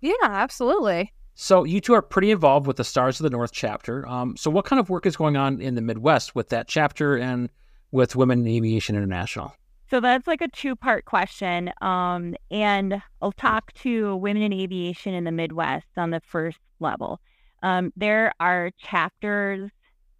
Yeah, 0.00 0.12
absolutely. 0.22 1.12
So 1.34 1.62
you 1.64 1.80
two 1.80 1.94
are 1.94 2.02
pretty 2.02 2.32
involved 2.32 2.66
with 2.66 2.76
the 2.76 2.84
Stars 2.84 3.20
of 3.20 3.24
the 3.24 3.30
North 3.30 3.52
chapter. 3.52 4.06
Um, 4.08 4.36
so 4.36 4.50
what 4.50 4.64
kind 4.64 4.80
of 4.80 4.90
work 4.90 5.06
is 5.06 5.16
going 5.16 5.36
on 5.36 5.60
in 5.60 5.76
the 5.76 5.80
Midwest 5.80 6.34
with 6.34 6.48
that 6.48 6.66
chapter 6.66 7.16
and 7.16 7.48
with 7.92 8.16
Women 8.16 8.40
in 8.40 8.48
Aviation 8.48 8.96
International? 8.96 9.54
So 9.90 10.00
that's 10.00 10.26
like 10.26 10.42
a 10.42 10.48
two 10.48 10.76
part 10.76 11.04
question. 11.04 11.70
Um, 11.80 12.34
and 12.50 13.00
I'll 13.22 13.32
talk 13.32 13.72
to 13.74 14.16
women 14.16 14.42
in 14.42 14.52
aviation 14.52 15.14
in 15.14 15.24
the 15.24 15.32
Midwest 15.32 15.86
on 15.96 16.10
the 16.10 16.20
first 16.20 16.58
level. 16.80 17.20
Um, 17.62 17.92
there 17.96 18.32
are 18.38 18.70
chapters 18.78 19.70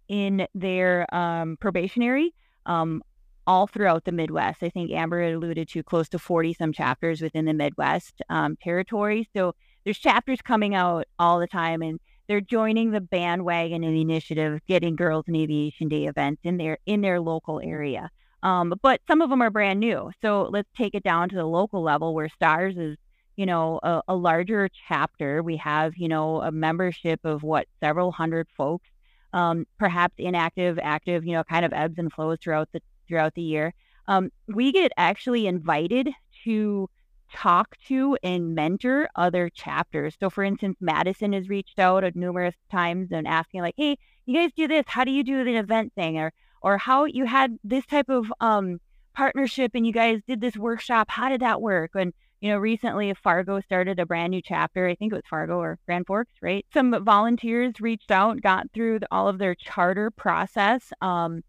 in 0.09 0.47
their 0.53 1.13
um, 1.15 1.57
probationary 1.61 2.33
um, 2.65 3.01
all 3.47 3.67
throughout 3.67 4.03
the 4.03 4.11
Midwest. 4.11 4.61
I 4.61 4.69
think 4.69 4.91
Ambyr 4.91 5.35
alluded 5.35 5.69
to 5.69 5.83
close 5.83 6.09
to 6.09 6.19
40 6.19 6.53
some 6.53 6.73
chapters 6.73 7.21
within 7.21 7.45
the 7.45 7.53
Midwest 7.53 8.21
um, 8.29 8.57
territory. 8.61 9.27
So 9.35 9.55
there's 9.83 9.97
chapters 9.97 10.41
coming 10.41 10.75
out 10.75 11.05
all 11.17 11.39
the 11.39 11.47
time 11.47 11.81
and 11.81 11.99
they're 12.27 12.41
joining 12.41 12.91
the 12.91 13.01
bandwagon 13.01 13.83
and 13.83 13.95
the 13.95 14.01
initiative 14.01 14.59
getting 14.67 14.95
Girls 14.95 15.25
in 15.27 15.35
Aviation 15.35 15.87
Day 15.87 16.05
events 16.05 16.41
in 16.43 16.57
their 16.57 16.77
in 16.85 17.01
their 17.01 17.19
local 17.19 17.59
area. 17.59 18.11
Um, 18.43 18.73
but 18.81 19.01
some 19.07 19.21
of 19.21 19.29
them 19.29 19.41
are 19.41 19.49
brand 19.49 19.79
new. 19.79 20.11
So 20.21 20.47
let's 20.51 20.69
take 20.77 20.93
it 20.93 21.03
down 21.03 21.29
to 21.29 21.35
the 21.35 21.45
local 21.45 21.81
level 21.81 22.13
where 22.13 22.29
STARS 22.29 22.77
is, 22.77 22.97
you 23.35 23.45
know, 23.45 23.79
a, 23.83 24.01
a 24.09 24.15
larger 24.15 24.69
chapter. 24.87 25.41
We 25.41 25.57
have, 25.57 25.97
you 25.97 26.07
know, 26.07 26.41
a 26.41 26.51
membership 26.51 27.19
of 27.23 27.41
what 27.41 27.67
several 27.81 28.11
hundred 28.11 28.47
folks, 28.55 28.87
um, 29.33 29.65
perhaps 29.77 30.15
inactive, 30.17 30.79
active, 30.81 31.25
you 31.25 31.33
know, 31.33 31.43
kind 31.43 31.65
of 31.65 31.73
ebbs 31.73 31.97
and 31.97 32.11
flows 32.11 32.37
throughout 32.41 32.69
the 32.73 32.81
throughout 33.07 33.33
the 33.35 33.41
year. 33.41 33.73
Um, 34.07 34.31
we 34.47 34.71
get 34.71 34.91
actually 34.97 35.47
invited 35.47 36.09
to 36.43 36.89
talk 37.33 37.75
to 37.87 38.17
and 38.23 38.55
mentor 38.55 39.07
other 39.15 39.49
chapters. 39.49 40.15
So, 40.19 40.29
for 40.29 40.43
instance, 40.43 40.77
Madison 40.81 41.33
has 41.33 41.47
reached 41.47 41.77
out 41.77 42.03
numerous 42.15 42.55
times 42.71 43.09
and 43.11 43.27
asking, 43.27 43.61
like, 43.61 43.75
"Hey, 43.77 43.97
you 44.25 44.35
guys 44.35 44.51
do 44.55 44.67
this? 44.67 44.85
How 44.87 45.03
do 45.03 45.11
you 45.11 45.23
do 45.23 45.43
the 45.43 45.57
event 45.57 45.93
thing?" 45.93 46.17
or 46.17 46.33
or 46.61 46.77
how 46.77 47.05
you 47.05 47.25
had 47.25 47.57
this 47.63 47.85
type 47.85 48.09
of 48.09 48.31
um, 48.41 48.79
partnership 49.13 49.71
and 49.75 49.85
you 49.85 49.93
guys 49.93 50.21
did 50.27 50.41
this 50.41 50.57
workshop. 50.57 51.09
How 51.09 51.29
did 51.29 51.41
that 51.41 51.61
work? 51.61 51.91
And 51.95 52.13
you 52.41 52.49
know, 52.49 52.57
recently 52.57 53.13
Fargo 53.13 53.59
started 53.61 53.99
a 53.99 54.05
brand 54.05 54.31
new 54.31 54.41
chapter. 54.41 54.87
I 54.87 54.95
think 54.95 55.11
it 55.11 55.15
was 55.15 55.25
Fargo 55.29 55.57
or 55.57 55.77
Grand 55.85 56.07
Forks, 56.07 56.33
right? 56.41 56.65
Some 56.73 57.03
volunteers 57.03 57.73
reached 57.79 58.11
out, 58.11 58.41
got 58.41 58.67
through 58.73 58.99
the, 58.99 59.07
all 59.11 59.27
of 59.27 59.37
their 59.37 59.55
charter 59.55 60.09
process, 60.11 60.93
um, 61.01 61.43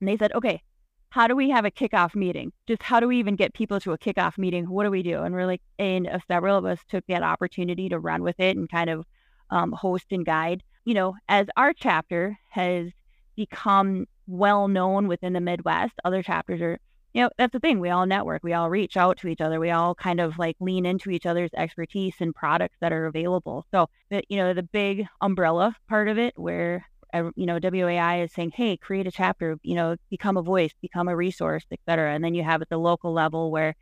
and 0.00 0.08
they 0.08 0.16
said, 0.16 0.32
"Okay, 0.32 0.62
how 1.10 1.26
do 1.26 1.34
we 1.34 1.50
have 1.50 1.64
a 1.64 1.70
kickoff 1.70 2.14
meeting? 2.14 2.52
Just 2.66 2.82
how 2.82 3.00
do 3.00 3.08
we 3.08 3.18
even 3.18 3.36
get 3.36 3.54
people 3.54 3.80
to 3.80 3.92
a 3.92 3.98
kickoff 3.98 4.38
meeting? 4.38 4.70
What 4.70 4.84
do 4.84 4.90
we 4.90 5.02
do?" 5.02 5.22
And 5.22 5.34
we're 5.34 5.46
like, 5.46 5.62
and 5.78 6.06
uh, 6.06 6.18
several 6.28 6.56
of 6.56 6.64
us 6.64 6.78
took 6.88 7.04
that 7.08 7.22
opportunity 7.22 7.88
to 7.88 7.98
run 7.98 8.22
with 8.22 8.38
it 8.38 8.56
and 8.56 8.70
kind 8.70 8.90
of 8.90 9.04
um, 9.50 9.72
host 9.72 10.06
and 10.12 10.24
guide. 10.24 10.62
You 10.84 10.94
know, 10.94 11.16
as 11.28 11.48
our 11.56 11.72
chapter 11.72 12.38
has 12.50 12.90
become 13.36 14.06
well 14.28 14.68
known 14.68 15.08
within 15.08 15.32
the 15.32 15.40
Midwest. 15.40 15.94
Other 16.04 16.22
chapters 16.22 16.60
are, 16.60 16.78
you 17.14 17.22
know, 17.22 17.30
that's 17.38 17.52
the 17.52 17.60
thing. 17.60 17.80
We 17.80 17.90
all 17.90 18.06
network, 18.06 18.42
we 18.42 18.52
all 18.52 18.70
reach 18.70 18.96
out 18.96 19.18
to 19.18 19.28
each 19.28 19.40
other, 19.40 19.58
we 19.58 19.70
all 19.70 19.94
kind 19.94 20.20
of 20.20 20.38
like 20.38 20.56
lean 20.60 20.86
into 20.86 21.10
each 21.10 21.26
other's 21.26 21.50
expertise 21.56 22.14
and 22.20 22.34
products 22.34 22.76
that 22.80 22.92
are 22.92 23.06
available. 23.06 23.66
So, 23.70 23.88
the, 24.10 24.22
you 24.28 24.36
know, 24.36 24.52
the 24.54 24.62
big 24.62 25.06
umbrella 25.20 25.74
part 25.88 26.08
of 26.08 26.18
it 26.18 26.34
where, 26.36 26.86
you 27.14 27.46
know, 27.46 27.58
WAI 27.62 28.22
is 28.22 28.32
saying, 28.32 28.52
hey, 28.54 28.76
create 28.76 29.06
a 29.06 29.10
chapter, 29.10 29.58
you 29.62 29.74
know, 29.74 29.96
become 30.10 30.36
a 30.36 30.42
voice, 30.42 30.72
become 30.82 31.08
a 31.08 31.16
resource, 31.16 31.64
et 31.72 31.80
cetera. 31.88 32.14
And 32.14 32.22
then 32.22 32.34
you 32.34 32.44
have 32.44 32.60
at 32.60 32.68
the 32.68 32.78
local 32.78 33.12
level 33.12 33.50
where, 33.50 33.74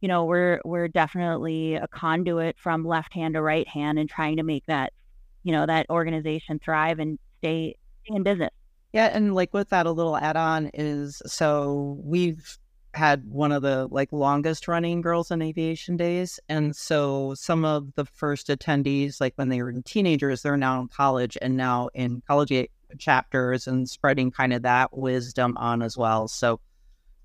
you 0.00 0.08
know, 0.08 0.24
we're 0.24 0.60
we're 0.64 0.88
definitely 0.88 1.76
a 1.76 1.86
conduit 1.86 2.58
from 2.58 2.84
left 2.84 3.14
hand 3.14 3.34
to 3.34 3.42
right 3.42 3.68
hand 3.68 4.00
and 4.00 4.10
trying 4.10 4.38
to 4.38 4.42
make 4.42 4.66
that, 4.66 4.92
you 5.44 5.52
know, 5.52 5.64
that 5.64 5.88
organization 5.90 6.58
thrive 6.58 6.98
and 6.98 7.20
stay 7.38 7.76
in 8.06 8.24
business. 8.24 8.50
Yeah, 8.92 9.06
and 9.06 9.34
like 9.34 9.54
with 9.54 9.68
that, 9.70 9.86
a 9.86 9.92
little 9.92 10.16
add 10.16 10.36
on 10.36 10.70
is 10.74 11.22
so 11.24 11.98
we've 12.02 12.58
had 12.94 13.24
one 13.28 13.52
of 13.52 13.62
the 13.62 13.88
like 13.90 14.12
longest 14.12 14.68
running 14.68 15.00
girls 15.00 15.30
in 15.30 15.42
aviation 15.42 15.96
days. 15.96 16.38
And 16.48 16.74
so 16.76 17.34
some 17.34 17.64
of 17.64 17.94
the 17.94 18.04
first 18.04 18.48
attendees, 18.48 19.20
like 19.20 19.32
when 19.36 19.48
they 19.48 19.62
were 19.62 19.72
teenagers, 19.84 20.42
they're 20.42 20.56
now 20.56 20.80
in 20.80 20.88
college 20.88 21.38
and 21.40 21.56
now 21.56 21.88
in 21.94 22.22
college 22.26 22.68
chapters 22.98 23.66
and 23.66 23.88
spreading 23.88 24.30
kind 24.30 24.52
of 24.52 24.62
that 24.62 24.96
wisdom 24.96 25.56
on 25.56 25.82
as 25.82 25.96
well. 25.96 26.28
So 26.28 26.60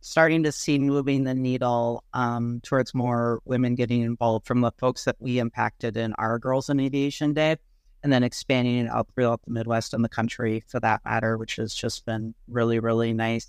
starting 0.01 0.43
to 0.43 0.51
see 0.51 0.79
moving 0.79 1.23
the 1.23 1.33
needle 1.33 2.03
um, 2.13 2.61
towards 2.63 2.93
more 2.93 3.41
women 3.45 3.75
getting 3.75 4.01
involved 4.01 4.45
from 4.45 4.61
the 4.61 4.71
folks 4.77 5.03
that 5.03 5.17
we 5.19 5.39
impacted 5.39 5.97
in 5.97 6.13
our 6.13 6.39
Girls 6.39 6.69
in 6.69 6.79
Aviation 6.79 7.33
Day 7.33 7.57
and 8.03 8.13
then 8.13 8.23
expanding 8.23 8.85
it 8.85 8.89
out 8.89 9.07
throughout 9.13 9.41
the 9.43 9.51
Midwest 9.51 9.93
and 9.93 10.03
the 10.03 10.09
country 10.09 10.63
for 10.67 10.79
that 10.79 11.01
matter, 11.03 11.37
which 11.37 11.57
has 11.57 11.73
just 11.73 12.05
been 12.05 12.33
really, 12.47 12.79
really 12.79 13.11
nice. 13.11 13.47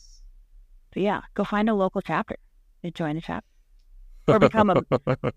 So 0.98 1.02
yeah, 1.04 1.20
go 1.34 1.44
find 1.44 1.68
a 1.70 1.74
local 1.74 2.00
chapter 2.02 2.36
and 2.82 2.92
join 2.92 3.16
a 3.16 3.20
chapter 3.20 3.46
or 4.26 4.38
become 4.40 4.70
a. 4.70 4.82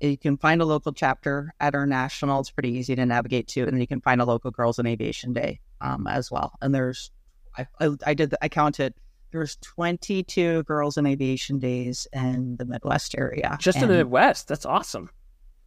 You 0.00 0.18
can 0.18 0.36
find 0.36 0.60
a 0.60 0.64
local 0.64 0.92
chapter 0.92 1.54
at 1.60 1.76
our 1.76 1.86
national. 1.86 2.40
It's 2.40 2.50
pretty 2.50 2.70
easy 2.72 2.96
to 2.96 3.06
navigate 3.06 3.46
to, 3.48 3.60
and 3.62 3.74
then 3.74 3.80
you 3.80 3.86
can 3.86 4.00
find 4.00 4.20
a 4.20 4.24
local 4.24 4.50
Girls 4.50 4.80
in 4.80 4.86
Aviation 4.86 5.32
Day 5.32 5.60
um, 5.80 6.08
as 6.08 6.28
well. 6.28 6.54
And 6.60 6.74
there's, 6.74 7.12
I, 7.56 7.66
I, 7.78 7.90
I 8.04 8.14
did, 8.14 8.30
the, 8.30 8.38
I 8.42 8.48
counted. 8.48 8.94
There's 9.30 9.56
22 9.62 10.64
Girls 10.64 10.96
in 10.96 11.06
Aviation 11.06 11.60
Days 11.60 12.08
in 12.12 12.56
the 12.56 12.64
Midwest 12.64 13.14
area. 13.16 13.56
Just 13.60 13.76
in 13.80 13.86
the 13.86 13.94
And- 13.94 14.08
Midwest. 14.08 14.48
That's 14.48 14.66
awesome. 14.66 15.08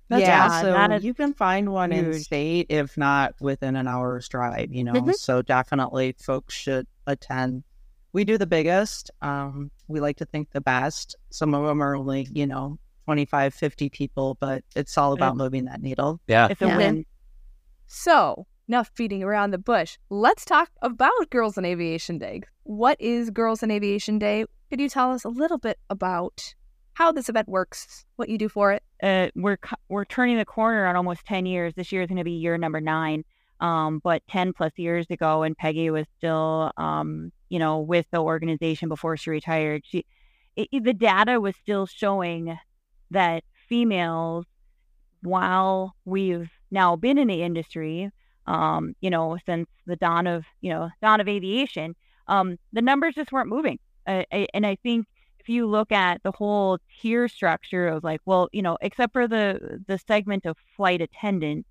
That's 0.09 0.23
yeah, 0.23 0.47
awesome. 0.47 0.65
so 0.65 0.71
That 0.73 0.91
is 0.91 1.05
you 1.05 1.13
can 1.13 1.33
find 1.33 1.71
one 1.71 1.93
in 1.93 2.11
huge. 2.11 2.23
state, 2.23 2.65
if 2.69 2.97
not 2.97 3.35
within 3.39 3.77
an 3.77 3.87
hour's 3.87 4.27
drive. 4.27 4.73
You 4.73 4.83
know, 4.83 4.93
Mhm. 4.95 5.13
so 5.13 5.43
definitely 5.43 6.13
folks 6.19 6.53
should 6.53 6.87
attend. 7.07 7.63
We 8.15 8.23
do 8.23 8.37
the 8.37 8.47
biggest. 8.47 9.11
Um, 9.21 9.71
we 9.89 9.99
like 9.99 10.15
to 10.17 10.25
think 10.25 10.51
the 10.51 10.61
best. 10.61 11.17
Some 11.31 11.53
of 11.53 11.65
them 11.65 11.83
are 11.83 11.97
only, 11.97 12.29
you 12.31 12.47
know, 12.47 12.79
25, 13.03 13.53
50 13.53 13.89
people, 13.89 14.37
but 14.39 14.63
it's 14.73 14.97
all 14.97 15.11
about 15.11 15.35
moving 15.35 15.65
that 15.65 15.81
needle. 15.81 16.21
Yeah. 16.25 16.47
It's 16.49 16.61
a 16.61 16.67
Yeah. 16.67 16.77
win. 16.77 17.05
So, 17.87 18.47
enough 18.69 18.89
beating 18.95 19.21
around 19.21 19.51
the 19.51 19.57
bush. 19.57 19.97
Let's 20.09 20.45
talk 20.45 20.69
about 20.81 21.29
Girls 21.29 21.57
in 21.57 21.65
Aviation 21.65 22.17
Day. 22.17 22.43
What 22.63 22.95
is 23.01 23.31
Girls 23.31 23.61
in 23.61 23.69
Aviation 23.69 24.17
Day? 24.17 24.45
Could 24.69 24.79
you 24.79 24.87
tell 24.87 25.11
us 25.11 25.25
a 25.25 25.29
little 25.29 25.57
bit 25.57 25.77
about 25.89 26.55
how 26.93 27.11
this 27.11 27.27
event 27.27 27.49
works, 27.49 28.05
what 28.15 28.29
you 28.29 28.37
do 28.37 28.47
for 28.47 28.71
it? 28.71 28.81
Uh, 29.03 29.27
we're 29.35 29.57
we're 29.89 30.05
turning 30.05 30.37
the 30.37 30.45
corner 30.45 30.85
on 30.85 30.95
almost 30.95 31.25
ten 31.25 31.45
years. 31.45 31.73
This 31.73 31.91
year 31.91 32.03
is 32.03 32.07
going 32.07 32.17
to 32.17 32.23
be 32.23 32.31
year 32.31 32.57
number 32.57 32.79
nine. 32.79 33.25
Um, 33.59 33.99
but 34.03 34.21
ten 34.27 34.53
plus 34.53 34.73
years 34.77 35.07
ago, 35.09 35.41
when 35.41 35.55
Peggy 35.55 35.89
was 35.89 36.05
still, 36.17 36.71
um, 36.77 37.31
you 37.49 37.59
know, 37.59 37.79
with 37.79 38.05
the 38.11 38.19
organization 38.19 38.89
before 38.89 39.17
she 39.17 39.29
retired, 39.29 39.83
she 39.85 40.05
it, 40.55 40.69
the 40.83 40.93
data 40.93 41.39
was 41.41 41.55
still 41.55 41.85
showing 41.85 42.57
that 43.11 43.43
females, 43.69 44.45
while 45.21 45.95
we've 46.05 46.49
now 46.71 46.95
been 46.95 47.17
in 47.17 47.27
the 47.27 47.41
industry, 47.41 48.11
um, 48.47 48.93
you 49.01 49.09
know, 49.09 49.37
since 49.45 49.67
the 49.87 49.95
dawn 49.95 50.27
of 50.27 50.45
you 50.61 50.69
know 50.71 50.89
dawn 51.01 51.19
of 51.21 51.27
aviation, 51.27 51.95
um, 52.27 52.57
the 52.73 52.81
numbers 52.81 53.15
just 53.15 53.31
weren't 53.31 53.49
moving. 53.49 53.79
Uh, 54.07 54.23
I- 54.31 54.47
and 54.53 54.65
I 54.65 54.75
think 54.83 55.07
if 55.39 55.49
you 55.49 55.67
look 55.67 55.91
at 55.91 56.21
the 56.23 56.31
whole 56.31 56.79
tier 57.01 57.27
structure 57.27 57.87
of 57.87 58.03
like, 58.03 58.21
well, 58.25 58.49
you 58.51 58.61
know, 58.61 58.77
except 58.81 59.13
for 59.13 59.27
the 59.27 59.81
the 59.87 59.97
segment 59.97 60.45
of 60.45 60.57
flight 60.75 61.01
attendants, 61.01 61.69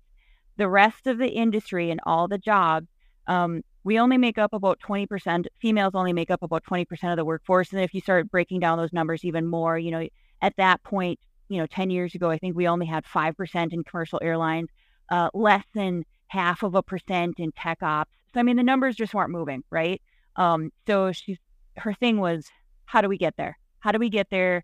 the 0.57 0.69
rest 0.69 1.07
of 1.07 1.17
the 1.17 1.29
industry 1.29 1.91
and 1.91 1.99
all 2.05 2.27
the 2.27 2.37
jobs, 2.37 2.87
um, 3.27 3.61
we 3.83 3.99
only 3.99 4.17
make 4.17 4.37
up 4.37 4.53
about 4.53 4.79
twenty 4.79 5.05
percent. 5.05 5.47
Females 5.59 5.93
only 5.93 6.13
make 6.13 6.31
up 6.31 6.41
about 6.43 6.63
twenty 6.63 6.85
percent 6.85 7.11
of 7.11 7.17
the 7.17 7.25
workforce. 7.25 7.71
And 7.71 7.81
if 7.81 7.93
you 7.93 8.01
start 8.01 8.31
breaking 8.31 8.59
down 8.59 8.77
those 8.77 8.93
numbers 8.93 9.23
even 9.23 9.45
more, 9.45 9.77
you 9.77 9.91
know, 9.91 10.07
at 10.41 10.55
that 10.57 10.83
point, 10.83 11.19
you 11.49 11.57
know, 11.57 11.67
10 11.67 11.89
years 11.89 12.15
ago, 12.15 12.29
I 12.29 12.37
think 12.37 12.55
we 12.55 12.67
only 12.67 12.85
had 12.85 13.05
5% 13.05 13.73
in 13.73 13.83
commercial 13.83 14.19
airlines, 14.21 14.69
uh, 15.11 15.29
less 15.33 15.63
than 15.73 16.05
half 16.27 16.63
of 16.63 16.75
a 16.75 16.83
percent 16.83 17.35
in 17.39 17.51
tech 17.51 17.81
ops. 17.81 18.11
So, 18.33 18.39
I 18.39 18.43
mean, 18.43 18.57
the 18.57 18.63
numbers 18.63 18.95
just 18.95 19.13
weren't 19.13 19.31
moving, 19.31 19.63
right? 19.69 20.01
Um, 20.35 20.71
so 20.87 21.11
she's, 21.11 21.37
her 21.77 21.93
thing 21.93 22.19
was, 22.19 22.47
how 22.85 23.01
do 23.01 23.09
we 23.09 23.17
get 23.17 23.37
there? 23.37 23.57
How 23.79 23.91
do 23.91 23.99
we 23.99 24.09
get 24.09 24.29
there? 24.29 24.63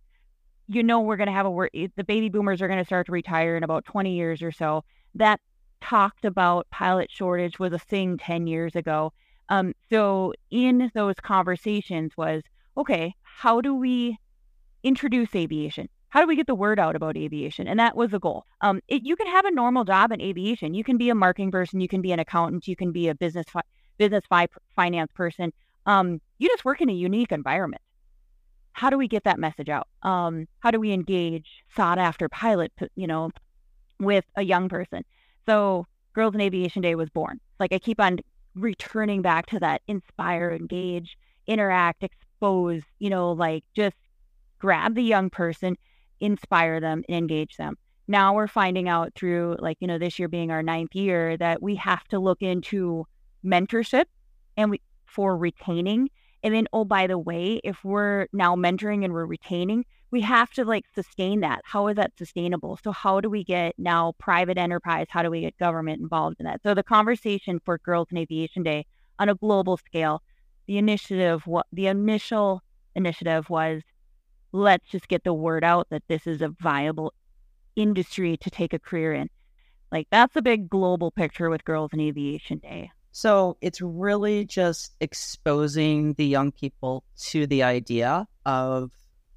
You 0.67 0.83
know, 0.83 1.01
we're 1.01 1.17
going 1.17 1.27
to 1.27 1.33
have 1.33 1.45
a, 1.45 1.69
the 1.95 2.03
baby 2.03 2.29
boomers 2.29 2.61
are 2.61 2.67
going 2.67 2.79
to 2.79 2.85
start 2.85 3.05
to 3.07 3.11
retire 3.11 3.55
in 3.55 3.63
about 3.63 3.85
20 3.85 4.15
years 4.15 4.41
or 4.41 4.51
so. 4.51 4.83
That 5.15 5.39
talked 5.81 6.25
about 6.25 6.69
pilot 6.69 7.09
shortage 7.11 7.59
was 7.59 7.73
a 7.73 7.79
thing 7.79 8.17
10 8.17 8.47
years 8.47 8.75
ago. 8.75 9.11
Um, 9.49 9.73
so 9.89 10.33
in 10.49 10.91
those 10.93 11.15
conversations 11.21 12.13
was, 12.15 12.41
okay, 12.77 13.13
how 13.23 13.59
do 13.59 13.75
we 13.75 14.17
introduce 14.83 15.35
aviation? 15.35 15.89
How 16.09 16.21
do 16.21 16.27
we 16.27 16.35
get 16.35 16.47
the 16.47 16.55
word 16.55 16.79
out 16.79 16.95
about 16.95 17.17
aviation? 17.17 17.67
And 17.67 17.79
that 17.79 17.95
was 17.95 18.11
the 18.11 18.19
goal. 18.19 18.45
Um, 18.61 18.81
it, 18.87 19.03
you 19.03 19.15
can 19.15 19.27
have 19.27 19.45
a 19.45 19.51
normal 19.51 19.85
job 19.85 20.11
in 20.11 20.21
aviation. 20.21 20.73
You 20.73 20.83
can 20.83 20.97
be 20.97 21.09
a 21.09 21.15
marketing 21.15 21.51
person. 21.51 21.79
You 21.79 21.87
can 21.87 22.01
be 22.01 22.11
an 22.11 22.19
accountant. 22.19 22.67
You 22.67 22.75
can 22.75 22.91
be 22.91 23.07
a 23.07 23.15
business 23.15 23.45
fi- 23.49 23.61
business 23.97 24.23
fi- 24.29 24.47
finance 24.75 25.11
person. 25.13 25.53
Um, 25.85 26.19
you 26.37 26.49
just 26.49 26.65
work 26.65 26.81
in 26.81 26.89
a 26.89 26.93
unique 26.93 27.31
environment. 27.31 27.81
How 28.73 28.89
do 28.89 28.97
we 28.97 29.07
get 29.07 29.23
that 29.23 29.39
message 29.39 29.69
out? 29.69 29.87
Um, 30.03 30.47
how 30.59 30.71
do 30.71 30.79
we 30.79 30.91
engage 30.91 31.63
sought 31.75 31.97
after 31.97 32.29
pilot, 32.29 32.71
you 32.95 33.07
know, 33.07 33.31
with 33.99 34.25
a 34.35 34.43
young 34.43 34.69
person? 34.69 35.03
So 35.51 35.85
Girls 36.13 36.33
in 36.33 36.39
Aviation 36.39 36.81
Day 36.81 36.95
was 36.95 37.09
born. 37.09 37.41
Like 37.59 37.73
I 37.73 37.79
keep 37.79 37.99
on 37.99 38.19
returning 38.55 39.21
back 39.21 39.47
to 39.47 39.59
that 39.59 39.81
inspire, 39.85 40.51
engage, 40.51 41.17
interact, 41.45 42.03
expose, 42.03 42.83
you 42.99 43.09
know, 43.09 43.33
like 43.33 43.65
just 43.75 43.97
grab 44.59 44.95
the 44.95 45.03
young 45.03 45.29
person, 45.29 45.75
inspire 46.21 46.79
them, 46.79 47.03
and 47.09 47.17
engage 47.17 47.57
them. 47.57 47.77
Now 48.07 48.33
we're 48.33 48.47
finding 48.47 48.87
out 48.87 49.13
through, 49.13 49.57
like, 49.59 49.75
you 49.81 49.87
know, 49.87 49.97
this 49.97 50.19
year 50.19 50.29
being 50.29 50.51
our 50.51 50.63
ninth 50.63 50.95
year, 50.95 51.35
that 51.35 51.61
we 51.61 51.75
have 51.75 52.07
to 52.09 52.19
look 52.19 52.41
into 52.41 53.05
mentorship 53.43 54.05
and 54.55 54.71
we 54.71 54.79
for 55.05 55.35
retaining. 55.35 56.11
And 56.43 56.53
then, 56.53 56.67
oh, 56.71 56.85
by 56.85 57.07
the 57.07 57.19
way, 57.19 57.59
if 57.65 57.83
we're 57.83 58.27
now 58.31 58.55
mentoring 58.55 59.03
and 59.03 59.11
we're 59.11 59.25
retaining, 59.25 59.83
we 60.11 60.21
have 60.21 60.51
to 60.51 60.65
like 60.65 60.85
sustain 60.93 61.39
that. 61.39 61.61
How 61.63 61.87
is 61.87 61.95
that 61.95 62.11
sustainable? 62.17 62.77
So 62.83 62.91
how 62.91 63.21
do 63.21 63.29
we 63.29 63.43
get 63.43 63.73
now 63.77 64.13
private 64.19 64.57
enterprise? 64.57 65.07
How 65.09 65.23
do 65.23 65.31
we 65.31 65.41
get 65.41 65.57
government 65.57 66.01
involved 66.01 66.37
in 66.39 66.45
that? 66.45 66.61
So 66.63 66.73
the 66.73 66.83
conversation 66.83 67.61
for 67.63 67.77
Girls 67.77 68.09
in 68.11 68.17
Aviation 68.17 68.61
Day 68.61 68.85
on 69.19 69.29
a 69.29 69.35
global 69.35 69.77
scale, 69.77 70.21
the 70.67 70.77
initiative, 70.77 71.47
what 71.47 71.65
the 71.71 71.87
initial 71.87 72.61
initiative 72.93 73.49
was, 73.49 73.81
let's 74.51 74.87
just 74.89 75.07
get 75.07 75.23
the 75.23 75.33
word 75.33 75.63
out 75.63 75.87
that 75.91 76.03
this 76.09 76.27
is 76.27 76.41
a 76.41 76.49
viable 76.59 77.13
industry 77.77 78.35
to 78.35 78.49
take 78.49 78.73
a 78.73 78.79
career 78.79 79.13
in. 79.13 79.29
Like 79.93 80.07
that's 80.11 80.35
a 80.35 80.41
big 80.41 80.69
global 80.69 81.11
picture 81.11 81.49
with 81.49 81.63
Girls 81.63 81.91
in 81.93 82.01
Aviation 82.01 82.59
Day. 82.59 82.91
So 83.13 83.57
it's 83.61 83.81
really 83.81 84.45
just 84.45 84.95
exposing 84.99 86.13
the 86.13 86.25
young 86.25 86.51
people 86.51 87.03
to 87.29 87.45
the 87.45 87.63
idea 87.63 88.27
of 88.45 88.91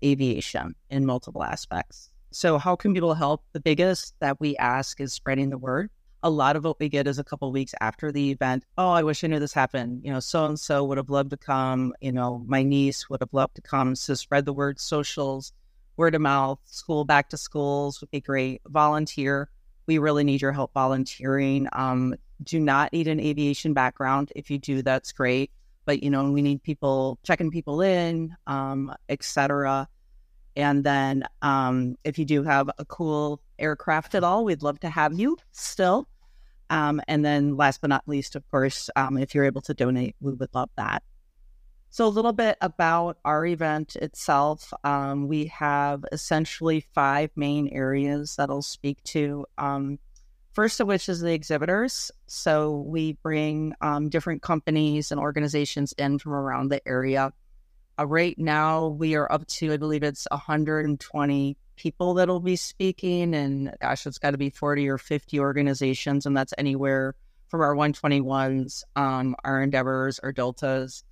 aviation 0.04 0.74
in 0.90 1.06
multiple 1.06 1.42
aspects. 1.42 2.10
So, 2.30 2.58
how 2.58 2.76
can 2.76 2.92
people 2.92 3.14
help? 3.14 3.44
The 3.52 3.60
biggest 3.60 4.14
that 4.20 4.40
we 4.40 4.56
ask 4.56 5.00
is 5.00 5.12
spreading 5.12 5.50
the 5.50 5.58
word. 5.58 5.90
A 6.22 6.30
lot 6.30 6.56
of 6.56 6.64
what 6.64 6.80
we 6.80 6.88
get 6.88 7.06
is 7.06 7.18
a 7.18 7.24
couple 7.24 7.52
weeks 7.52 7.74
after 7.80 8.10
the 8.10 8.30
event. 8.30 8.64
Oh, 8.76 8.90
I 8.90 9.02
wish 9.02 9.22
I 9.22 9.28
knew 9.28 9.38
this 9.38 9.52
happened. 9.52 10.00
You 10.04 10.12
know, 10.12 10.20
so 10.20 10.46
and 10.46 10.58
so 10.58 10.84
would 10.84 10.98
have 10.98 11.10
loved 11.10 11.30
to 11.30 11.36
come. 11.36 11.94
You 12.00 12.12
know, 12.12 12.42
my 12.46 12.62
niece 12.62 13.08
would 13.08 13.20
have 13.20 13.32
loved 13.32 13.54
to 13.56 13.62
come. 13.62 13.94
So, 13.94 14.14
spread 14.14 14.46
the 14.46 14.52
word, 14.52 14.80
socials, 14.80 15.52
word 15.96 16.14
of 16.14 16.22
mouth, 16.22 16.58
school 16.64 17.04
back 17.04 17.28
to 17.30 17.36
schools 17.36 18.00
would 18.00 18.10
be 18.10 18.20
great. 18.20 18.62
Volunteer. 18.66 19.48
We 19.86 19.98
really 19.98 20.24
need 20.24 20.42
your 20.42 20.52
help 20.52 20.72
volunteering. 20.72 21.68
Um, 21.72 22.14
do 22.42 22.58
not 22.58 22.92
need 22.92 23.06
an 23.06 23.20
aviation 23.20 23.74
background. 23.74 24.32
If 24.34 24.50
you 24.50 24.58
do, 24.58 24.82
that's 24.82 25.12
great. 25.12 25.50
But 25.84 26.02
you 26.02 26.10
know, 26.10 26.30
we 26.30 26.42
need 26.42 26.62
people 26.62 27.18
checking 27.22 27.50
people 27.50 27.80
in, 27.82 28.34
um, 28.46 28.92
etc. 29.08 29.88
And 30.56 30.84
then 30.84 31.24
um, 31.42 31.96
if 32.04 32.18
you 32.18 32.24
do 32.24 32.42
have 32.44 32.70
a 32.78 32.84
cool 32.84 33.40
aircraft 33.58 34.14
at 34.14 34.24
all, 34.24 34.44
we'd 34.44 34.62
love 34.62 34.80
to 34.80 34.88
have 34.88 35.18
you 35.18 35.36
still. 35.52 36.08
Um, 36.70 37.00
and 37.08 37.24
then 37.24 37.56
last 37.56 37.80
but 37.80 37.90
not 37.90 38.02
least, 38.06 38.36
of 38.36 38.48
course, 38.50 38.88
um, 38.96 39.18
if 39.18 39.34
you're 39.34 39.44
able 39.44 39.60
to 39.62 39.74
donate, 39.74 40.16
we 40.20 40.32
would 40.32 40.54
love 40.54 40.70
that. 40.76 41.02
So, 41.90 42.06
a 42.06 42.08
little 42.08 42.32
bit 42.32 42.56
about 42.60 43.18
our 43.24 43.46
event 43.46 43.94
itself. 43.94 44.72
Um, 44.82 45.28
we 45.28 45.46
have 45.46 46.04
essentially 46.10 46.84
five 46.92 47.30
main 47.36 47.68
areas 47.68 48.34
that 48.36 48.50
I'll 48.50 48.62
speak 48.62 49.00
to. 49.04 49.46
Um, 49.58 50.00
first 50.54 50.80
of 50.80 50.88
which 50.88 51.08
is 51.08 51.20
the 51.20 51.32
exhibitors. 51.32 52.10
So, 52.26 52.78
we 52.78 53.12
bring 53.22 53.74
um, 53.80 54.08
different 54.08 54.42
companies 54.42 55.12
and 55.12 55.20
organizations 55.20 55.92
in 55.92 56.18
from 56.18 56.32
around 56.32 56.70
the 56.70 56.86
area 56.88 57.32
uh, 57.98 58.06
right 58.06 58.38
now, 58.38 58.88
we 58.88 59.14
are 59.14 59.30
up 59.30 59.46
to, 59.46 59.72
I 59.72 59.76
believe 59.76 60.02
it's 60.02 60.26
120 60.30 61.56
people 61.76 62.14
that'll 62.14 62.40
be 62.40 62.56
speaking, 62.56 63.34
and 63.34 63.74
gosh, 63.80 64.06
it's 64.06 64.18
got 64.18 64.32
to 64.32 64.38
be 64.38 64.50
40 64.50 64.88
or 64.88 64.98
50 64.98 65.40
organizations, 65.40 66.26
and 66.26 66.36
that's 66.36 66.54
anywhere 66.58 67.14
from 67.48 67.60
our 67.60 67.74
121s, 67.74 68.82
um, 68.96 69.36
our 69.44 69.62
Endeavors, 69.62 70.18
our 70.20 70.32
Deltas. 70.32 71.04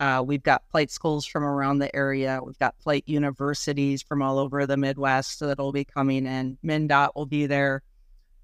Uh, 0.00 0.22
we've 0.26 0.42
got 0.42 0.62
flight 0.70 0.90
schools 0.90 1.26
from 1.26 1.44
around 1.44 1.78
the 1.78 1.94
area. 1.94 2.40
We've 2.44 2.58
got 2.58 2.74
flight 2.78 3.04
universities 3.06 4.02
from 4.02 4.22
all 4.22 4.38
over 4.38 4.66
the 4.66 4.76
Midwest 4.76 5.38
that'll 5.40 5.70
be 5.70 5.84
coming 5.84 6.26
in. 6.26 6.58
MnDOT 6.64 7.10
will 7.14 7.26
be 7.26 7.46
there. 7.46 7.82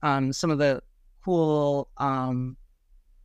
Um, 0.02 0.32
some 0.32 0.50
of 0.50 0.58
the 0.58 0.82
cool 1.24 1.88
um, 1.96 2.56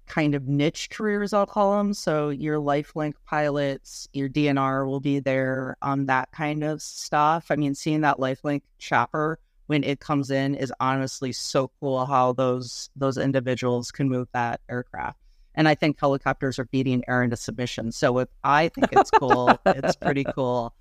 kind 0.08 0.36
of 0.36 0.48
niche 0.48 0.90
careers, 0.90 1.34
I'll 1.34 1.46
call 1.46 1.78
them. 1.78 1.94
So 1.94 2.30
your 2.30 2.60
lifelink 2.60 3.14
pilots, 3.26 4.08
your 4.14 4.30
DNR 4.30 4.88
will 4.88 5.00
be 5.00 5.20
there 5.20 5.78
on 5.82 6.06
that 6.08 6.32
kind 6.32 6.64
of 6.64 6.82
stuff. 6.82 7.48
I 7.50 7.56
mean, 7.56 7.76
seeing 7.76 8.02
that 8.02 8.18
lifelink 8.18 8.62
chopper 8.80 9.40
when 9.68 9.84
it 9.84 10.00
comes 10.00 10.30
in 10.30 10.56
is 10.56 10.74
honestly 10.80 11.32
so 11.32 11.72
cool 11.80 12.06
how 12.06 12.34
those 12.34 12.90
those 12.96 13.18
individuals 13.18 13.92
can 13.92 14.10
move 14.10 14.28
that 14.34 14.62
aircraft. 14.70 15.20
And 15.56 15.68
I 15.68 15.76
think 15.76 16.00
helicopters 16.00 16.60
are 16.60 16.66
beating 16.66 17.04
air 17.08 17.24
into 17.24 17.38
submission. 17.38 17.92
So 17.92 18.18
if 18.20 18.30
I 18.44 18.70
think 18.70 18.90
it's 18.92 19.12
cool, 19.12 19.58
it's 19.66 19.96
pretty 19.96 20.24
cool 20.36 20.74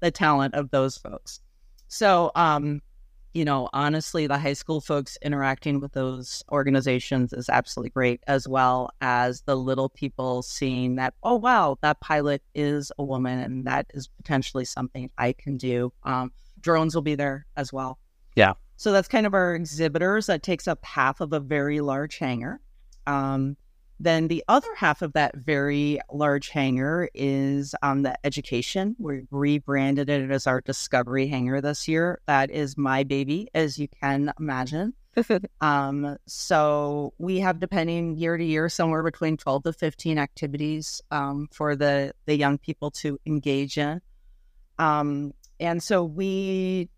the 0.00 0.10
talent 0.10 0.54
of 0.54 0.70
those 0.70 0.98
folks. 0.98 1.40
So 1.88 2.30
um 2.34 2.82
you 3.36 3.44
know, 3.44 3.68
honestly, 3.74 4.26
the 4.26 4.38
high 4.38 4.54
school 4.54 4.80
folks 4.80 5.18
interacting 5.20 5.78
with 5.78 5.92
those 5.92 6.42
organizations 6.50 7.34
is 7.34 7.50
absolutely 7.50 7.90
great, 7.90 8.22
as 8.26 8.48
well 8.48 8.88
as 9.02 9.42
the 9.42 9.54
little 9.54 9.90
people 9.90 10.42
seeing 10.42 10.96
that, 10.96 11.12
oh, 11.22 11.34
wow, 11.34 11.76
that 11.82 12.00
pilot 12.00 12.42
is 12.54 12.90
a 12.98 13.04
woman 13.04 13.38
and 13.38 13.66
that 13.66 13.88
is 13.92 14.08
potentially 14.08 14.64
something 14.64 15.10
I 15.18 15.34
can 15.34 15.58
do. 15.58 15.92
Um, 16.04 16.32
drones 16.62 16.94
will 16.94 17.02
be 17.02 17.14
there 17.14 17.44
as 17.58 17.74
well. 17.74 17.98
Yeah. 18.36 18.54
So 18.76 18.90
that's 18.90 19.06
kind 19.06 19.26
of 19.26 19.34
our 19.34 19.54
exhibitors. 19.54 20.24
That 20.26 20.42
takes 20.42 20.66
up 20.66 20.82
half 20.82 21.20
of 21.20 21.34
a 21.34 21.40
very 21.40 21.82
large 21.82 22.16
hangar. 22.16 22.62
Um, 23.06 23.58
then 23.98 24.28
the 24.28 24.44
other 24.48 24.74
half 24.76 25.02
of 25.02 25.14
that 25.14 25.36
very 25.36 25.98
large 26.12 26.50
hangar 26.50 27.08
is 27.14 27.74
on 27.82 28.02
the 28.02 28.14
education. 28.24 28.94
We 28.98 29.22
rebranded 29.30 30.10
it 30.10 30.30
as 30.30 30.46
our 30.46 30.60
Discovery 30.60 31.26
hangar 31.28 31.60
this 31.60 31.88
year. 31.88 32.20
That 32.26 32.50
is 32.50 32.76
my 32.76 33.04
baby, 33.04 33.48
as 33.54 33.78
you 33.78 33.88
can 33.88 34.32
imagine. 34.38 34.92
um, 35.62 36.16
so 36.26 37.14
we 37.18 37.40
have, 37.40 37.58
depending 37.58 38.16
year 38.16 38.36
to 38.36 38.44
year, 38.44 38.68
somewhere 38.68 39.02
between 39.02 39.38
12 39.38 39.62
to 39.64 39.72
15 39.72 40.18
activities 40.18 41.00
um, 41.10 41.48
for 41.50 41.74
the, 41.74 42.12
the 42.26 42.36
young 42.36 42.58
people 42.58 42.90
to 42.90 43.18
engage 43.24 43.78
in. 43.78 44.00
Um, 44.78 45.32
and 45.58 45.82
so 45.82 46.04
we 46.04 46.90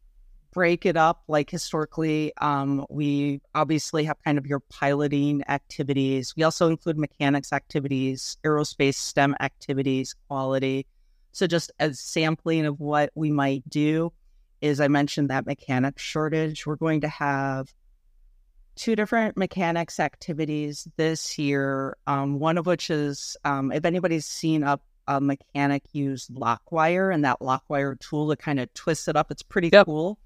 break 0.52 0.86
it 0.86 0.96
up 0.96 1.22
like 1.28 1.50
historically 1.50 2.32
um, 2.38 2.86
we 2.88 3.40
obviously 3.54 4.04
have 4.04 4.16
kind 4.24 4.38
of 4.38 4.46
your 4.46 4.60
piloting 4.60 5.42
activities. 5.48 6.34
We 6.36 6.42
also 6.42 6.68
include 6.68 6.98
mechanics 6.98 7.52
activities 7.52 8.38
aerospace 8.44 8.94
stem 8.94 9.36
activities 9.40 10.14
quality. 10.28 10.86
So 11.32 11.46
just 11.46 11.70
a 11.78 11.92
sampling 11.94 12.66
of 12.66 12.80
what 12.80 13.10
we 13.14 13.30
might 13.30 13.68
do 13.68 14.12
is 14.60 14.80
i 14.80 14.88
mentioned 14.88 15.30
that 15.30 15.46
mechanics 15.46 16.02
shortage. 16.02 16.66
We're 16.66 16.76
going 16.76 17.02
to 17.02 17.08
have 17.08 17.72
two 18.78 18.96
different 18.96 19.36
mechanics 19.36 19.98
activities 20.00 20.86
this 20.96 21.36
year 21.36 21.96
um, 22.06 22.38
one 22.38 22.56
of 22.56 22.64
which 22.66 22.90
is 22.90 23.36
um, 23.44 23.72
if 23.72 23.84
anybody's 23.84 24.24
seen 24.24 24.62
up 24.62 24.82
a 25.08 25.20
mechanic 25.20 25.82
use 25.92 26.30
lock 26.30 26.70
wire 26.70 27.10
and 27.10 27.24
that 27.24 27.42
lock 27.42 27.64
wire 27.68 27.96
tool 27.96 28.28
to 28.30 28.36
kind 28.36 28.60
of 28.60 28.72
twist 28.74 29.08
it 29.08 29.16
up 29.16 29.30
it's 29.30 29.42
pretty 29.42 29.68
yep. 29.72 29.84
cool 29.84 30.18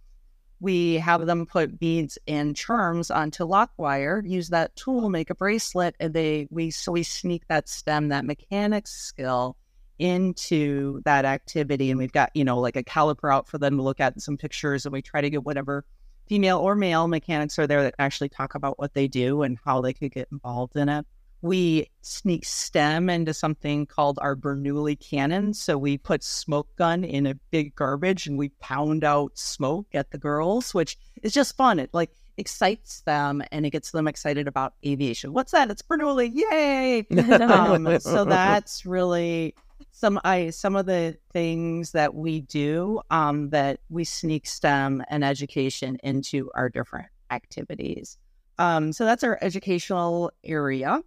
we 0.63 0.95
have 0.95 1.27
them 1.27 1.45
put 1.45 1.81
beads 1.81 2.19
and 2.29 2.55
charms 2.55 3.11
onto 3.11 3.45
lock 3.45 3.73
wire, 3.77 4.23
use 4.25 4.49
that 4.51 4.75
tool, 4.77 5.09
make 5.11 5.29
a 5.29 5.35
bracelet, 5.35 5.97
and 5.99 6.15
they 6.15 6.47
we 6.51 6.71
so 6.71 6.93
we 6.93 7.03
sneak 7.03 7.43
that 7.49 7.69
stem, 7.69 8.09
that 8.09 8.25
mechanics 8.25 8.93
skill 8.93 9.57
into 9.99 11.03
that 11.05 11.25
activity. 11.25 11.91
And 11.91 11.99
we've 11.99 12.13
got, 12.13 12.31
you 12.35 12.45
know, 12.45 12.61
like 12.61 12.77
a 12.77 12.85
caliper 12.85 13.35
out 13.35 13.49
for 13.49 13.59
them 13.59 13.77
to 13.77 13.83
look 13.83 13.99
at 13.99 14.13
and 14.15 14.23
some 14.23 14.37
pictures. 14.37 14.87
And 14.87 14.93
we 14.93 15.03
try 15.03 15.21
to 15.21 15.31
get 15.31 15.45
whatever 15.45 15.85
female 16.29 16.59
or 16.59 16.77
male 16.77 17.09
mechanics 17.09 17.59
are 17.59 17.67
there 17.67 17.83
that 17.83 17.97
actually 17.99 18.29
talk 18.29 18.55
about 18.55 18.79
what 18.79 18.95
they 18.95 19.09
do 19.09 19.43
and 19.43 19.59
how 19.65 19.81
they 19.81 19.93
could 19.93 20.13
get 20.13 20.29
involved 20.31 20.77
in 20.77 20.89
it. 20.89 21.05
We 21.43 21.91
sneak 22.03 22.45
STEM 22.45 23.11
into 23.11 23.35
something 23.35 23.87
called 23.87 24.19
our 24.23 24.37
Bernoulli 24.37 24.99
cannon. 24.99 25.55
So 25.55 25.77
we 25.77 25.99
put 25.99 26.23
smoke 26.23 26.75
gun 26.77 27.05
in 27.05 27.27
a 27.27 27.35
big 27.51 27.75
garbage 27.75 28.27
and 28.27 28.39
we 28.39 28.51
pound 28.61 29.05
out 29.05 29.37
smoke 29.37 29.89
at 29.93 30.11
the 30.13 30.19
girls, 30.19 30.73
which 30.73 30.97
is 31.23 31.33
just 31.33 31.57
fun. 31.57 31.79
It 31.79 31.91
like 31.93 32.11
excites 32.39 33.01
them 33.03 33.43
and 33.53 33.67
it 33.67 33.71
gets 33.71 33.91
them 33.91 34.09
excited 34.09 34.49
about 34.49 34.75
aviation. 34.87 35.33
What's 35.33 35.53
that? 35.53 35.71
It's 35.71 35.83
Bernoulli. 35.83 36.31
Yay. 36.33 37.07
um, 37.43 37.99
so 38.01 38.25
that's 38.25 38.87
really 38.87 39.55
some 39.91 40.21
I 40.25 40.51
some 40.51 40.77
of 40.77 40.87
the 40.87 41.17
things 41.33 41.93
that 41.93 42.15
we 42.15 42.41
do 42.41 43.01
um, 43.11 43.51
that 43.51 43.81
we 43.91 44.05
sneak 44.05 44.47
STEM 44.47 45.03
and 45.09 45.25
education 45.25 45.99
into 46.03 46.51
our 46.55 46.69
different 46.69 47.09
activities. 47.31 48.19
Um, 48.59 48.93
so 48.93 49.05
that's 49.05 49.25
our 49.25 49.39
educational 49.41 50.31
area. 50.45 51.03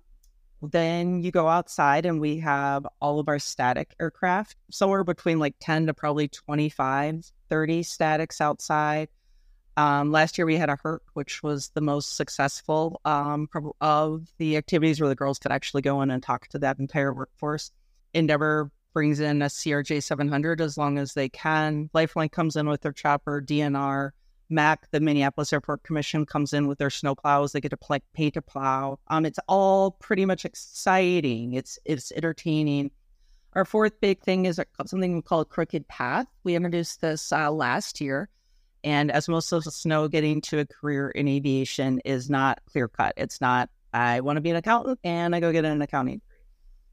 Then 0.62 1.22
you 1.22 1.32
go 1.32 1.48
outside 1.48 2.06
and 2.06 2.20
we 2.20 2.38
have 2.40 2.88
all 3.02 3.20
of 3.20 3.28
our 3.28 3.40
static 3.40 3.94
aircraft, 4.00 4.56
somewhere 4.72 5.04
between 5.04 5.40
like 5.40 5.56
10 5.60 5.88
to 5.88 5.94
probably 5.94 6.28
25, 6.28 7.32
30 7.50 7.84
statics 7.84 8.42
outside. 8.42 9.10
Um, 9.78 10.12
last 10.12 10.38
year 10.38 10.46
we 10.46 10.56
had 10.56 10.70
a 10.70 10.78
HERC, 10.78 11.00
which 11.14 11.44
was 11.44 11.70
the 11.70 11.82
most 11.82 12.16
successful 12.16 13.02
um, 13.04 13.50
of 13.82 14.28
the 14.38 14.56
activities 14.56 15.02
where 15.02 15.10
the 15.10 15.16
girls 15.16 15.38
could 15.38 15.52
actually 15.52 15.82
go 15.82 16.02
in 16.02 16.12
and 16.12 16.24
talk 16.24 16.48
to 16.50 16.60
that 16.60 16.80
entire 16.80 17.14
workforce. 17.14 17.72
Endeavor 18.14 18.72
brings 18.94 19.20
in 19.20 19.42
a 19.42 19.48
CRJ 19.48 20.02
700 20.02 20.62
as 20.62 20.78
long 20.78 20.98
as 20.98 21.14
they 21.14 21.28
can. 21.28 21.90
Lifeline 21.94 22.30
comes 22.30 22.56
in 22.56 22.70
with 22.70 22.82
their 22.82 22.94
chopper, 22.94 23.42
DNR. 23.42 24.12
MAC, 24.50 24.90
the 24.92 25.00
Minneapolis 25.00 25.52
Airport 25.52 25.84
Commission, 25.84 26.26
comes 26.26 26.54
in 26.54 26.68
with 26.68 26.78
their 26.78 26.90
snow 26.90 27.16
plows. 27.16 27.52
They 27.52 27.62
get 27.62 27.70
to 27.70 27.78
play, 27.78 28.00
pay 28.14 28.30
to 28.32 28.42
plow. 28.42 29.00
Um, 29.08 29.26
it's 29.26 29.40
all 29.48 29.92
pretty 29.92 30.26
much 30.26 30.46
exciting. 30.46 31.54
It's 31.54 31.80
it's 31.86 32.12
entertaining. 32.12 32.92
Our 33.54 33.66
fourth 33.66 34.00
big 34.02 34.22
thing 34.22 34.46
is 34.46 34.62
something 34.86 35.16
we 35.16 35.22
call 35.22 35.46
Crooked 35.46 35.88
Path. 35.88 36.28
We 36.44 36.56
introduced 36.56 37.02
this 37.02 37.32
uh, 37.32 37.52
last 37.52 38.02
year, 38.02 38.30
and 38.84 39.12
as 39.12 39.30
most 39.30 39.52
of 39.52 39.66
us 39.66 39.86
know, 39.86 40.08
getting 40.08 40.42
to 40.42 40.60
a 40.60 40.66
career 40.66 41.10
in 41.10 41.28
aviation 41.28 42.00
is 42.04 42.30
not 42.30 42.60
clear 42.66 42.88
cut. 42.88 43.14
It's 43.18 43.40
not 43.40 43.70
I 43.96 44.20
want 44.20 44.36
to 44.36 44.42
be 44.42 44.50
an 44.50 44.58
accountant 44.58 45.00
and 45.06 45.34
I 45.34 45.40
go 45.40 45.54
get 45.54 45.64
an 45.64 45.82
accounting 45.82 46.16
degree. 46.16 46.36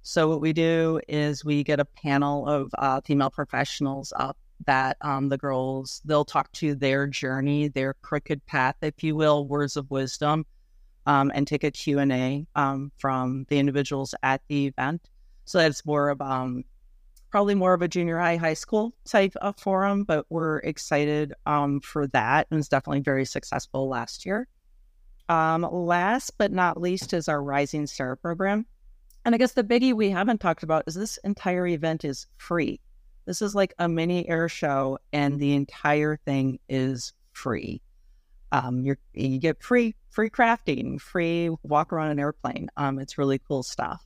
So 0.02 0.28
what 0.28 0.40
we 0.40 0.52
do 0.52 1.00
is 1.08 1.44
we 1.44 1.64
get 1.64 1.80
a 1.80 1.84
panel 1.84 2.48
of 2.48 2.70
uh, 2.78 3.00
female 3.00 3.30
professionals 3.30 4.12
up 4.14 4.36
that 4.66 4.96
um, 5.00 5.28
the 5.28 5.38
girls 5.38 6.00
they'll 6.04 6.24
talk 6.24 6.50
to 6.52 6.74
their 6.74 7.06
journey, 7.06 7.68
their 7.68 7.94
crooked 8.02 8.44
path, 8.46 8.76
if 8.82 9.02
you 9.02 9.16
will, 9.16 9.46
words 9.46 9.76
of 9.76 9.90
wisdom, 9.90 10.46
um, 11.06 11.32
and 11.34 11.46
take 11.46 11.64
a 11.64 11.70
Q 11.70 11.98
and 11.98 12.12
A 12.12 12.46
um, 12.54 12.92
from 12.98 13.46
the 13.48 13.58
individuals 13.58 14.14
at 14.22 14.42
the 14.48 14.66
event. 14.66 15.08
So 15.44 15.58
that's 15.58 15.84
more 15.84 16.10
of 16.10 16.20
um, 16.20 16.64
probably 17.30 17.54
more 17.54 17.74
of 17.74 17.82
a 17.82 17.88
junior 17.88 18.18
high, 18.18 18.36
high 18.36 18.54
school 18.54 18.94
type 19.04 19.34
of 19.40 19.58
forum, 19.58 20.04
but 20.04 20.26
we're 20.28 20.58
excited 20.58 21.32
um, 21.46 21.80
for 21.80 22.06
that, 22.08 22.46
and 22.50 22.60
it's 22.60 22.68
definitely 22.68 23.00
very 23.00 23.24
successful 23.24 23.88
last 23.88 24.26
year. 24.26 24.46
Um, 25.28 25.62
last 25.62 26.32
but 26.36 26.52
not 26.52 26.80
least 26.80 27.14
is 27.14 27.28
our 27.28 27.42
Rising 27.42 27.86
Star 27.86 28.16
program. 28.16 28.66
And 29.24 29.34
I 29.34 29.38
guess 29.38 29.52
the 29.52 29.64
biggie 29.64 29.94
we 29.94 30.10
haven't 30.10 30.40
talked 30.40 30.62
about 30.62 30.84
is 30.86 30.94
this 30.94 31.18
entire 31.24 31.66
event 31.66 32.04
is 32.04 32.26
free. 32.36 32.80
This 33.24 33.42
is 33.42 33.54
like 33.54 33.74
a 33.78 33.88
mini 33.88 34.28
air 34.28 34.48
show, 34.48 34.98
and 35.12 35.38
the 35.38 35.54
entire 35.54 36.16
thing 36.16 36.58
is 36.68 37.12
free. 37.32 37.82
Um, 38.50 38.84
you 38.84 38.96
you 39.14 39.38
get 39.38 39.62
free 39.62 39.94
free 40.10 40.30
crafting, 40.30 41.00
free 41.00 41.50
walk 41.62 41.92
around 41.92 42.10
an 42.10 42.18
airplane. 42.18 42.68
Um, 42.76 42.98
it's 42.98 43.16
really 43.18 43.38
cool 43.38 43.62
stuff. 43.62 44.04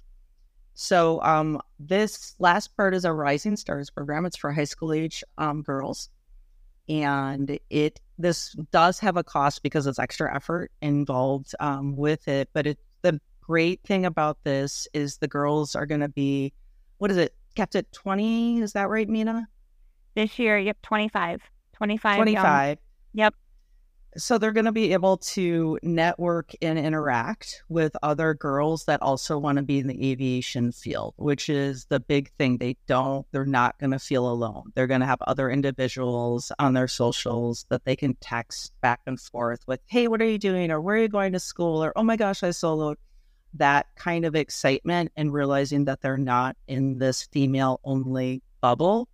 So 0.74 1.22
um, 1.22 1.60
this 1.78 2.34
last 2.38 2.76
part 2.76 2.94
is 2.94 3.04
a 3.04 3.12
Rising 3.12 3.56
Stars 3.56 3.90
program. 3.90 4.26
It's 4.26 4.36
for 4.36 4.52
high 4.52 4.64
school 4.64 4.92
age 4.92 5.24
um, 5.38 5.62
girls, 5.62 6.10
and 6.88 7.58
it 7.70 8.00
this 8.18 8.52
does 8.70 8.98
have 9.00 9.16
a 9.16 9.24
cost 9.24 9.62
because 9.62 9.86
it's 9.86 9.98
extra 9.98 10.34
effort 10.34 10.70
involved 10.82 11.54
um, 11.60 11.96
with 11.96 12.28
it. 12.28 12.50
But 12.52 12.66
it 12.66 12.78
the 13.02 13.20
great 13.40 13.80
thing 13.84 14.04
about 14.04 14.38
this 14.44 14.86
is 14.92 15.18
the 15.18 15.28
girls 15.28 15.74
are 15.74 15.86
going 15.86 16.00
to 16.00 16.08
be 16.08 16.52
what 16.98 17.10
is 17.10 17.16
it 17.16 17.34
kept 17.56 17.74
at 17.74 17.90
20. 17.92 18.60
Is 18.60 18.74
that 18.74 18.88
right, 18.88 19.08
Mina? 19.08 19.48
This 20.14 20.38
year, 20.38 20.58
yep, 20.58 20.78
25. 20.82 21.42
25. 21.72 22.16
25. 22.16 22.68
Young. 22.68 22.76
Yep. 23.14 23.34
So 24.18 24.38
they're 24.38 24.52
going 24.52 24.64
to 24.64 24.72
be 24.72 24.94
able 24.94 25.18
to 25.18 25.78
network 25.82 26.52
and 26.62 26.78
interact 26.78 27.62
with 27.68 27.94
other 28.02 28.32
girls 28.32 28.86
that 28.86 29.02
also 29.02 29.36
want 29.36 29.56
to 29.56 29.62
be 29.62 29.78
in 29.78 29.88
the 29.88 30.10
aviation 30.10 30.72
field, 30.72 31.12
which 31.18 31.50
is 31.50 31.84
the 31.90 32.00
big 32.00 32.30
thing. 32.38 32.56
They 32.56 32.78
don't, 32.86 33.26
they're 33.32 33.44
not 33.44 33.78
going 33.78 33.90
to 33.90 33.98
feel 33.98 34.26
alone. 34.26 34.72
They're 34.74 34.86
going 34.86 35.02
to 35.02 35.06
have 35.06 35.20
other 35.22 35.50
individuals 35.50 36.50
on 36.58 36.72
their 36.72 36.88
socials 36.88 37.66
that 37.68 37.84
they 37.84 37.94
can 37.94 38.14
text 38.22 38.72
back 38.80 39.00
and 39.06 39.20
forth 39.20 39.60
with, 39.66 39.80
hey, 39.86 40.08
what 40.08 40.22
are 40.22 40.28
you 40.30 40.38
doing? 40.38 40.70
Or 40.70 40.80
where 40.80 40.96
are 40.96 41.02
you 41.02 41.08
going 41.08 41.34
to 41.34 41.40
school? 41.40 41.84
Or, 41.84 41.92
oh 41.94 42.02
my 42.02 42.16
gosh, 42.16 42.42
I 42.42 42.48
soloed 42.48 42.96
that 43.58 43.86
kind 43.96 44.24
of 44.24 44.34
excitement 44.34 45.12
and 45.16 45.32
realizing 45.32 45.84
that 45.86 46.00
they're 46.00 46.16
not 46.16 46.56
in 46.66 46.98
this 46.98 47.24
female 47.32 47.80
only 47.84 48.42
bubble 48.60 49.08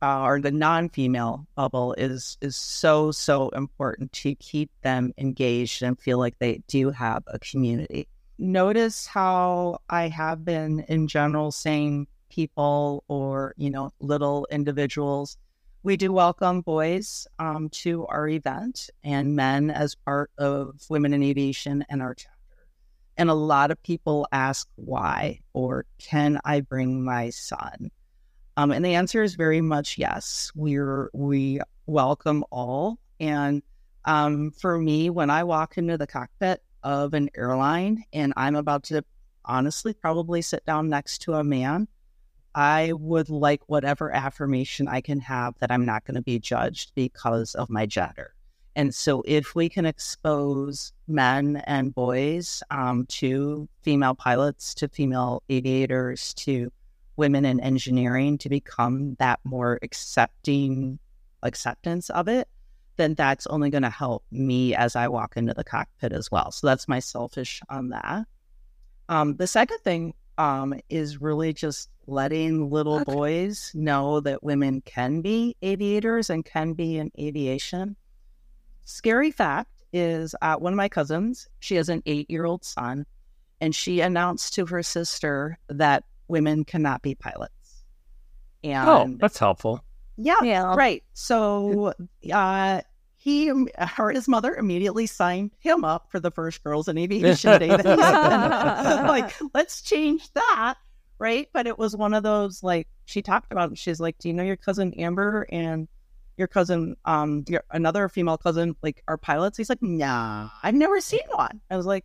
uh, 0.00 0.22
or 0.22 0.40
the 0.40 0.50
non-female 0.50 1.46
bubble 1.56 1.92
is 1.94 2.38
is 2.40 2.56
so 2.56 3.10
so 3.10 3.48
important 3.50 4.12
to 4.12 4.34
keep 4.36 4.70
them 4.82 5.12
engaged 5.18 5.82
and 5.82 5.98
feel 5.98 6.18
like 6.18 6.38
they 6.38 6.62
do 6.68 6.90
have 6.90 7.22
a 7.26 7.38
community. 7.38 8.08
Notice 8.38 9.06
how 9.06 9.78
i 9.88 10.08
have 10.08 10.44
been 10.44 10.80
in 10.88 11.08
general 11.08 11.50
saying 11.50 12.06
people 12.30 13.02
or 13.08 13.54
you 13.56 13.70
know 13.70 13.90
little 14.00 14.46
individuals. 14.50 15.36
We 15.82 15.96
do 15.96 16.12
welcome 16.12 16.60
boys 16.60 17.26
um, 17.38 17.68
to 17.70 18.04
our 18.06 18.28
event 18.28 18.90
and 19.04 19.34
men 19.36 19.70
as 19.70 19.94
part 19.94 20.30
of 20.36 20.74
women 20.90 21.14
in 21.14 21.22
aviation 21.22 21.84
and 21.88 22.02
our 22.02 22.14
chapter 22.14 22.37
and 23.18 23.28
a 23.28 23.34
lot 23.34 23.70
of 23.70 23.82
people 23.82 24.26
ask 24.32 24.68
why 24.76 25.40
or 25.52 25.84
can 25.98 26.40
I 26.44 26.60
bring 26.60 27.04
my 27.04 27.30
son? 27.30 27.90
Um, 28.56 28.70
and 28.70 28.84
the 28.84 28.94
answer 28.94 29.22
is 29.22 29.34
very 29.34 29.60
much 29.60 29.98
yes. 29.98 30.50
We're 30.54 31.10
we 31.12 31.60
welcome 31.86 32.44
all. 32.50 32.98
And 33.20 33.62
um, 34.04 34.52
for 34.52 34.78
me, 34.78 35.10
when 35.10 35.30
I 35.30 35.44
walk 35.44 35.76
into 35.76 35.98
the 35.98 36.06
cockpit 36.06 36.62
of 36.82 37.12
an 37.12 37.28
airline 37.36 38.04
and 38.12 38.32
I'm 38.36 38.56
about 38.56 38.84
to 38.84 39.04
honestly 39.44 39.92
probably 39.92 40.40
sit 40.40 40.64
down 40.64 40.88
next 40.88 41.18
to 41.22 41.34
a 41.34 41.44
man, 41.44 41.88
I 42.54 42.92
would 42.94 43.28
like 43.28 43.62
whatever 43.68 44.12
affirmation 44.12 44.88
I 44.88 45.00
can 45.00 45.20
have 45.20 45.54
that 45.58 45.70
I'm 45.70 45.84
not 45.84 46.04
going 46.04 46.14
to 46.16 46.22
be 46.22 46.38
judged 46.38 46.92
because 46.94 47.54
of 47.54 47.68
my 47.68 47.86
gender. 47.86 48.34
And 48.78 48.94
so, 48.94 49.24
if 49.26 49.56
we 49.56 49.68
can 49.68 49.86
expose 49.86 50.92
men 51.08 51.64
and 51.66 51.92
boys 51.92 52.62
um, 52.70 53.06
to 53.06 53.68
female 53.82 54.14
pilots, 54.14 54.72
to 54.74 54.86
female 54.86 55.42
aviators, 55.48 56.32
to 56.34 56.70
women 57.16 57.44
in 57.44 57.58
engineering 57.58 58.38
to 58.38 58.48
become 58.48 59.16
that 59.18 59.40
more 59.42 59.80
accepting 59.82 61.00
acceptance 61.42 62.08
of 62.10 62.28
it, 62.28 62.46
then 62.98 63.14
that's 63.14 63.48
only 63.48 63.68
going 63.68 63.82
to 63.82 63.90
help 63.90 64.22
me 64.30 64.76
as 64.76 64.94
I 64.94 65.08
walk 65.08 65.36
into 65.36 65.54
the 65.54 65.64
cockpit 65.64 66.12
as 66.12 66.30
well. 66.30 66.52
So 66.52 66.68
that's 66.68 66.86
my 66.86 67.00
selfish 67.00 67.60
on 67.68 67.88
that. 67.88 68.26
Um, 69.08 69.34
the 69.34 69.48
second 69.48 69.78
thing 69.78 70.14
um, 70.38 70.72
is 70.88 71.20
really 71.20 71.52
just 71.52 71.90
letting 72.06 72.70
little 72.70 73.00
okay. 73.00 73.12
boys 73.12 73.72
know 73.74 74.20
that 74.20 74.44
women 74.44 74.82
can 74.82 75.20
be 75.20 75.56
aviators 75.62 76.30
and 76.30 76.44
can 76.44 76.74
be 76.74 76.96
in 76.96 77.10
aviation 77.18 77.96
Scary 78.88 79.30
fact 79.30 79.82
is 79.92 80.34
uh, 80.40 80.56
one 80.56 80.72
of 80.72 80.78
my 80.78 80.88
cousins, 80.88 81.46
she 81.58 81.74
has 81.74 81.90
an 81.90 82.02
eight 82.06 82.30
year 82.30 82.46
old 82.46 82.64
son, 82.64 83.04
and 83.60 83.74
she 83.74 84.00
announced 84.00 84.54
to 84.54 84.64
her 84.64 84.82
sister 84.82 85.58
that 85.68 86.04
women 86.26 86.64
cannot 86.64 87.02
be 87.02 87.14
pilots. 87.14 87.84
Oh, 88.64 88.68
and 88.68 88.88
oh, 88.88 89.16
that's 89.20 89.36
helpful. 89.36 89.84
Yeah, 90.16 90.42
yeah. 90.42 90.74
right. 90.74 91.04
So 91.12 91.92
uh, 92.32 92.80
he 93.16 93.52
or 93.98 94.10
his 94.10 94.26
mother 94.26 94.54
immediately 94.54 95.04
signed 95.04 95.50
him 95.58 95.84
up 95.84 96.10
for 96.10 96.18
the 96.18 96.30
first 96.30 96.64
Girls 96.64 96.88
in 96.88 96.96
Aviation 96.96 97.60
Day. 97.60 97.68
like, 97.76 99.34
let's 99.52 99.82
change 99.82 100.32
that. 100.32 100.76
Right. 101.18 101.46
But 101.52 101.66
it 101.66 101.78
was 101.78 101.94
one 101.94 102.14
of 102.14 102.22
those, 102.22 102.62
like, 102.62 102.88
she 103.04 103.20
talked 103.20 103.52
about, 103.52 103.76
she's 103.76 104.00
like, 104.00 104.16
Do 104.16 104.28
you 104.28 104.34
know 104.34 104.44
your 104.44 104.56
cousin 104.56 104.92
Ambyr? 104.92 105.44
And 105.50 105.88
your 106.38 106.48
cousin, 106.48 106.96
um, 107.04 107.44
your 107.48 107.62
another 107.72 108.08
female 108.08 108.38
cousin, 108.38 108.76
like 108.82 109.02
are 109.08 109.16
pilots? 109.18 109.56
He's 109.58 109.68
like, 109.68 109.82
nah, 109.82 110.48
I've 110.62 110.74
never 110.74 111.00
seen 111.00 111.20
one. 111.32 111.60
I 111.70 111.76
was 111.76 111.86
like, 111.86 112.04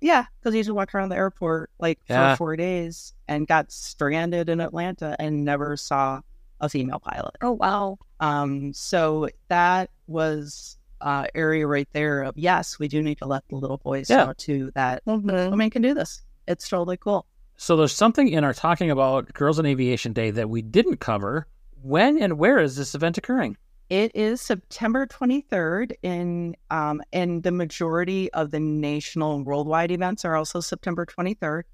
Yeah, 0.00 0.24
because 0.40 0.52
he 0.52 0.58
used 0.58 0.68
to 0.68 0.74
walk 0.74 0.94
around 0.94 1.10
the 1.10 1.16
airport 1.16 1.70
like 1.78 2.00
Yeah. 2.08 2.32
for 2.34 2.36
four 2.38 2.56
days 2.56 3.14
and 3.28 3.46
got 3.46 3.70
stranded 3.70 4.48
in 4.48 4.60
Atlanta 4.60 5.14
and 5.20 5.44
never 5.44 5.76
saw 5.76 6.20
a 6.60 6.68
female 6.68 6.98
pilot. 6.98 7.36
Oh 7.40 7.52
wow. 7.52 7.98
Um, 8.20 8.72
so 8.72 9.28
that 9.48 9.90
was 10.08 10.76
uh 11.00 11.26
area 11.34 11.66
right 11.66 11.88
there 11.92 12.22
of 12.22 12.36
yes, 12.36 12.78
we 12.78 12.88
do 12.88 13.02
need 13.02 13.18
to 13.18 13.26
let 13.26 13.46
the 13.48 13.56
little 13.56 13.78
boys 13.78 14.10
Yeah. 14.10 14.24
know 14.26 14.32
too 14.34 14.70
that 14.74 15.04
Mhm. 15.06 15.50
women 15.50 15.70
can 15.70 15.82
do 15.82 15.94
this. 15.94 16.22
It's 16.48 16.68
totally 16.68 16.96
cool. 16.96 17.26
So 17.56 17.76
there's 17.76 17.92
something 17.94 18.28
in 18.28 18.42
our 18.42 18.52
talking 18.54 18.90
about 18.90 19.32
Girls 19.34 19.58
in 19.60 19.66
Aviation 19.66 20.12
Day 20.12 20.32
that 20.32 20.50
we 20.50 20.62
didn't 20.62 20.96
cover. 20.98 21.46
When 21.82 22.22
and 22.22 22.38
where 22.38 22.60
is 22.60 22.76
this 22.76 22.94
event 22.94 23.18
occurring? 23.18 23.56
It 23.90 24.12
is 24.14 24.40
September 24.40 25.04
23rd, 25.04 25.92
in 26.02 26.54
um, 26.70 27.02
and 27.12 27.42
the 27.42 27.50
majority 27.50 28.32
of 28.32 28.52
the 28.52 28.60
national 28.60 29.34
and 29.34 29.44
worldwide 29.44 29.90
events 29.90 30.24
are 30.24 30.36
also 30.36 30.60
September 30.60 31.04
23rd. 31.04 31.64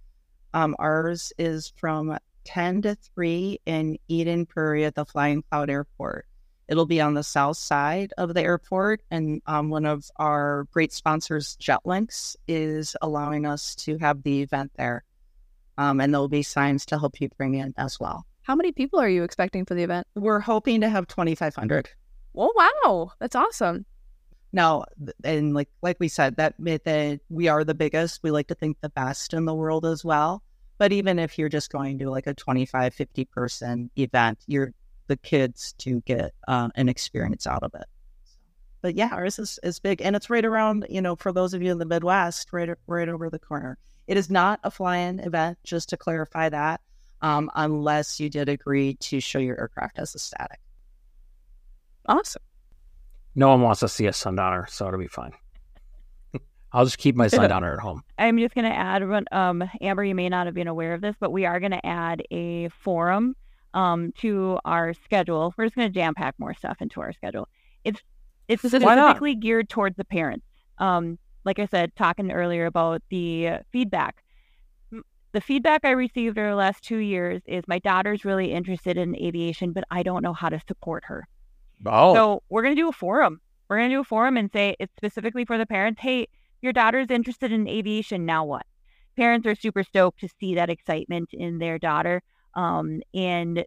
Um, 0.55 0.75
ours 0.79 1.35
is 1.37 1.75
from 1.77 2.17
10 2.45 2.83
to 2.83 2.95
3 2.95 3.61
in 3.67 3.99
Eden 4.09 4.47
Prairie 4.47 4.87
at 4.87 4.95
the 4.95 5.05
Flying 5.05 5.43
Cloud 5.43 5.69
Airport. 5.69 6.25
It'll 6.69 6.87
be 6.87 7.03
on 7.03 7.13
the 7.13 7.23
south 7.23 7.59
side 7.59 8.15
of 8.17 8.33
the 8.33 8.43
airport, 8.43 9.03
and 9.11 9.43
um, 9.45 9.69
one 9.69 9.85
of 9.85 10.11
our 10.17 10.65
great 10.73 10.95
sponsors, 10.95 11.55
Jet 11.57 11.81
Linx, 11.85 12.35
is 12.47 12.97
allowing 13.03 13.45
us 13.45 13.75
to 13.75 13.99
have 13.99 14.23
the 14.23 14.41
event 14.41 14.73
there. 14.77 15.05
Um, 15.77 16.01
and 16.01 16.15
there'll 16.15 16.29
be 16.29 16.43
signs 16.43 16.87
to 16.87 16.99
help 16.99 17.21
you 17.21 17.29
bring 17.37 17.55
in 17.55 17.75
as 17.77 18.01
well. 18.01 18.25
How 18.49 18.57
many 18.57 18.73
people 18.73 18.99
are 18.99 19.09
you 19.11 19.25
expecting 19.25 19.67
for 19.67 19.75
the 19.75 19.83
event? 19.83 20.07
We're 20.15 20.41
hoping 20.41 20.81
to 20.81 20.89
have 20.89 21.07
2,500. 21.07 21.91
Oh 22.35 22.51
wow, 22.57 23.13
that's 23.19 23.37
awesome. 23.37 23.85
Now, 24.55 24.87
and 25.23 25.53
like 25.53 25.69
like 25.83 25.99
we 26.01 26.09
said, 26.09 26.37
that 26.37 26.59
myth 26.59 26.85
that 26.85 27.21
we 27.29 27.49
are 27.49 27.63
the 27.63 27.75
biggest. 27.75 28.23
We 28.23 28.31
like 28.31 28.47
to 28.47 28.55
think 28.55 28.79
the 28.81 28.89
best 28.89 29.35
in 29.35 29.45
the 29.45 29.55
world 29.55 29.85
as 29.85 30.03
well. 30.03 30.43
But 30.79 30.93
even 30.93 31.19
if 31.19 31.37
you're 31.37 31.51
just 31.51 31.71
going 31.71 31.99
to 31.99 32.09
like 32.09 32.27
a 32.27 32.33
25, 32.33 32.95
50 32.95 33.25
person 33.27 33.91
event, 33.99 34.39
you're 34.47 34.73
the 35.09 35.19
kids 35.19 35.75
to 35.81 36.01
get 36.07 36.33
uh, 36.47 36.71
an 36.75 36.89
experience 36.89 37.47
out 37.47 37.63
of 37.63 37.75
it. 37.75 37.85
But 38.81 38.95
yeah, 38.95 39.11
ours 39.13 39.39
is, 39.39 39.59
is 39.63 39.79
big, 39.79 40.01
and 40.01 40.17
it's 40.17 40.31
right 40.31 40.45
around. 40.45 40.87
You 40.89 41.03
know, 41.03 41.17
for 41.17 41.33
those 41.33 41.53
of 41.53 41.61
you 41.61 41.71
in 41.71 41.79
the 41.79 41.85
Midwest, 41.85 42.51
right 42.55 42.71
right 42.87 43.11
over 43.11 43.29
the 43.29 43.39
corner. 43.39 43.77
It 44.07 44.17
is 44.17 44.31
not 44.31 44.59
a 44.65 44.71
fly-in 44.71 45.21
event, 45.21 45.59
just 45.65 45.91
to 45.91 45.99
clarify 45.99 46.49
that, 46.49 46.81
um, 47.23 47.51
unless 47.55 48.21
you 48.21 48.29
did 48.31 48.49
agree 48.49 48.95
to 48.95 49.21
show 49.21 49.39
your 49.39 49.59
aircraft 49.59 49.99
as 49.99 50.15
a 50.15 50.19
static. 50.19 50.61
Awesome. 52.07 52.43
No 53.35 53.49
one 53.49 53.63
wants 53.63 53.81
to 53.81 53.89
see 53.89 54.07
a 54.07 54.13
sundowner, 54.13 54.67
so 54.69 54.87
it'll 54.89 54.99
be 54.99 55.07
fine. 55.07 55.33
I'll 56.73 56.85
just 56.85 56.99
keep 56.99 57.15
my 57.15 57.27
sundowner 57.29 57.75
at 57.75 57.81
home. 57.81 58.03
I'm 58.19 58.39
just 58.39 58.55
going 58.55 58.65
to 58.65 58.77
add, 58.77 59.03
um, 59.03 59.69
Ambyr, 59.83 60.09
you 60.09 60.15
may 60.15 60.29
not 60.29 60.47
have 60.47 60.55
been 60.55 60.69
aware 60.69 60.95
of 60.95 61.01
this, 61.01 61.15
but 61.21 61.31
we 61.31 61.45
are 61.47 61.61
going 61.61 61.73
to 61.73 61.87
add 61.87 62.23
a 62.31 62.69
forum 62.71 63.37
um, 63.75 64.13
to 64.19 64.59
our 64.65 64.95
schedule. 64.95 65.55
We're 65.57 65.67
just 65.67 65.77
going 65.77 65.89
to 65.89 65.95
jam 65.95 66.15
pack 66.15 66.35
more 66.39 66.55
stuff 66.55 66.79
into 66.81 67.01
our 67.01 67.13
schedule. 67.13 67.49
It's 67.85 68.01
it's 68.49 68.63
specifically 68.63 69.35
geared 69.35 69.69
towards 69.69 69.97
the 69.97 70.05
parents. 70.05 70.47
Um, 70.79 71.19
like 71.45 71.59
I 71.59 71.67
said, 71.67 71.95
talking 71.95 72.33
earlier 72.33 72.67
about 72.67 73.03
the 73.11 73.49
uh, 73.49 73.59
feedback. 73.71 74.23
The 75.33 75.41
feedback 75.41 75.85
I 75.85 75.91
received 75.91 76.39
over 76.39 76.51
the 76.51 76.57
last 76.57 76.83
two 76.83 76.97
years 76.99 77.43
is 77.47 77.65
my 77.69 77.79
daughter's 77.79 78.25
really 78.25 78.53
interested 78.53 78.97
in 78.97 79.15
aviation, 79.17 79.73
but 79.73 79.85
I 79.91 80.03
don't 80.03 80.23
know 80.23 80.33
how 80.33 80.49
to 80.49 80.61
support 80.67 81.05
her. 81.07 81.29
Oh, 81.85 82.15
So 82.15 82.43
we're 82.49 82.63
going 82.63 82.75
to 82.75 82.81
do 82.81 82.89
a 82.89 82.93
forum. 82.93 83.41
We're 83.69 83.77
going 83.79 83.91
to 83.91 83.97
do 83.97 84.01
a 84.01 84.05
forum 84.05 84.37
and 84.37 84.51
say 84.51 84.75
it's 84.81 84.95
specifically 84.97 85.45
for 85.45 85.59
the 85.59 85.67
parents. 85.67 86.01
Hey, 86.01 86.29
your 86.63 86.73
daughter's 86.73 87.11
interested 87.11 87.53
in 87.53 87.69
aviation. 87.69 88.25
Now 88.25 88.45
what? 88.45 88.65
Parents 89.17 89.47
are 89.47 89.55
super 89.55 89.83
stoked 89.83 90.21
to 90.21 90.29
see 90.41 90.55
that 90.55 90.71
excitement 90.71 91.29
in 91.33 91.59
their 91.59 91.79
daughter. 91.79 92.23
Um, 92.55 93.03
and 93.13 93.65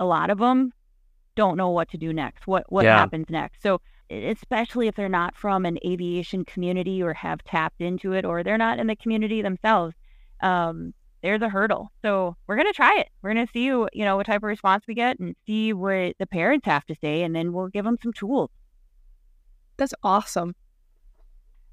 a 0.00 0.04
lot 0.04 0.30
of 0.30 0.38
them 0.38 0.72
don't 1.36 1.56
know 1.56 1.70
what 1.70 1.90
to 1.90 1.98
do 1.98 2.12
next. 2.12 2.46
What 2.46 2.64
what 2.72 2.84
Yeah. 2.84 2.98
happens 2.98 3.26
next? 3.28 3.62
So 3.62 3.80
especially 4.10 4.88
if 4.88 4.94
they're 4.94 5.08
not 5.08 5.36
from 5.36 5.66
an 5.66 5.78
aviation 5.84 6.44
community 6.44 7.02
or 7.02 7.14
have 7.14 7.42
tapped 7.44 7.80
into 7.80 8.12
it 8.12 8.24
or 8.24 8.42
they're 8.42 8.58
not 8.58 8.78
in 8.78 8.86
the 8.86 8.96
community 8.96 9.42
themselves, 9.42 9.94
um, 10.44 10.92
there's 11.22 11.40
a 11.42 11.48
hurdle. 11.48 11.90
So 12.02 12.36
we're 12.46 12.56
gonna 12.56 12.72
try 12.72 12.98
it. 12.98 13.08
We're 13.22 13.30
gonna 13.30 13.46
see 13.52 13.64
you 13.64 13.88
know 13.94 14.16
what 14.16 14.26
type 14.26 14.36
of 14.38 14.42
response 14.44 14.84
we 14.86 14.94
get 14.94 15.18
and 15.18 15.34
see 15.46 15.72
what 15.72 16.14
the 16.18 16.26
parents 16.26 16.66
have 16.66 16.84
to 16.86 16.94
say, 17.00 17.22
and 17.22 17.34
then 17.34 17.52
we'll 17.52 17.68
give 17.68 17.84
them 17.84 17.96
some 18.02 18.12
tools. 18.12 18.50
That's 19.76 19.94
awesome. 20.02 20.54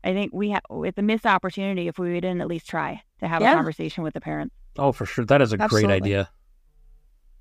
I 0.04 0.14
think 0.14 0.32
we 0.34 0.50
have 0.52 0.62
it's 0.72 0.98
a 0.98 1.02
missed 1.04 1.26
opportunity 1.28 1.88
if 1.88 2.00
we 2.00 2.14
didn't 2.16 2.42
at 2.42 2.48
least 2.48 2.68
try 2.68 3.02
to 3.20 3.28
have 3.28 3.42
Yeah. 3.42 3.52
a 3.52 3.56
conversation 3.56 4.04
with 4.04 4.14
the 4.14 4.22
parents. 4.22 4.56
oh, 4.80 4.92
for 4.94 5.06
sure. 5.06 5.26
That 5.26 5.42
is 5.42 5.52
a 5.54 5.58
great 5.58 5.86
idea. 5.90 6.30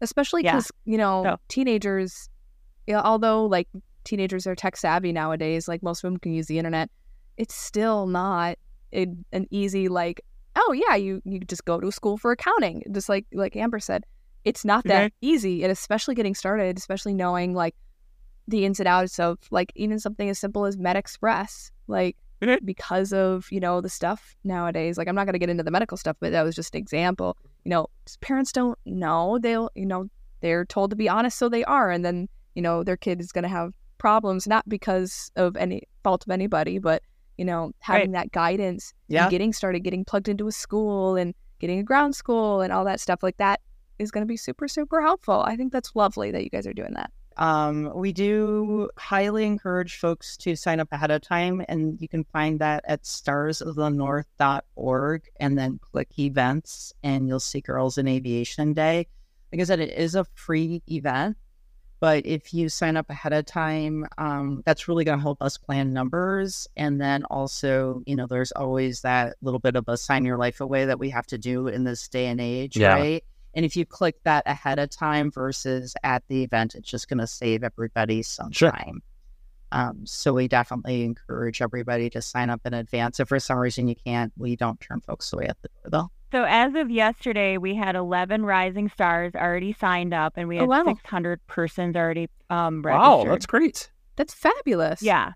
especially 0.03 0.43
Yeah. 0.43 0.53
because 0.53 0.73
you 0.85 0.99
know 0.99 1.23
So- 1.25 1.37
teenagers 1.49 2.29
yeah, 2.87 3.03
although 3.03 3.45
like 3.47 3.69
teenagers 4.05 4.47
are 4.47 4.55
tech 4.57 4.77
savvy 4.77 5.13
nowadays 5.13 5.69
like 5.69 5.83
most 5.83 6.03
of 6.03 6.11
them 6.11 6.19
can 6.19 6.33
use 6.33 6.47
the 6.47 6.57
internet 6.59 6.91
it's 7.37 7.55
still 7.55 8.07
not 8.07 8.57
a, 8.95 9.07
an 9.33 9.47
easy 9.51 9.89
like 9.89 10.21
oh 10.61 10.73
yeah 10.73 10.95
you 10.97 11.21
you 11.25 11.41
just 11.41 11.65
go 11.65 11.81
to 11.81 11.91
school 11.91 12.17
for 12.19 12.33
accounting 12.33 12.83
just 12.93 13.09
like 13.09 13.27
like 13.33 13.55
Ambyr 13.55 13.83
said. 13.83 14.05
It's 14.45 14.65
not 14.65 14.85
that 14.85 15.13
easy 15.21 15.63
and 15.65 15.71
especially 15.73 16.15
getting 16.15 16.35
started 16.35 16.79
especially 16.79 17.15
knowing 17.15 17.55
like 17.55 17.75
the 18.49 18.65
ins 18.65 18.81
and 18.81 18.89
outs 18.89 19.19
of 19.19 19.39
like 19.51 19.71
even 19.77 19.99
something 19.99 20.29
as 20.31 20.39
simple 20.39 20.65
as 20.67 20.77
MedXPress 20.77 21.71
like 21.87 22.17
Mhm. 22.43 22.65
because 22.65 23.13
of 23.13 23.47
you 23.53 23.61
know 23.61 23.83
the 23.83 23.91
stuff 23.91 24.35
nowadays 24.45 24.97
like 24.97 25.09
i'm 25.09 25.15
not 25.15 25.27
going 25.27 25.35
to 25.35 25.39
get 25.39 25.51
into 25.51 25.63
the 25.63 25.71
medical 25.71 25.99
stuff 25.99 26.17
but 26.21 26.33
that 26.33 26.43
was 26.43 26.55
just 26.55 26.75
an 26.75 26.79
example. 26.79 27.37
You 27.65 27.71
know 27.71 27.87
parents 28.23 28.51
don't 28.51 28.79
know 28.87 29.39
they'll 29.43 29.69
you 29.75 29.85
know 29.85 30.07
they're 30.41 30.65
told 30.65 30.89
to 30.89 30.97
be 30.97 31.07
honest 31.07 31.37
so 31.39 31.51
they 31.51 31.65
are 31.65 31.91
and 31.91 32.03
then 32.03 32.29
you 32.55 32.63
know 32.63 32.83
their 32.83 32.97
kid 32.97 33.21
is 33.21 33.31
going 33.31 33.43
to 33.43 33.49
have 33.51 33.75
problems 33.99 34.47
not 34.47 34.67
because 34.71 35.31
of 35.37 35.55
any 35.59 35.83
fault 36.03 36.25
of 36.27 36.31
anybody 36.31 36.79
but 36.79 37.03
you 37.41 37.47
know 37.47 37.73
having 37.81 38.13
that 38.13 38.31
guidance 38.33 38.93
Yeah. 39.09 39.23
and 39.23 39.31
getting 39.31 39.53
started 39.55 39.81
getting 39.81 40.05
plugged 40.05 40.29
into 40.29 40.47
a 40.47 40.53
school 40.53 41.17
and 41.17 41.35
getting 41.59 41.79
a 41.79 41.83
ground 41.83 42.15
school 42.15 42.61
and 42.61 42.71
all 42.73 42.85
that 42.85 43.01
stuff 43.01 43.23
like 43.23 43.39
that 43.39 43.61
is 43.99 44.11
going 44.13 44.21
to 44.23 44.27
be 44.27 44.37
super 44.37 44.69
super 44.69 45.01
helpful 45.01 45.41
i 45.53 45.57
think 45.57 45.73
that's 45.73 45.93
lovely 45.97 46.31
that 46.33 46.45
you 46.45 46.51
guys 46.51 46.67
are 46.67 46.75
doing 46.83 46.93
that 47.01 47.11
Um, 47.37 47.91
we 47.95 48.13
do 48.13 48.91
highly 48.99 49.45
encourage 49.47 49.97
folks 49.97 50.37
to 50.43 50.55
sign 50.57 50.79
up 50.81 50.89
ahead 50.93 51.11
of 51.11 51.23
time, 51.23 51.65
and 51.71 51.99
you 52.03 52.09
can 52.15 52.25
find 52.37 52.59
that 52.61 52.81
at 52.93 53.01
starsofthenorth.org 53.05 55.23
and 55.39 55.59
then 55.59 55.79
click 55.81 56.19
events, 56.19 56.93
and 57.03 57.29
you'll 57.29 57.41
see 57.41 57.61
Girls 57.61 57.99
in 57.99 58.09
Aviation 58.09 58.73
Day. 58.75 59.07
Like 59.53 59.61
I 59.63 59.65
said, 59.65 59.81
it 59.81 59.97
is 59.97 60.15
a 60.15 60.25
free 60.35 60.83
event, 60.89 61.37
but 62.01 62.25
if 62.27 62.53
you 62.55 62.69
sign 62.69 62.97
up 62.97 63.09
ahead 63.11 63.33
of 63.33 63.45
time, 63.47 64.07
um, 64.19 64.63
that's 64.65 64.89
really 64.89 65.05
going 65.05 65.19
to 65.19 65.23
help 65.23 65.41
us 65.43 65.59
plan 65.59 65.93
numbers. 65.93 66.67
And 66.77 67.01
then 67.01 67.25
also, 67.25 68.03
you 68.07 68.17
know, 68.17 68.27
there's 68.27 68.53
always 68.53 69.03
that 69.03 69.37
little 69.43 69.61
bit 69.61 69.77
of 69.77 69.85
a 69.87 69.97
sign 69.97 70.25
your 70.25 70.39
life 70.39 70.61
away 70.61 70.87
that 70.87 70.99
we 70.99 71.11
have 71.11 71.27
to 71.27 71.39
do 71.39 71.69
in 71.69 71.85
this 71.85 72.09
day 72.09 72.27
and 72.27 72.41
age, 72.41 72.77
Yeah. 72.77 72.95
right? 72.95 73.25
And 73.55 73.65
if 73.65 73.77
you 73.77 73.85
click 73.85 74.17
that 74.25 74.45
ahead 74.47 74.79
of 74.79 74.91
time 74.91 75.31
versus 75.31 75.95
at 76.03 76.23
the 76.29 76.43
event, 76.43 76.75
it's 76.75 76.89
just 76.89 77.09
going 77.09 77.19
to 77.19 77.27
save 77.27 77.63
everybody 77.63 78.23
some 78.23 78.53
Sure. 78.53 78.71
time. 78.71 79.03
Um, 79.73 80.07
so 80.07 80.33
we 80.33 80.49
definitely 80.49 81.05
encourage 81.05 81.61
everybody 81.63 82.11
to 82.11 82.23
sign 82.23 82.51
up 82.51 82.61
in 82.65 82.75
advance. 82.75 83.21
If 83.21 83.29
for 83.29 83.39
some 83.39 83.59
reason 83.59 83.89
you 83.89 83.95
can't, 83.95 84.33
we 84.37 84.57
don't 84.57 84.81
turn 84.81 85.01
folks 85.01 85.33
away 85.33 85.47
at 85.47 85.57
the 85.63 85.69
door, 85.69 85.91
though. 85.91 86.11
So 86.33 86.45
as 86.45 86.75
of 86.77 86.91
yesterday, 86.91 87.57
we 87.59 87.75
had 87.75 87.97
11 87.97 88.45
rising 88.45 88.89
stars 88.89 89.35
already 89.35 89.73
signed 89.73 90.15
up, 90.15 90.35
and 90.37 90.49
we 90.49 90.59
Oh, 90.59 90.61
had 90.61 90.69
wow. 90.69 90.85
600 90.85 91.45
persons 91.47 91.97
already 91.97 92.29
um, 92.51 92.83
Wow, 92.83 93.25
that's 93.25 93.47
great. 93.47 93.91
that's 94.17 94.35
fabulous 94.35 95.03
Yeah. 95.03 95.33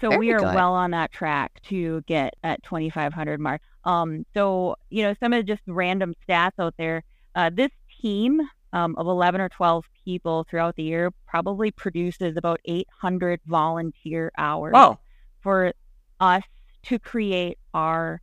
So 0.00 0.08
Very 0.10 0.18
we 0.18 0.32
are 0.32 0.40
good. 0.40 0.54
well 0.54 0.74
on 0.74 0.90
that 0.90 1.12
track 1.12 1.60
to 1.68 2.02
get 2.02 2.34
at 2.42 2.62
2,500 2.64 3.40
mark. 3.40 3.62
Um, 3.84 4.26
so 4.34 4.76
you 4.90 5.02
know, 5.02 5.14
some 5.20 5.32
of 5.32 5.46
just 5.46 5.62
random 5.66 6.14
stats 6.28 6.52
out 6.58 6.74
there. 6.76 7.04
Uh, 7.34 7.50
this 7.52 7.70
team 8.02 8.40
um, 8.72 8.94
of 8.96 9.06
11 9.06 9.40
or 9.40 9.48
12 9.48 9.84
people 10.04 10.46
throughout 10.50 10.74
the 10.76 10.82
year 10.82 11.10
probably 11.26 11.70
produces 11.70 12.36
about 12.36 12.60
800 12.64 13.40
volunteer 13.46 14.30
hours 14.36 14.72
Wow. 14.72 14.98
for 15.40 15.72
us 16.20 16.42
to 16.84 16.98
create 16.98 17.58
our 17.72 18.20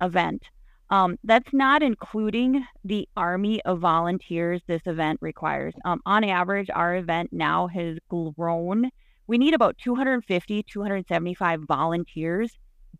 event. 0.00 0.44
Um, 0.90 1.18
that's 1.24 1.52
not 1.52 1.82
including 1.82 2.64
the 2.84 3.06
army 3.16 3.60
of 3.64 3.80
volunteers 3.80 4.62
this 4.66 4.80
event 4.86 5.18
requires. 5.20 5.74
Um, 5.84 6.00
on 6.06 6.24
average, 6.24 6.70
our 6.74 6.96
event 6.96 7.30
now 7.32 7.66
has 7.66 7.98
grown. 8.08 8.90
We 9.26 9.36
need 9.36 9.52
about 9.52 9.76
250, 9.78 10.62
275 10.62 11.60
volunteers 11.68 12.50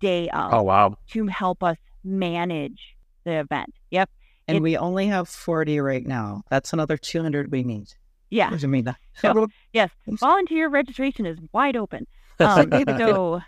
day 0.01 0.29
of 0.29 0.53
Oh, 0.53 0.63
wow. 0.63 0.97
to 1.13 1.27
help 1.27 1.63
us 1.63 1.79
manage 2.05 2.95
the 3.25 3.41
event. 3.41 3.73
Yep. 3.91 4.11
And 4.47 4.59
It- 4.59 4.63
we 4.63 4.77
only 4.77 5.07
have 5.07 5.29
40 5.29 5.81
right 5.81 6.07
now. 6.07 6.43
That's 6.51 6.73
another 6.73 6.97
200 6.99 7.51
we 7.51 7.63
need. 7.63 7.95
Yeah. 8.31 8.51
I 8.63 8.67
mean, 8.67 8.95
So- 9.15 9.49
Yes. 9.73 9.91
Volunteer 10.07 10.69
registration 10.69 11.25
is 11.27 11.39
wide 11.53 11.77
open. 11.77 12.07
Um, 12.41 12.71
so, 12.71 12.79
yeah. 12.87 13.41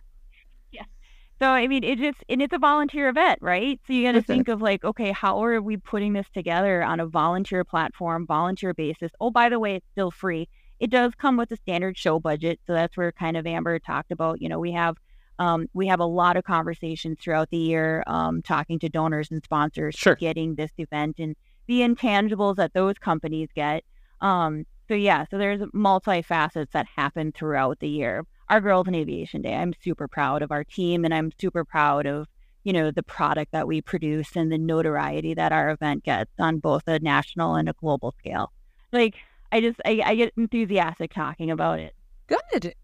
So 1.41 1.49
I 1.49 1.69
mean, 1.69 1.85
it 1.85 1.99
just 1.99 2.19
and 2.29 2.43
it's 2.43 2.53
a 2.53 2.59
volunteer 2.59 3.09
event, 3.09 3.39
right? 3.41 3.81
So 3.87 3.95
you 3.95 4.05
got 4.07 4.13
to 4.13 4.23
think 4.23 4.49
of 4.49 4.61
like, 4.61 4.85
okay, 4.85 5.11
how 5.11 5.43
are 5.43 5.61
we 5.61 5.79
putting 5.79 6.13
this 6.13 6.27
together 6.35 6.83
on 6.83 7.01
a 7.01 7.07
volunteer 7.07 7.65
platform, 7.65 8.27
volunteer 8.27 8.75
basis? 8.75 9.11
Oh, 9.21 9.31
by 9.31 9.49
the 9.49 9.59
way, 9.59 9.77
it's 9.77 9.87
still 9.93 10.11
free. 10.11 10.49
It 10.79 10.91
does 10.91 11.13
come 11.17 11.37
with 11.39 11.51
a 11.51 11.57
standard 11.57 11.97
show 11.97 12.21
budget, 12.21 12.61
so 12.67 12.75
that's 12.75 12.97
where 12.97 13.11
kind 13.13 13.37
of 13.37 13.47
Ambyr 13.47 13.83
talked 13.83 14.13
about. 14.13 14.41
You 14.43 14.49
know, 14.51 14.59
we 14.59 14.73
have 14.73 14.97
um, 15.39 15.67
we 15.73 15.87
have 15.87 16.01
a 16.01 16.05
lot 16.05 16.37
of 16.37 16.45
conversations 16.45 17.19
throughout 17.23 17.49
the 17.51 17.57
year, 17.57 18.05
um, 18.07 18.43
talking 18.43 18.79
to 18.81 18.91
donors 18.91 19.31
and 19.31 19.43
sponsors, 19.43 19.95
Sure. 19.95 20.17
getting 20.17 20.55
this 20.57 20.73
event 20.77 21.17
and 21.19 21.35
the 21.67 21.81
intangibles 21.81 22.57
that 22.57 22.75
those 22.75 22.99
companies 22.99 23.49
get. 23.55 23.83
Um, 24.21 24.67
so 24.89 24.95
yeah, 24.95 25.25
so 25.31 25.39
there's 25.39 25.63
multi 25.73 26.21
facets 26.21 26.73
that 26.73 26.87
happen 26.97 27.33
throughout 27.33 27.79
the 27.79 27.89
year. 27.89 28.25
Our 28.51 28.61
Girls 28.61 28.89
in 28.89 28.95
Aviation 28.97 29.43
Day, 29.43 29.55
I'm 29.55 29.73
super 29.83 30.09
proud 30.09 30.43
of 30.43 30.51
our 30.51 30.65
team, 30.65 31.05
and 31.05 31.15
I'm 31.15 31.31
super 31.41 31.65
proud 31.65 32.07
of 32.07 32.27
you 32.65 32.73
know 32.75 32.91
the 32.91 33.03
product 33.03 33.53
that 33.53 33.67
we 33.67 33.81
produce 33.81 34.37
and 34.37 34.53
the 34.53 34.59
notoriety 34.59 35.33
that 35.35 35.51
our 35.53 35.71
event 35.71 36.05
gets 36.05 36.31
on 36.39 36.59
both 36.59 36.83
a 36.87 36.99
national 36.99 37.55
and 37.55 37.69
a 37.69 37.73
global 37.73 38.13
scale. 38.19 38.53
Like 38.93 39.15
I 39.53 39.61
just 39.61 39.81
I, 39.87 40.03
I 40.05 40.15
get 40.17 40.33
enthusiastic 40.37 41.15
talking 41.15 41.51
about 41.51 41.79
it. 41.79 41.95
Good. 42.27 42.75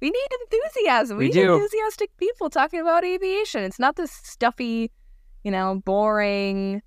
We 0.00 0.10
need 0.10 0.28
enthusiasm. 0.50 1.18
We 1.18 1.24
We, 1.24 1.28
need 1.28 1.34
do. 1.34 1.54
enthusiastic 1.54 2.16
people 2.16 2.48
talking 2.50 2.80
about 2.80 3.04
aviation. 3.04 3.62
It's 3.64 3.78
not 3.78 3.96
this 3.96 4.10
stuffy, 4.10 4.90
you 5.44 5.50
know, 5.50 5.82
boring, 5.84 6.80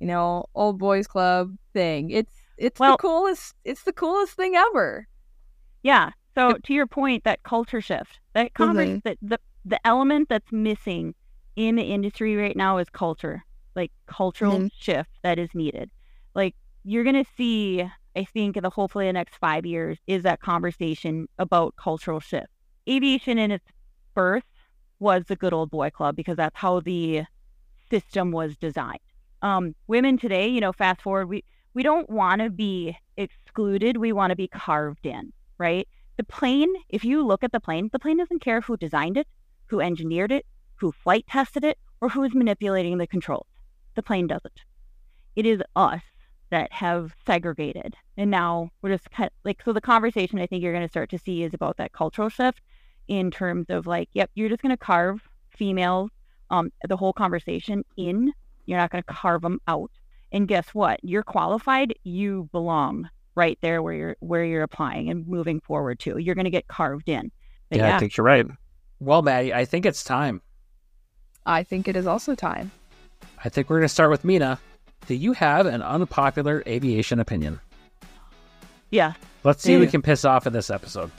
you 0.00 0.06
know, 0.06 0.44
old 0.54 0.78
boys 0.78 1.06
club 1.06 1.56
thing. 1.72 2.10
It's 2.10 2.32
it's 2.58 2.78
Well- 2.78 2.92
the 2.92 2.98
coolest. 2.98 3.54
It's 3.64 3.82
the 3.84 3.92
coolest 3.92 4.34
thing 4.34 4.54
ever. 4.54 5.08
Yeah. 5.82 6.10
So 6.38 6.56
to 6.64 6.72
your 6.72 6.86
point, 6.86 7.24
that 7.24 7.42
culture 7.42 7.80
shift, 7.80 8.20
that 8.34 8.54
convers 8.54 8.90
Mhm. 8.90 9.02
that 9.04 9.18
the 9.22 9.38
the 9.64 9.84
element 9.86 10.28
that's 10.28 10.52
missing 10.52 11.14
in 11.56 11.76
the 11.76 11.82
industry 11.82 12.36
right 12.36 12.56
now 12.56 12.78
is 12.78 12.88
culture, 12.90 13.44
like 13.74 13.90
cultural 14.06 14.62
Mhm. 14.62 14.70
shift 14.78 15.10
that 15.22 15.38
is 15.38 15.50
needed. 15.54 15.90
Like 16.34 16.54
you're 16.84 17.04
gonna 17.04 17.24
see, 17.36 17.82
I 18.16 18.24
think, 18.24 18.56
in 18.56 18.62
the 18.62 18.70
hopefully 18.70 19.06
the 19.06 19.12
next 19.12 19.36
five 19.36 19.66
years 19.66 19.98
is 20.06 20.22
that 20.22 20.40
conversation 20.40 21.26
about 21.38 21.74
cultural 21.76 22.20
shift. 22.20 22.48
Aviation 22.88 23.38
in 23.38 23.50
its 23.50 23.66
birth 24.14 24.44
was 25.00 25.24
the 25.26 25.36
good 25.36 25.52
old 25.52 25.70
boy 25.70 25.90
club 25.90 26.16
because 26.16 26.36
that's 26.36 26.56
how 26.58 26.80
the 26.80 27.24
system 27.90 28.32
was 28.32 28.56
designed. 28.56 28.98
Um, 29.42 29.74
women 29.86 30.18
today, 30.18 30.48
you 30.48 30.60
know, 30.60 30.72
fast 30.72 31.02
forward, 31.02 31.28
we 31.28 31.44
we 31.74 31.82
don't 31.82 32.08
want 32.10 32.40
to 32.42 32.50
be 32.50 32.96
excluded. 33.16 33.96
We 33.98 34.12
want 34.12 34.30
to 34.30 34.36
be 34.36 34.48
carved 34.48 35.06
in, 35.06 35.32
right? 35.58 35.86
The 36.18 36.24
plane, 36.24 36.74
if 36.88 37.04
you 37.04 37.24
look 37.24 37.44
at 37.44 37.52
the 37.52 37.60
plane, 37.60 37.90
the 37.92 37.98
plane 38.00 38.18
doesn't 38.18 38.40
care 38.40 38.60
who 38.60 38.76
designed 38.76 39.16
it, 39.16 39.28
who 39.66 39.80
engineered 39.80 40.32
it, 40.32 40.44
who 40.74 40.90
flight 40.90 41.24
tested 41.28 41.62
it, 41.62 41.78
or 42.00 42.08
who 42.08 42.24
is 42.24 42.34
manipulating 42.34 42.98
the 42.98 43.06
controls. 43.06 43.46
The 43.94 44.02
plane 44.02 44.26
doesn't. 44.26 44.60
It 45.36 45.46
is 45.46 45.62
us 45.76 46.02
that 46.50 46.72
have 46.72 47.14
segregated. 47.24 47.94
And 48.16 48.32
now 48.32 48.70
we're 48.82 48.96
just 48.96 49.08
kind 49.12 49.28
of 49.28 49.32
like, 49.44 49.62
so 49.62 49.72
the 49.72 49.80
conversation 49.80 50.40
I 50.40 50.46
think 50.46 50.60
you're 50.60 50.72
going 50.72 50.84
to 50.84 50.90
start 50.90 51.08
to 51.10 51.18
see 51.18 51.44
is 51.44 51.54
about 51.54 51.76
that 51.76 51.92
cultural 51.92 52.28
shift 52.28 52.62
in 53.06 53.30
terms 53.30 53.66
of 53.68 53.86
like, 53.86 54.08
yep, 54.12 54.28
you're 54.34 54.48
just 54.48 54.62
going 54.62 54.76
to 54.76 54.76
carve 54.76 55.22
females, 55.50 56.10
um, 56.50 56.72
the 56.88 56.96
whole 56.96 57.12
conversation 57.12 57.84
in. 57.96 58.32
You're 58.66 58.78
not 58.78 58.90
going 58.90 59.04
to 59.04 59.14
carve 59.14 59.42
them 59.42 59.60
out. 59.68 59.92
And 60.32 60.48
guess 60.48 60.74
what? 60.74 60.98
You're 61.04 61.22
qualified. 61.22 61.94
You 62.02 62.48
belong 62.50 63.08
right 63.38 63.56
there 63.62 63.80
where 63.80 63.94
you're 63.94 64.16
where 64.18 64.44
you're 64.44 64.64
applying 64.64 65.08
and 65.08 65.26
moving 65.26 65.60
forward 65.60 66.00
to. 66.00 66.18
You're 66.18 66.34
going 66.34 66.44
to 66.44 66.50
get 66.50 66.66
carved 66.66 67.08
in. 67.08 67.30
But 67.70 67.78
Yeah, 67.78 67.96
I 67.96 68.00
think 68.00 68.16
you're 68.16 68.26
right. 68.26 68.44
Well, 68.98 69.22
Maddie, 69.22 69.54
I 69.54 69.64
think 69.64 69.86
it's 69.86 70.02
time. 70.02 70.42
I 71.46 71.62
think 71.62 71.86
it 71.86 71.94
is 71.96 72.06
also 72.06 72.34
time. 72.34 72.72
I 73.42 73.48
think 73.48 73.70
we're 73.70 73.78
going 73.78 73.86
to 73.86 73.94
start 73.94 74.10
with 74.10 74.24
Mina. 74.24 74.58
Do 75.06 75.14
you 75.14 75.32
have 75.32 75.66
an 75.66 75.80
unpopular 75.80 76.62
aviation 76.66 77.20
opinion? 77.20 77.60
yeah, 78.90 79.12
Let's 79.44 79.62
see 79.62 79.74
who 79.74 79.80
we 79.80 79.86
can 79.86 80.02
piss 80.02 80.24
off 80.24 80.46
in 80.46 80.52
this 80.52 80.70
episode. 80.70 81.10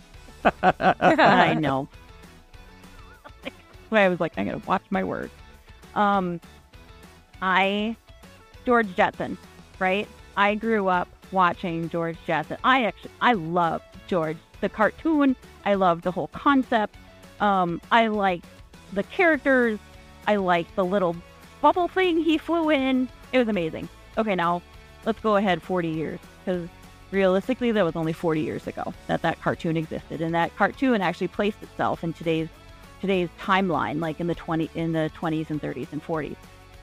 I 0.64 1.54
know. 1.60 1.88
I 3.92 4.08
was 4.10 4.20
like, 4.20 4.34
I'm 4.38 4.46
gonna 4.46 4.62
watch 4.68 4.84
my 4.90 5.04
words. 5.04 5.32
Um, 5.96 6.40
I 7.42 7.96
George 8.66 8.94
Jetson, 8.96 9.38
right? 9.80 10.08
I 10.38 10.56
grew 10.56 10.88
up 10.90 11.08
watching 11.32 11.90
George 11.90 12.18
Jetson. 12.26 12.58
I 12.64 12.86
actually 12.86 13.12
I 13.22 13.34
love 13.34 13.82
George 14.08 14.38
the 14.62 14.70
cartoon. 14.70 15.36
I 15.66 15.76
love 15.76 16.02
the 16.02 16.12
whole 16.12 16.28
concept. 16.28 16.96
Um, 17.40 17.82
I 17.92 18.08
like 18.08 18.44
the 18.94 19.04
characters. 19.04 19.80
I 20.28 20.36
like 20.36 20.74
the 20.76 20.86
little 20.86 21.16
bubble 21.62 21.88
thing 21.88 22.20
he 22.20 22.38
flew 22.38 22.70
in. 22.70 23.10
It 23.32 23.38
was 23.38 23.48
amazing. 23.48 23.88
Okay, 24.18 24.36
now 24.36 24.62
let's 25.06 25.20
go 25.22 25.36
ahead 25.36 25.62
40 25.62 25.88
years 25.88 26.20
because 26.44 26.68
realistically 27.12 27.72
that 27.72 27.84
was 27.84 27.96
only 27.96 28.14
40 28.14 28.42
years 28.42 28.68
ago 28.68 28.94
that 29.08 29.22
that 29.22 29.42
cartoon 29.42 29.78
existed 29.78 30.22
and 30.22 30.36
that 30.36 30.56
cartoon 30.56 31.02
actually 31.02 31.28
placed 31.28 31.62
itself 31.64 32.04
in 32.04 32.14
today's 32.14 32.50
today's 33.02 33.30
timeline 33.40 34.00
like 34.00 34.20
in 34.20 34.28
the 34.28 34.36
20 34.36 34.70
in 34.76 34.92
the 34.92 35.10
20s 35.20 35.50
and 35.50 35.62
30s 35.62 35.88
and 35.92 36.04
40s 36.06 36.36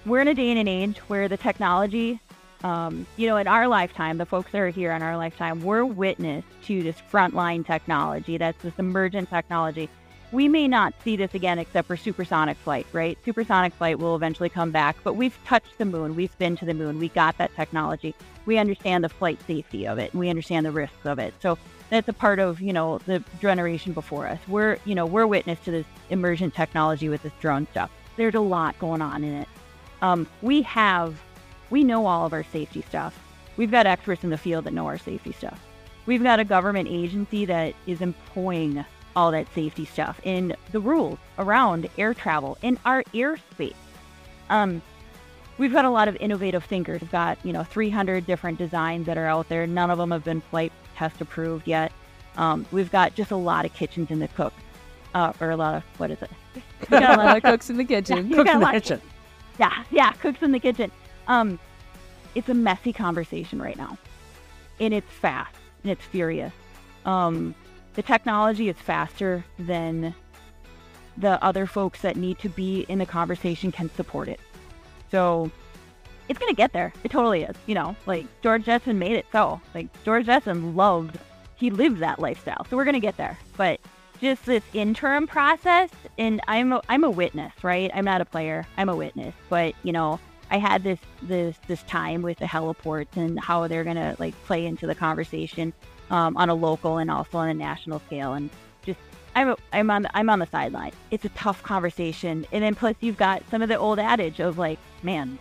we're 0.05 0.21
in 0.21 0.29
a 0.29 0.35
day 0.35 0.51
and 0.51 0.59
an 0.59 0.67
age 0.67 0.99
where 1.09 1.29
the 1.29 1.37
technology 1.37 2.19
um, 2.65 3.07
you 3.17 3.27
know 3.27 3.37
in 3.37 3.47
our 3.47 3.69
lifetime 3.69 4.19
the 4.19 4.27
folks 4.27 4.51
that 4.53 4.59
are 4.59 4.69
here 4.69 4.93
in 4.93 5.03
our 5.03 5.17
lifetime 5.17 5.63
we're 5.63 5.85
witness 5.85 6.45
to 6.65 6.83
this 6.83 6.97
frontline 7.11 7.65
technology 7.65 8.39
that's 8.39 8.61
this 8.63 8.75
emergent 8.79 9.29
technology 9.29 9.89
we 10.33 10.49
may 10.49 10.67
not 10.67 10.93
see 11.03 11.17
this 11.17 11.35
again 11.35 11.59
except 11.59 11.87
for 11.87 11.97
supersonic 11.97 12.57
flight, 12.59 12.87
right? 12.93 13.17
Supersonic 13.25 13.73
flight 13.75 13.99
will 13.99 14.17
eventually 14.17 14.49
come 14.49 14.71
back, 14.71 14.97
but 15.05 15.15
we've 15.15 15.39
touched 15.45 15.79
the 15.79 15.85
moon. 15.85 16.17
We've 16.17 16.37
been 16.39 16.57
to 16.57 16.65
the 16.65 16.75
moon. 16.75 16.99
We 16.99 17.09
got 17.11 17.39
that 17.39 17.55
technology. 17.55 18.15
We 18.45 18.59
understand 18.59 19.05
the 19.05 19.09
flight 19.09 19.39
safety 19.47 19.87
of 19.87 19.99
it. 19.99 20.13
We 20.15 20.29
understand 20.29 20.67
the 20.67 20.73
risks 20.73 21.05
of 21.07 21.19
it. 21.19 21.35
So 21.41 21.59
that's 21.91 22.09
a 22.09 22.13
part 22.13 22.39
of, 22.39 22.61
you 22.61 22.73
know, 22.73 22.99
the 23.07 23.23
generation 23.41 23.93
before 23.93 24.27
us. 24.27 24.41
We're, 24.49 24.79
you 24.85 24.95
know, 24.95 25.07
we're 25.07 25.27
witness 25.27 25.61
to 25.61 25.71
this 25.71 25.87
emergent 26.11 26.55
technology 26.55 27.09
with 27.09 27.23
this 27.23 27.33
drone 27.41 27.67
stuff. 27.71 27.91
There's 28.17 28.35
a 28.35 28.41
lot 28.41 28.79
going 28.79 29.03
on 29.03 29.23
in 29.23 29.35
it. 29.35 29.49
Um, 30.03 30.27
we 30.43 30.63
have, 30.63 31.21
we 31.71 31.85
know 31.85 32.07
all 32.07 32.27
of 32.27 32.33
our 32.33 32.45
safety 32.45 32.83
stuff. 32.89 33.19
We've 33.57 33.71
got 33.71 33.87
experts 33.87 34.23
in 34.25 34.31
the 34.31 34.39
field 34.39 34.65
that 34.65 34.73
know 34.73 34.87
our 34.87 34.99
safety 34.99 35.33
stuff. 35.33 35.59
We've 36.07 36.23
got 36.23 36.39
a 36.41 36.45
government 36.45 36.89
agency 36.89 37.45
that 37.47 37.75
is 37.87 38.01
employing 38.01 38.85
all 39.17 39.31
that 39.33 39.47
safety 39.55 39.85
stuff 39.87 40.21
and 40.25 40.55
the 40.73 40.81
rules 40.81 41.19
around 41.39 41.89
air 41.97 42.13
travel 42.15 42.59
in 42.63 42.79
our 42.85 43.03
airspace. 43.15 43.75
Um, 44.51 44.83
we've 45.59 45.73
got 45.73 45.85
a 45.87 45.91
lot 45.91 46.07
of 46.07 46.17
innovative 46.17 46.65
thinkers. 46.65 47.01
We've 47.01 47.11
got 47.11 47.39
you 47.45 47.53
know 47.53 47.65
300 47.65 48.27
different 48.27 48.59
designs 48.59 49.07
that 49.07 49.17
are 49.19 49.27
out 49.27 49.49
there. 49.49 49.67
None 49.67 49.91
of 49.91 49.99
them 49.99 50.11
have 50.11 50.23
been 50.25 50.41
flight 50.43 50.73
test 50.97 51.21
approved 51.21 51.67
yet. 51.67 51.93
Um, 52.37 52.67
we've 52.71 52.93
got 52.93 53.15
just 53.15 53.31
a 53.31 53.37
lot 53.37 53.65
of 53.65 53.73
kitchens 53.73 54.11
in 54.11 54.19
the 54.19 54.29
cook, 54.29 54.53
uh, 55.15 55.33
or 55.41 55.51
a 55.51 55.57
lot 55.57 55.77
of 55.77 55.83
what 55.97 56.11
is 56.11 56.21
it? 56.21 56.31
We 56.91 57.01
got 57.01 57.19
a 57.19 57.23
lot 57.23 57.37
of 57.39 57.43
cooks 57.43 57.71
in 57.71 57.79
the 57.79 57.85
kitchen. 57.85 58.29
you 58.31 58.37
Cooks 58.37 58.51
in 58.51 58.59
the 58.61 58.65
lot- 58.67 58.75
kitchen. 58.75 59.01
yeah, 59.59 59.83
yeah, 59.91 60.13
cooks 60.13 60.43
in 60.43 60.53
the 60.53 60.61
kitchen. 60.61 60.93
Um, 61.29 61.59
it's 62.35 62.49
a 62.49 62.55
messy 62.55 62.93
conversation 62.93 63.61
right 63.61 63.77
now, 63.77 63.99
and 64.81 64.93
it's 64.93 65.11
fast 65.11 65.57
and 65.83 65.93
it's 65.93 66.05
furious. 66.05 66.53
Um, 67.05 67.55
the 67.95 68.03
technology 68.03 68.69
is 68.69 68.77
faster 68.77 69.45
than 69.59 70.15
the 71.17 71.43
other 71.43 71.67
folks 71.67 72.03
that 72.03 72.17
need 72.17 72.39
to 72.41 72.49
be 72.49 72.85
in 72.89 72.99
the 72.99 73.07
conversation 73.07 73.73
can 73.73 73.91
support 73.95 74.29
it. 74.29 74.41
So 75.11 75.51
it's 76.29 76.39
gonna 76.39 76.53
get 76.53 76.73
there. 76.73 76.93
It 77.05 77.11
totally 77.11 77.43
is. 77.43 77.57
You 77.67 77.75
know, 77.75 77.97
like 78.07 78.27
George 78.43 78.65
Jetson 78.65 78.99
made 78.99 79.13
it 79.13 79.27
so. 79.33 79.61
Like 79.75 79.89
George 80.05 80.27
Jetson 80.27 80.77
loved, 80.77 81.19
he 81.55 81.71
lived 81.71 82.01
that 82.01 82.19
lifestyle. 82.19 82.67
So 82.69 82.77
we're 82.77 82.85
gonna 82.85 83.01
get 83.01 83.17
there. 83.17 83.39
But 83.57 83.81
just 84.21 84.45
this 84.47 84.63
interim 84.75 85.27
process, 85.27 85.91
and 86.19 86.41
I'm 86.49 86.73
a, 86.73 86.83
I'm 86.89 87.05
a 87.05 87.11
witness, 87.11 87.53
right? 87.63 87.91
I'm 87.95 88.05
not 88.05 88.21
a 88.21 88.25
player. 88.25 88.67
I'm 88.77 88.89
a 88.89 88.97
witness. 88.97 89.35
But 89.49 89.75
you 89.83 89.93
know, 89.93 90.21
I 90.51 90.59
had 90.59 90.83
this 90.83 90.99
this 91.23 91.57
this 91.67 91.83
time 91.85 92.23
with 92.23 92.39
the 92.39 92.45
heliports 92.45 93.17
and 93.17 93.39
how 93.39 93.67
they're 93.67 93.85
gonna 93.85 94.17
like 94.19 94.35
play 94.45 94.67
into 94.67 94.87
the 94.87 94.95
conversation 94.95 95.73
um, 96.11 96.37
on 96.37 96.49
a 96.49 96.55
local 96.55 96.99
and 96.99 97.11
also 97.11 97.39
on 97.39 97.49
a 97.49 97.55
national 97.55 98.01
scale, 98.01 98.35
and 98.35 98.51
just 98.85 98.99
I'm 99.35 99.51
a, 99.51 99.57
I'm 99.73 99.91
on 99.91 100.03
the, 100.03 100.17
I'm 100.17 100.31
on 100.31 100.39
the 100.39 100.47
sideline. 100.47 100.93
It's 101.11 101.25
a 101.25 101.31
tough 101.31 101.63
conversation, 101.63 102.47
and 102.53 102.63
then 102.63 102.75
plus 102.75 102.95
you've 103.01 103.17
got 103.17 103.43
some 103.51 103.63
of 103.63 103.69
the 103.69 103.77
old 103.77 103.99
adage 103.99 104.41
of 104.41 104.59
like, 104.59 104.79
man, 105.03 105.39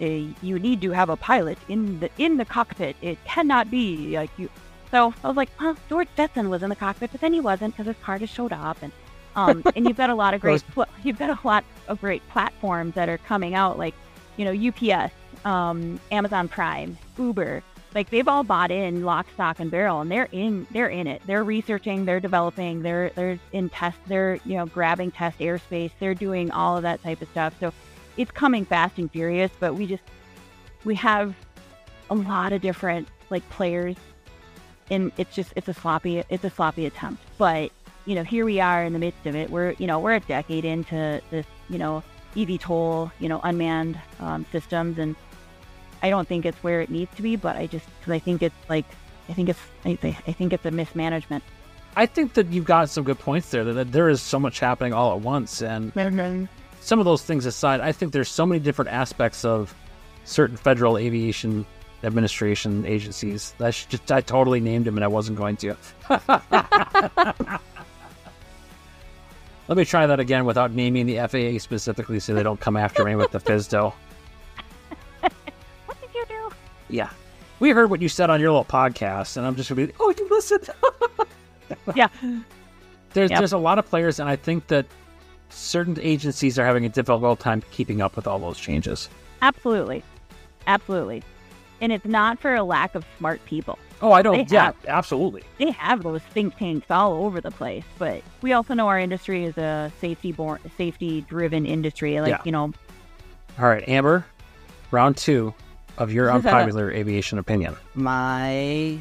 uh, 0.00 0.04
you 0.04 0.58
need 0.58 0.80
to 0.82 0.90
have 0.90 1.08
a 1.08 1.16
pilot 1.16 1.58
in 1.68 2.00
the 2.00 2.10
in 2.18 2.36
the 2.36 2.44
cockpit. 2.44 2.96
It 3.02 3.22
cannot 3.24 3.70
be 3.70 4.16
like 4.16 4.30
you. 4.36 4.50
So 4.90 5.14
I 5.22 5.28
was 5.28 5.36
like, 5.36 5.50
well, 5.60 5.76
George 5.88 6.08
Jetson 6.16 6.50
was 6.50 6.64
in 6.64 6.68
the 6.70 6.76
cockpit, 6.76 7.12
but 7.12 7.20
then 7.20 7.32
he 7.32 7.40
wasn't 7.40 7.74
because 7.74 7.86
his 7.86 8.02
car 8.02 8.18
just 8.18 8.34
showed 8.34 8.52
up, 8.52 8.78
and 8.82 8.92
um, 9.36 9.62
and 9.76 9.86
you've 9.86 9.96
got 9.96 10.10
a 10.10 10.14
lot 10.14 10.34
of 10.34 10.40
great 10.42 10.62
you've 11.04 11.18
got 11.18 11.30
a 11.30 11.46
lot 11.46 11.64
of 11.88 12.00
great 12.00 12.26
platforms 12.30 12.94
that 12.94 13.08
are 13.08 13.18
coming 13.18 13.54
out, 13.54 13.78
like 13.78 13.94
you 14.36 14.44
know 14.44 14.68
UPS, 14.68 15.12
um, 15.44 16.00
Amazon 16.10 16.48
Prime, 16.48 16.96
Uber, 17.18 17.62
like 17.94 18.10
they've 18.10 18.28
all 18.28 18.44
bought 18.44 18.70
in 18.70 19.04
lock, 19.04 19.26
stock, 19.34 19.58
and 19.58 19.70
barrel, 19.70 20.00
and 20.00 20.10
they're 20.10 20.28
in 20.32 20.66
they're 20.70 20.88
in 20.88 21.06
it. 21.06 21.22
They're 21.26 21.44
researching, 21.44 22.04
they're 22.04 22.20
developing, 22.20 22.82
they're 22.82 23.10
they're 23.10 23.38
in 23.52 23.68
test, 23.68 23.98
they're 24.06 24.36
you 24.44 24.56
know 24.56 24.66
grabbing 24.66 25.10
test 25.10 25.38
airspace, 25.38 25.90
they're 25.98 26.14
doing 26.14 26.50
all 26.50 26.76
of 26.76 26.82
that 26.82 27.02
type 27.02 27.20
of 27.20 27.28
stuff. 27.30 27.54
So 27.58 27.72
it's 28.16 28.30
coming 28.30 28.64
fast 28.64 28.98
and 28.98 29.10
furious. 29.10 29.50
But 29.58 29.74
we 29.74 29.86
just 29.86 30.02
we 30.84 30.94
have 30.96 31.34
a 32.10 32.14
lot 32.14 32.52
of 32.52 32.60
different 32.62 33.08
like 33.28 33.48
players, 33.50 33.96
and 34.90 35.10
it's 35.16 35.34
just 35.34 35.52
it's 35.56 35.68
a 35.68 35.74
sloppy 35.74 36.22
it's 36.28 36.44
a 36.44 36.50
sloppy 36.50 36.86
attempt. 36.86 37.22
But 37.38 37.72
you 38.06 38.14
know 38.14 38.22
here 38.22 38.44
we 38.44 38.60
are 38.60 38.84
in 38.84 38.92
the 38.92 39.00
midst 39.00 39.26
of 39.26 39.34
it. 39.34 39.50
We're 39.50 39.72
you 39.78 39.88
know 39.88 39.98
we're 39.98 40.14
a 40.14 40.20
decade 40.20 40.64
into 40.64 41.20
this 41.30 41.46
you 41.68 41.78
know 41.78 42.04
eVTOL 42.34 43.10
you 43.18 43.28
know 43.28 43.40
unmanned 43.42 43.98
um, 44.20 44.46
systems 44.52 44.98
and 44.98 45.16
I 46.02 46.10
don't 46.10 46.26
think 46.26 46.46
it's 46.46 46.62
where 46.62 46.80
it 46.80 46.90
needs 46.90 47.14
to 47.16 47.22
be, 47.22 47.36
but 47.36 47.56
I 47.56 47.66
just 47.66 47.86
because 48.00 48.12
I 48.12 48.18
think 48.18 48.42
it's 48.42 48.54
like 48.68 48.86
I 49.28 49.32
think 49.32 49.48
it's 49.48 49.60
I, 49.84 49.98
I 50.26 50.32
think 50.32 50.52
it's 50.52 50.64
a 50.64 50.70
mismanagement. 50.70 51.44
I 51.96 52.06
think 52.06 52.34
that 52.34 52.46
you've 52.48 52.64
got 52.64 52.88
some 52.88 53.04
good 53.04 53.18
points 53.18 53.50
there. 53.50 53.64
That, 53.64 53.72
that 53.74 53.92
there 53.92 54.08
is 54.08 54.22
so 54.22 54.38
much 54.38 54.60
happening 54.60 54.92
all 54.92 55.14
at 55.14 55.20
once, 55.20 55.60
and 55.60 55.92
some 56.80 56.98
of 56.98 57.04
those 57.04 57.22
things 57.22 57.46
aside, 57.46 57.80
I 57.80 57.92
think 57.92 58.12
there's 58.12 58.28
so 58.28 58.46
many 58.46 58.60
different 58.60 58.90
aspects 58.90 59.44
of 59.44 59.74
certain 60.24 60.56
federal 60.56 60.96
aviation 60.96 61.66
administration 62.02 62.86
agencies. 62.86 63.54
I 63.60 63.70
should 63.70 63.90
just 63.90 64.10
I 64.10 64.20
totally 64.20 64.60
named 64.60 64.86
him, 64.86 64.96
and 64.96 65.04
I 65.04 65.08
wasn't 65.08 65.36
going 65.36 65.56
to. 65.58 65.76
Let 69.70 69.76
me 69.76 69.84
try 69.84 70.04
that 70.04 70.18
again 70.18 70.46
without 70.46 70.72
naming 70.72 71.06
the 71.06 71.18
FAA 71.28 71.60
specifically, 71.60 72.18
so 72.18 72.34
they 72.34 72.42
don't 72.42 72.58
come 72.58 72.76
after 72.76 73.04
me 73.04 73.14
with 73.14 73.30
the 73.30 73.38
FSDO. 73.38 73.92
What 75.86 76.00
did 76.00 76.12
you 76.12 76.24
do? 76.26 76.50
Yeah. 76.88 77.10
We 77.60 77.70
heard 77.70 77.88
what 77.88 78.02
you 78.02 78.08
said 78.08 78.30
on 78.30 78.40
your 78.40 78.50
little 78.50 78.64
podcast, 78.64 79.36
and 79.36 79.46
I'm 79.46 79.54
just 79.54 79.68
gonna 79.68 79.86
be, 79.86 79.92
oh, 80.00 80.12
you 80.18 80.28
listened. 80.28 80.68
Yeah. 81.94 82.08
There's 83.12 83.30
Yep. 83.30 83.38
there's 83.38 83.52
a 83.52 83.58
lot 83.58 83.78
of 83.78 83.86
players, 83.86 84.18
and 84.18 84.28
I 84.28 84.34
think 84.34 84.66
that 84.66 84.86
certain 85.50 85.96
agencies 86.00 86.58
are 86.58 86.66
having 86.66 86.84
a 86.84 86.88
difficult 86.88 87.38
time 87.38 87.62
keeping 87.70 88.00
up 88.00 88.16
with 88.16 88.26
all 88.26 88.40
those 88.40 88.58
changes. 88.58 89.08
Absolutely, 89.40 90.02
absolutely, 90.66 91.22
and 91.80 91.92
it's 91.92 92.04
not 92.04 92.40
for 92.40 92.56
a 92.56 92.64
lack 92.64 92.96
of 92.96 93.04
smart 93.18 93.40
people. 93.44 93.78
Oh, 94.02 94.12
I 94.12 94.22
don't. 94.22 94.48
They 94.48 94.54
Yeah, 94.54 94.66
have- 94.66 94.76
absolutely. 94.88 95.42
They 95.58 95.70
have 95.72 96.02
those 96.02 96.22
think 96.22 96.56
tanks 96.56 96.90
all 96.90 97.24
over 97.24 97.40
the 97.40 97.50
place, 97.50 97.84
but 97.98 98.22
we 98.42 98.52
also 98.52 98.72
know 98.74 98.88
our 98.88 98.98
industry 98.98 99.44
is 99.44 99.58
a 99.58 99.92
safety 100.00 100.32
born, 100.32 100.58
safety 100.78 101.20
driven 101.22 101.66
industry. 101.66 102.20
Like 102.20 102.30
Yeah. 102.30 102.40
you 102.44 102.52
know, 102.52 102.72
All 103.58 103.68
right, 103.68 103.84
Ambyr, 103.86 104.24
round 104.90 105.16
two 105.18 105.52
of 105.98 106.12
your 106.12 106.32
unpopular 106.32 106.90
aviation 106.90 107.38
opinion. 107.38 107.76
My 107.94 108.98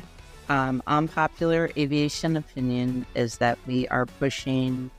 um, 0.49 0.83
unpopular 0.87 1.69
aviation 1.77 2.35
opinion 2.35 3.05
is 3.15 3.37
that 3.37 3.57
we 3.67 3.87
are 3.87 4.05
pushing 4.05 4.91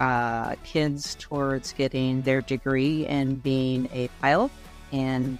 uh, 0.00 0.56
kids 0.64 1.14
towards 1.14 1.72
getting 1.72 2.20
their 2.22 2.42
degree 2.42 3.06
and 3.06 3.42
being 3.42 3.88
a 3.94 4.08
pilot. 4.20 4.50
And 4.92 5.38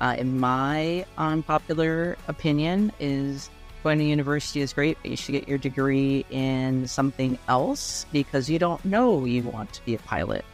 uh, 0.00 0.16
in 0.18 0.38
my 0.40 1.04
unpopular 1.18 2.16
opinion, 2.28 2.92
is 3.00 3.50
going 3.82 3.98
to 3.98 4.04
university 4.04 4.60
is 4.60 4.72
great, 4.72 4.98
but 5.02 5.10
you 5.10 5.16
should 5.16 5.32
get 5.32 5.48
your 5.48 5.58
degree 5.58 6.24
in 6.30 6.86
something 6.86 7.38
else 7.48 8.06
because 8.12 8.50
you 8.50 8.58
don't 8.58 8.84
know 8.84 9.24
you 9.24 9.42
want 9.42 9.72
to 9.72 9.84
be 9.84 9.94
a 9.94 9.98
pilot. 9.98 10.44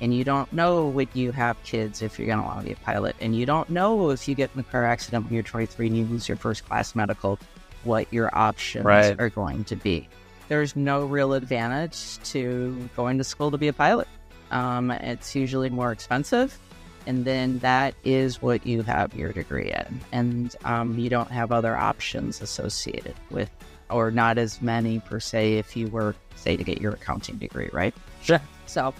And 0.00 0.12
you 0.12 0.24
don't 0.24 0.52
know 0.52 0.88
when 0.88 1.06
you 1.14 1.30
have 1.30 1.62
kids 1.62 2.02
if 2.02 2.18
you're 2.18 2.26
going 2.26 2.40
to 2.40 2.44
want 2.44 2.58
to 2.60 2.66
be 2.66 2.72
a 2.72 2.76
pilot. 2.76 3.14
And 3.20 3.36
you 3.36 3.46
don't 3.46 3.70
know 3.70 4.10
if 4.10 4.26
you 4.26 4.34
get 4.34 4.50
in 4.52 4.58
a 4.60 4.64
car 4.64 4.84
accident 4.84 5.26
when 5.26 5.34
you're 5.34 5.44
23 5.44 5.86
and 5.86 5.96
you 5.96 6.04
lose 6.06 6.26
your 6.28 6.36
first 6.36 6.66
class 6.66 6.96
medical, 6.96 7.38
what 7.84 8.12
your 8.12 8.28
options 8.36 8.84
Right. 8.84 9.14
are 9.20 9.28
going 9.28 9.62
to 9.64 9.76
be. 9.76 10.08
There's 10.48 10.74
no 10.74 11.04
real 11.04 11.34
advantage 11.34 12.18
to 12.30 12.88
going 12.96 13.16
to 13.18 13.24
school 13.24 13.52
to 13.52 13.58
be 13.58 13.68
a 13.68 13.72
pilot. 13.72 14.08
Um, 14.50 14.90
it's 14.90 15.36
usually 15.36 15.70
more 15.70 15.92
expensive. 15.92 16.58
And 17.06 17.24
then 17.24 17.58
that 17.60 17.94
is 18.04 18.40
what 18.40 18.66
you 18.66 18.82
have 18.82 19.14
your 19.14 19.32
degree 19.32 19.72
in. 19.72 20.00
And 20.12 20.54
um, 20.64 20.98
you 20.98 21.10
don't 21.10 21.30
have 21.30 21.52
other 21.52 21.76
options 21.76 22.40
associated 22.40 23.14
with, 23.30 23.50
or 23.90 24.10
not 24.10 24.38
as 24.38 24.62
many 24.62 25.00
per 25.00 25.20
se, 25.20 25.54
if 25.58 25.76
you 25.76 25.88
were, 25.88 26.14
say, 26.36 26.56
to 26.56 26.64
get 26.64 26.80
your 26.80 26.92
accounting 26.92 27.36
degree, 27.36 27.70
right? 27.72 27.94
Sure. 28.22 28.40
So 28.66 28.94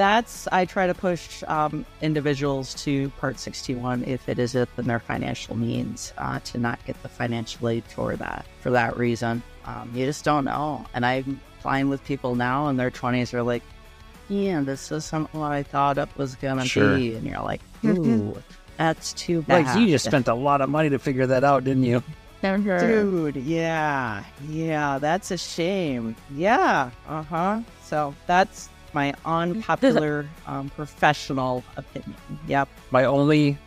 that's 0.00 0.48
I 0.50 0.64
try 0.64 0.86
to 0.86 0.94
push 0.94 1.42
um, 1.46 1.84
individuals 2.00 2.72
to 2.84 3.10
Part 3.20 3.38
61 3.38 4.04
if 4.04 4.30
it 4.30 4.38
is 4.38 4.54
within 4.54 4.86
their 4.86 4.98
financial 4.98 5.54
means 5.54 6.14
uh, 6.16 6.40
to 6.40 6.58
not 6.58 6.82
get 6.86 7.00
the 7.02 7.08
financial 7.10 7.68
aid 7.68 7.84
for 7.84 8.16
that. 8.16 8.46
For 8.60 8.70
that 8.70 8.96
reason, 8.96 9.42
um, 9.66 9.90
you 9.94 10.06
just 10.06 10.24
don't 10.24 10.46
know. 10.46 10.86
And 10.94 11.04
I'm 11.04 11.38
flying 11.60 11.90
with 11.90 12.02
people 12.04 12.34
now 12.34 12.68
in 12.68 12.78
their 12.78 12.90
20s 12.90 13.30
who 13.30 13.36
are 13.36 13.42
like, 13.42 13.62
"Yeah, 14.30 14.60
this 14.62 14.90
is 14.90 15.04
something 15.04 15.42
I 15.42 15.62
thought 15.62 15.98
it 15.98 16.08
was 16.16 16.36
gonna 16.36 16.64
Sure. 16.64 16.96
be," 16.96 17.14
and 17.16 17.26
you're 17.26 17.42
like, 17.42 17.60
"Ooh, 17.84 18.36
that's 18.78 19.12
too 19.12 19.42
bad." 19.42 19.66
Like 19.66 19.78
you 19.78 19.88
just 19.88 20.06
spent 20.06 20.28
a 20.28 20.34
lot 20.34 20.60
of 20.62 20.70
money 20.70 20.88
to 20.88 20.98
figure 20.98 21.26
that 21.26 21.44
out, 21.44 21.64
didn't 21.64 21.82
you? 21.84 22.02
Dude, 22.42 23.36
yeah, 23.36 24.24
yeah, 24.48 24.98
that's 24.98 25.30
a 25.30 25.36
shame. 25.36 26.16
Yeah, 26.34 26.90
uh 27.06 27.22
huh. 27.22 27.60
So 27.84 28.14
that's 28.26 28.70
my 28.94 29.12
unpopular 29.26 30.26
um, 30.46 30.70
professional 30.70 31.62
opinion. 31.76 32.16
Yep. 32.48 32.68
My 32.90 33.04
only 33.04 33.58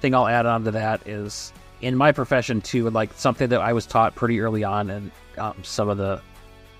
thing 0.00 0.14
I'll 0.14 0.26
add 0.26 0.46
on 0.46 0.64
to 0.64 0.70
that 0.72 1.06
is 1.06 1.52
in 1.80 1.96
my 1.96 2.10
profession 2.12 2.60
too, 2.60 2.90
like 2.90 3.12
something 3.14 3.48
that 3.50 3.60
I 3.60 3.72
was 3.72 3.86
taught 3.86 4.14
pretty 4.16 4.40
early 4.40 4.64
on, 4.64 4.90
and 4.90 5.10
um, 5.38 5.54
some 5.62 5.88
of 5.88 5.96
the 5.96 6.20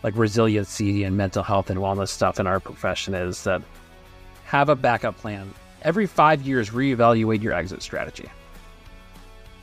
like 0.02 0.16
resiliency 0.16 1.04
and 1.04 1.16
mental 1.16 1.42
health 1.42 1.70
and 1.70 1.80
wellness 1.80 2.08
stuff 2.08 2.38
in 2.40 2.46
our 2.46 2.60
profession 2.60 3.14
is 3.14 3.42
that 3.44 3.62
have 4.44 4.68
a 4.68 4.76
backup 4.76 5.16
plan. 5.18 5.52
Every 5.82 6.06
five 6.06 6.42
years, 6.42 6.70
reevaluate 6.70 7.42
your 7.42 7.52
exit 7.52 7.82
strategy. 7.82 8.24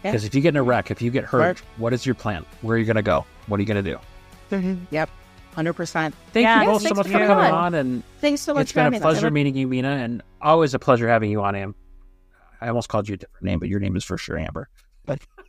Yeah. 0.03 0.11
Because 0.11 0.23
if 0.23 0.35
you 0.35 0.41
get 0.41 0.49
in 0.49 0.57
a 0.57 0.63
wreck, 0.63 0.91
if 0.91 1.01
you 1.01 1.09
get 1.11 1.23
hurt, 1.23 1.57
Smart. 1.57 1.63
what 1.77 1.93
is 1.93 2.05
your 2.05 2.15
plan? 2.15 2.45
Where 2.61 2.75
are 2.75 2.79
you 2.79 2.85
going 2.85 2.95
to 2.95 3.01
go? 3.01 3.25
What 3.47 3.57
are 3.59 3.63
you 3.63 3.67
going 3.67 3.83
to 3.83 3.91
do? 3.91 3.99
Mm-hmm. 4.51 4.83
Yep. 4.91 5.09
Hundred 5.55 5.73
percent. 5.73 6.13
Thank 6.33 6.43
Yeah, 6.43 6.61
you 6.63 6.67
both 6.67 6.81
so 6.81 6.89
much 6.89 6.97
for 6.97 7.03
for 7.03 7.11
coming 7.13 7.27
coming 7.27 7.45
on. 7.45 7.53
on, 7.53 7.73
and 7.75 8.03
Thanks 8.19 8.41
so 8.41 8.53
much 8.53 8.63
it's 8.63 8.71
for 8.73 8.75
been 8.79 8.81
a 8.81 8.85
having 8.87 8.97
us. 8.97 9.01
pleasure 9.03 9.31
meeting 9.31 9.55
you, 9.55 9.67
Mina, 9.67 9.87
and 9.89 10.21
always 10.41 10.73
a 10.73 10.79
pleasure 10.79 11.07
having 11.07 11.31
you 11.31 11.41
on, 11.41 11.55
Am. 11.55 11.73
I 12.59 12.67
almost 12.67 12.89
called 12.89 13.07
you 13.07 13.13
a 13.13 13.17
different 13.17 13.43
name, 13.45 13.59
but 13.59 13.69
your 13.69 13.79
name 13.79 13.95
is 13.95 14.03
for 14.03 14.17
sure 14.17 14.35
Ambyr. 14.37 14.65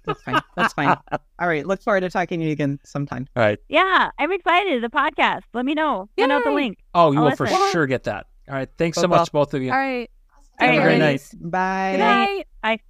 That's 0.06 0.22
fine. 0.22 0.40
That's 0.56 0.72
fine. 0.72 0.96
All 1.38 1.48
right. 1.48 1.66
Look 1.66 1.82
forward 1.82 2.00
to 2.00 2.10
talking 2.10 2.40
to 2.40 2.46
you 2.46 2.52
again 2.52 2.78
sometime. 2.84 3.26
All 3.36 3.42
right. 3.42 3.58
yeah, 3.68 4.10
I'm 4.18 4.32
excited. 4.32 4.82
The 4.82 4.88
podcast. 4.88 5.42
Let 5.52 5.64
me 5.64 5.74
know. 5.74 6.08
Send 6.18 6.32
out 6.32 6.44
the 6.44 6.52
link. 6.52 6.78
Oh, 6.94 7.12
you 7.12 7.18
I'll 7.18 7.24
will 7.26 7.36
for 7.36 7.46
sure 7.46 7.86
get 7.86 8.04
that. 8.04 8.26
All 8.48 8.54
right. 8.54 8.68
Thanks 8.78 8.98
so 8.98 9.08
much, 9.08 9.32
both 9.32 9.54
of 9.54 9.62
you. 9.62 9.70
All 9.70 9.78
right. 9.78 10.10
Have 10.58 10.74
a 10.74 10.82
great 10.82 10.98
night. 10.98 11.28
Bye. 11.40 11.92
Good 11.92 11.98
night. 11.98 12.46
Bye. 12.62 12.80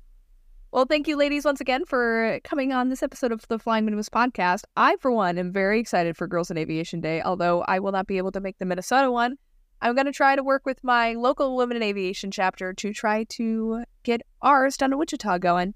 Well, 0.72 0.84
thank 0.84 1.08
you, 1.08 1.16
ladies, 1.16 1.44
once 1.44 1.60
again 1.60 1.86
for 1.86 2.38
coming 2.44 2.72
on 2.72 2.90
this 2.90 3.02
episode 3.02 3.32
of 3.32 3.46
the 3.48 3.58
Flying 3.58 3.86
Midwest 3.86 4.12
podcast. 4.12 4.64
I, 4.76 4.96
for 5.00 5.10
one, 5.10 5.38
am 5.38 5.50
very 5.50 5.80
excited 5.80 6.16
for 6.16 6.26
Girls 6.26 6.50
in 6.50 6.58
Aviation 6.58 7.00
Day, 7.00 7.22
although 7.22 7.62
I 7.62 7.78
will 7.78 7.92
not 7.92 8.06
be 8.06 8.18
able 8.18 8.32
to 8.32 8.40
make 8.40 8.58
the 8.58 8.66
Minnesota 8.66 9.10
one. 9.10 9.36
I'm 9.80 9.94
going 9.94 10.06
to 10.06 10.12
try 10.12 10.36
to 10.36 10.42
work 10.42 10.66
with 10.66 10.82
my 10.84 11.14
local 11.14 11.56
Women 11.56 11.78
in 11.78 11.82
Aviation 11.82 12.30
chapter 12.30 12.74
to 12.74 12.92
try 12.92 13.24
to 13.24 13.84
get 14.02 14.20
ours 14.42 14.76
down 14.76 14.90
to 14.90 14.96
Wichita 14.96 15.38
going. 15.38 15.74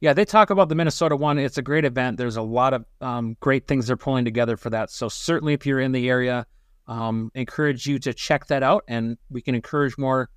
Yeah, 0.00 0.14
they 0.14 0.24
talk 0.24 0.48
about 0.48 0.70
the 0.70 0.74
Minnesota 0.74 1.14
one. 1.14 1.38
It's 1.38 1.58
a 1.58 1.62
great 1.62 1.84
event. 1.84 2.16
There's 2.16 2.36
a 2.36 2.42
lot 2.42 2.72
of 2.72 2.86
um, 3.02 3.36
great 3.40 3.66
things 3.66 3.86
they're 3.86 3.96
pulling 3.96 4.24
together 4.24 4.56
for 4.56 4.70
that. 4.70 4.90
So 4.90 5.08
certainly, 5.10 5.52
if 5.52 5.66
you're 5.66 5.80
in 5.80 5.92
the 5.92 6.08
area, 6.08 6.46
um, 6.86 7.30
encourage 7.34 7.86
you 7.86 7.98
to 8.00 8.14
check 8.14 8.46
that 8.46 8.62
out, 8.62 8.84
and 8.88 9.18
we 9.28 9.42
can 9.42 9.54
encourage 9.54 9.98
more 9.98 10.30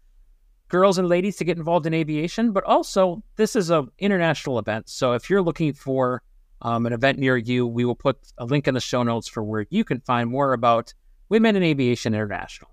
girls 0.67 0.97
and 0.97 1.07
ladies 1.07 1.37
to 1.37 1.45
get 1.45 1.57
involved 1.57 1.85
in 1.85 1.93
aviation. 1.93 2.51
But 2.51 2.65
also, 2.65 3.23
this 3.37 3.55
is 3.55 3.69
a 3.69 3.85
international 3.99 4.59
event. 4.59 4.89
So 4.89 5.13
if 5.13 5.29
you're 5.29 5.41
looking 5.41 5.71
for 5.71 6.23
um, 6.61 6.85
an 6.85 6.91
event 6.91 7.17
near 7.17 7.37
you, 7.37 7.65
we 7.65 7.85
will 7.85 7.95
put 7.95 8.17
a 8.37 8.45
link 8.45 8.67
in 8.67 8.73
the 8.73 8.81
show 8.81 9.01
notes 9.03 9.29
for 9.29 9.43
where 9.43 9.65
you 9.69 9.85
can 9.85 10.01
find 10.01 10.29
more 10.29 10.51
about 10.51 10.93
Women 11.29 11.55
in 11.55 11.63
Aviation 11.63 12.13
International. 12.13 12.69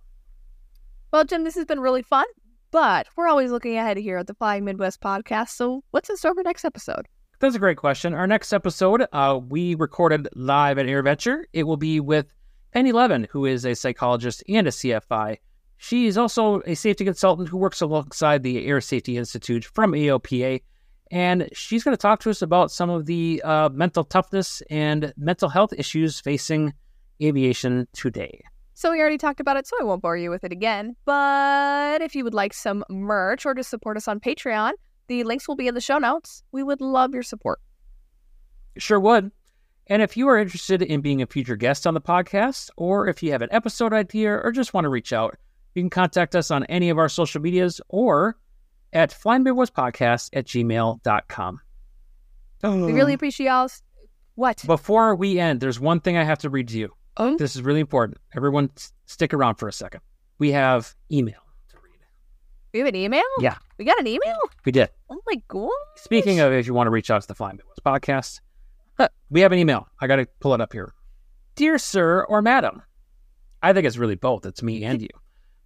Well, 1.12 1.24
Jim, 1.24 1.44
this 1.44 1.54
has 1.54 1.64
been 1.64 1.80
really 1.80 2.02
fun, 2.02 2.26
but 2.70 3.06
we're 3.16 3.28
always 3.28 3.50
looking 3.50 3.76
ahead 3.76 3.96
here 3.96 4.18
at 4.18 4.26
the 4.26 4.34
Flying 4.34 4.64
Midwest 4.64 5.00
podcast. 5.00 5.50
So, 5.50 5.82
what's 5.90 6.10
in 6.10 6.16
store 6.16 6.34
for 6.34 6.42
next 6.42 6.64
episode? 6.64 7.06
That's 7.40 7.56
a 7.56 7.58
great 7.58 7.78
question. 7.78 8.12
Our 8.12 8.26
next 8.26 8.52
episode, 8.52 9.06
uh, 9.12 9.40
we 9.48 9.74
recorded 9.74 10.28
live 10.34 10.78
at 10.78 10.86
AirVenture. 10.86 11.44
It 11.52 11.64
will 11.64 11.78
be 11.78 11.98
with 11.98 12.32
Penny 12.72 12.92
Levin, 12.92 13.26
who 13.30 13.46
is 13.46 13.64
a 13.64 13.74
psychologist 13.74 14.44
and 14.48 14.66
a 14.66 14.70
CFI. 14.70 15.38
She 15.78 16.06
is 16.06 16.18
also 16.18 16.60
a 16.66 16.74
safety 16.74 17.04
consultant 17.06 17.48
who 17.48 17.56
works 17.56 17.80
alongside 17.80 18.42
the 18.42 18.66
Air 18.66 18.82
Safety 18.82 19.16
Institute 19.16 19.64
from 19.64 19.92
AOPA. 19.92 20.60
And 21.10 21.48
she's 21.54 21.82
going 21.82 21.96
to 21.96 22.00
talk 22.00 22.20
to 22.20 22.30
us 22.30 22.42
about 22.42 22.70
some 22.70 22.90
of 22.90 23.06
the 23.06 23.40
uh, 23.42 23.70
mental 23.70 24.04
toughness 24.04 24.62
and 24.68 25.14
mental 25.16 25.48
health 25.48 25.72
issues 25.72 26.20
facing 26.20 26.74
aviation 27.22 27.88
today. 27.94 28.42
So, 28.80 28.90
we 28.92 28.98
already 28.98 29.18
talked 29.18 29.40
about 29.40 29.58
it, 29.58 29.66
so 29.66 29.76
I 29.78 29.84
won't 29.84 30.00
bore 30.00 30.16
you 30.16 30.30
with 30.30 30.42
it 30.42 30.52
again. 30.52 30.96
But 31.04 32.00
if 32.00 32.14
you 32.14 32.24
would 32.24 32.32
like 32.32 32.54
some 32.54 32.82
merch 32.88 33.44
or 33.44 33.52
to 33.52 33.62
support 33.62 33.98
us 33.98 34.08
on 34.08 34.20
Patreon, 34.20 34.72
the 35.06 35.22
links 35.24 35.46
will 35.46 35.54
be 35.54 35.68
in 35.68 35.74
the 35.74 35.82
show 35.82 35.98
notes. 35.98 36.42
We 36.50 36.62
would 36.62 36.80
love 36.80 37.12
your 37.12 37.22
support. 37.22 37.60
Sure 38.78 38.98
would. 38.98 39.32
And 39.88 40.00
if 40.00 40.16
you 40.16 40.28
are 40.28 40.38
interested 40.38 40.80
in 40.80 41.02
being 41.02 41.20
a 41.20 41.26
future 41.26 41.56
guest 41.56 41.86
on 41.86 41.92
the 41.92 42.00
podcast, 42.00 42.70
or 42.78 43.06
if 43.06 43.22
you 43.22 43.32
have 43.32 43.42
an 43.42 43.50
episode 43.52 43.92
idea 43.92 44.32
or 44.32 44.50
just 44.50 44.72
want 44.72 44.86
to 44.86 44.88
reach 44.88 45.12
out, 45.12 45.36
you 45.74 45.82
can 45.82 45.90
contact 45.90 46.34
us 46.34 46.50
on 46.50 46.64
any 46.64 46.88
of 46.88 46.96
our 46.96 47.10
social 47.10 47.42
medias 47.42 47.82
or 47.90 48.38
at 48.94 49.10
flyingmidwestpodcast 49.10 50.30
at 50.32 50.46
gmail.com. 50.46 51.60
We 52.62 52.92
really 52.94 53.12
appreciate 53.12 53.48
y'all. 53.48 53.68
What? 54.36 54.64
Before 54.64 55.14
we 55.14 55.38
end, 55.38 55.60
there's 55.60 55.78
one 55.78 56.00
thing 56.00 56.16
I 56.16 56.24
have 56.24 56.38
to 56.38 56.48
read 56.48 56.68
to 56.68 56.78
you. 56.78 56.94
Oh. 57.20 57.36
This 57.36 57.54
is 57.54 57.60
really 57.62 57.80
important. 57.80 58.18
Everyone, 58.34 58.70
s- 58.76 58.92
stick 59.04 59.34
around 59.34 59.56
for 59.56 59.68
a 59.68 59.72
second. 59.72 60.00
We 60.38 60.52
have 60.52 60.94
email 61.12 61.40
to 61.68 61.76
read. 61.82 61.98
We 62.72 62.78
have 62.80 62.88
an 62.88 62.96
email? 62.96 63.22
Yeah. 63.40 63.56
We 63.78 63.84
got 63.84 64.00
an 64.00 64.06
email? 64.06 64.36
We 64.64 64.72
did. 64.72 64.88
Oh 65.10 65.20
my 65.26 65.34
god. 65.48 65.68
Speaking 65.96 66.40
of, 66.40 66.50
if 66.52 66.66
you 66.66 66.72
want 66.72 66.86
to 66.86 66.90
reach 66.90 67.10
out 67.10 67.20
to 67.20 67.28
the 67.28 67.34
Flying 67.34 67.56
Midwest 67.58 67.84
podcast, 67.84 68.40
we 69.28 69.42
have 69.42 69.52
an 69.52 69.58
email. 69.58 69.86
I 70.00 70.06
got 70.06 70.16
to 70.16 70.26
pull 70.40 70.54
it 70.54 70.60
up 70.62 70.72
here. 70.72 70.94
Dear 71.56 71.76
Sir 71.76 72.24
or 72.24 72.40
Madam, 72.40 72.82
I 73.62 73.74
think 73.74 73.86
it's 73.86 73.98
really 73.98 74.14
both. 74.14 74.46
It's 74.46 74.62
me 74.62 74.82
and 74.84 75.02
you. 75.02 75.08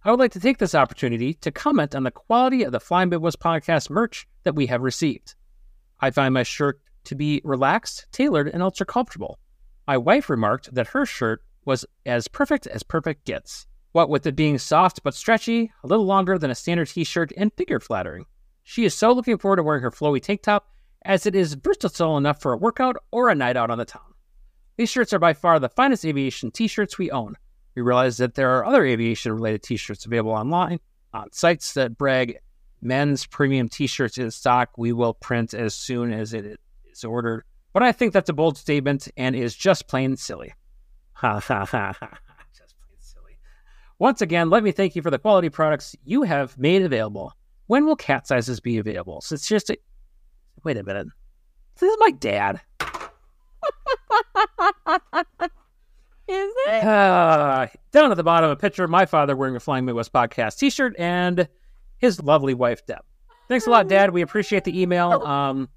I 0.03 0.11
would 0.11 0.19
like 0.19 0.33
to 0.33 0.39
take 0.41 0.57
this 0.57 0.75
opportunity 0.75 1.33
to 1.35 1.51
comment 1.51 1.95
on 1.95 2.03
the 2.03 2.11
quality 2.11 2.63
of 2.63 2.73
the 2.73 2.79
Flying 2.81 3.09
Midwest 3.09 3.39
podcast 3.39 3.89
merch 3.89 4.27
that 4.43 4.55
we 4.55 4.65
have 4.67 4.81
received. 4.81 5.35
I 6.01 6.11
find 6.11 6.33
my 6.33 6.43
shirt 6.43 6.81
to 7.05 7.15
be 7.15 7.39
relaxed, 7.45 8.07
tailored, 8.11 8.49
and 8.49 8.61
ultra 8.61 8.85
comfortable. 8.85 9.39
My 9.87 9.97
wife 9.97 10.29
remarked 10.29 10.73
that 10.75 10.87
her 10.87 11.05
shirt 11.05 11.43
was 11.65 11.85
as 12.05 12.27
perfect 12.27 12.67
as 12.67 12.83
perfect 12.83 13.25
gets. 13.25 13.67
What 13.91 14.09
with 14.09 14.25
it 14.25 14.35
being 14.35 14.57
soft 14.57 15.01
but 15.03 15.13
stretchy, 15.13 15.71
a 15.83 15.87
little 15.87 16.05
longer 16.05 16.37
than 16.37 16.51
a 16.51 16.55
standard 16.55 16.89
t 16.89 17.03
shirt, 17.03 17.31
and 17.35 17.51
figure 17.53 17.79
flattering. 17.79 18.25
She 18.63 18.85
is 18.85 18.93
so 18.93 19.11
looking 19.11 19.37
forward 19.37 19.57
to 19.57 19.63
wearing 19.63 19.83
her 19.83 19.91
flowy 19.91 20.21
tank 20.21 20.41
top, 20.41 20.69
as 21.03 21.25
it 21.25 21.35
is 21.35 21.53
versatile 21.53 22.17
enough 22.17 22.41
for 22.41 22.53
a 22.53 22.57
workout 22.57 22.97
or 23.11 23.29
a 23.29 23.35
night 23.35 23.57
out 23.57 23.69
on 23.69 23.77
the 23.77 23.85
town. 23.85 24.13
These 24.77 24.89
shirts 24.89 25.13
are 25.13 25.19
by 25.19 25.33
far 25.33 25.59
the 25.59 25.69
finest 25.69 26.05
aviation 26.05 26.51
t 26.51 26.67
shirts 26.67 26.97
we 26.97 27.11
own. 27.11 27.35
We 27.75 27.81
realize 27.81 28.17
that 28.17 28.35
there 28.35 28.57
are 28.57 28.65
other 28.65 28.85
aviation 28.85 29.31
related 29.31 29.63
t 29.63 29.77
shirts 29.77 30.05
available 30.05 30.31
online 30.31 30.79
on 31.13 31.31
sites 31.31 31.73
that 31.75 31.97
brag 31.97 32.39
men's 32.81 33.25
premium 33.25 33.69
t 33.69 33.87
shirts 33.87 34.17
in 34.17 34.29
stock 34.31 34.77
we 34.77 34.91
will 34.91 35.13
print 35.13 35.53
as 35.53 35.73
soon 35.73 36.11
as 36.11 36.33
it 36.33 36.59
is 36.91 37.03
ordered. 37.03 37.43
But 37.71 37.83
I 37.83 37.91
think 37.91 38.13
that's 38.13 38.29
a 38.29 38.33
bold 38.33 38.57
statement 38.57 39.07
and 39.15 39.35
is 39.35 39.55
just 39.55 39.87
plain 39.87 40.17
silly. 40.17 40.53
Ha 41.15 41.39
ha 41.39 41.65
ha 41.65 41.93
ha. 41.99 42.17
Just 42.55 42.75
plain 42.77 42.97
silly. 42.99 43.37
Once 43.99 44.21
again, 44.21 44.49
let 44.49 44.63
me 44.63 44.71
thank 44.71 44.95
you 44.95 45.01
for 45.01 45.11
the 45.11 45.19
quality 45.19 45.49
products 45.49 45.95
you 46.03 46.23
have 46.23 46.57
made 46.57 46.81
available. 46.81 47.33
When 47.67 47.85
will 47.85 47.95
cat 47.95 48.27
sizes 48.27 48.59
be 48.59 48.77
available? 48.77 49.21
So 49.21 49.35
it's 49.35 49.47
just 49.47 49.69
a. 49.69 49.77
Wait 50.63 50.77
a 50.77 50.83
minute. 50.83 51.07
This 51.79 51.89
is 51.89 51.97
my 51.99 52.11
dad. 52.11 52.61
Is 56.27 56.51
it? 56.67 56.83
Uh, 56.83 57.67
down 57.91 58.09
at 58.09 58.17
the 58.17 58.23
bottom, 58.23 58.49
a 58.49 58.55
picture 58.55 58.83
of 58.83 58.89
my 58.89 59.05
father 59.05 59.35
wearing 59.35 59.55
a 59.55 59.59
Flying 59.59 59.85
Midwest 59.85 60.11
podcast 60.11 60.57
t 60.57 60.71
shirt 60.71 60.95
and 60.97 61.47
his 61.97 62.21
lovely 62.21 62.55
wife, 62.55 62.85
Deb. 62.85 63.01
Thanks 63.47 63.67
a 63.67 63.69
lot, 63.69 63.87
Dad. 63.87 64.11
We 64.11 64.21
appreciate 64.21 64.63
the 64.63 64.81
email. 64.81 65.21
Um, 65.23 65.69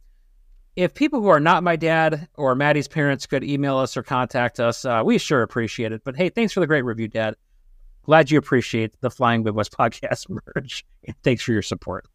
if 0.79 0.95
people 0.95 1.21
who 1.21 1.27
are 1.27 1.41
not 1.41 1.65
my 1.65 1.75
dad 1.75 2.29
or 2.37 2.55
Maddie's 2.55 2.87
parents 2.87 3.27
could 3.27 3.43
email 3.43 3.79
us 3.79 3.97
or 3.97 4.05
contact 4.05 4.61
us, 4.61 4.85
uh, 4.85 5.03
we 5.05 5.19
sure 5.19 5.43
appreciate 5.43 5.91
it. 5.91 6.03
But 6.05 6.15
hey, 6.15 6.29
thanks 6.29 6.53
for 6.53 6.61
the 6.61 6.69
great 6.69 6.83
review, 6.83 7.09
Dad. 7.09 7.35
Glad 8.05 8.31
you 8.31 8.39
appreciate 8.39 8.95
the 9.01 9.11
Flying 9.11 9.43
Midwest 9.43 9.73
podcast 9.77 10.27
merch. 10.29 10.85
And 11.05 11.17
thanks 11.25 11.43
for 11.43 11.51
your 11.51 11.63
support. 11.63 12.07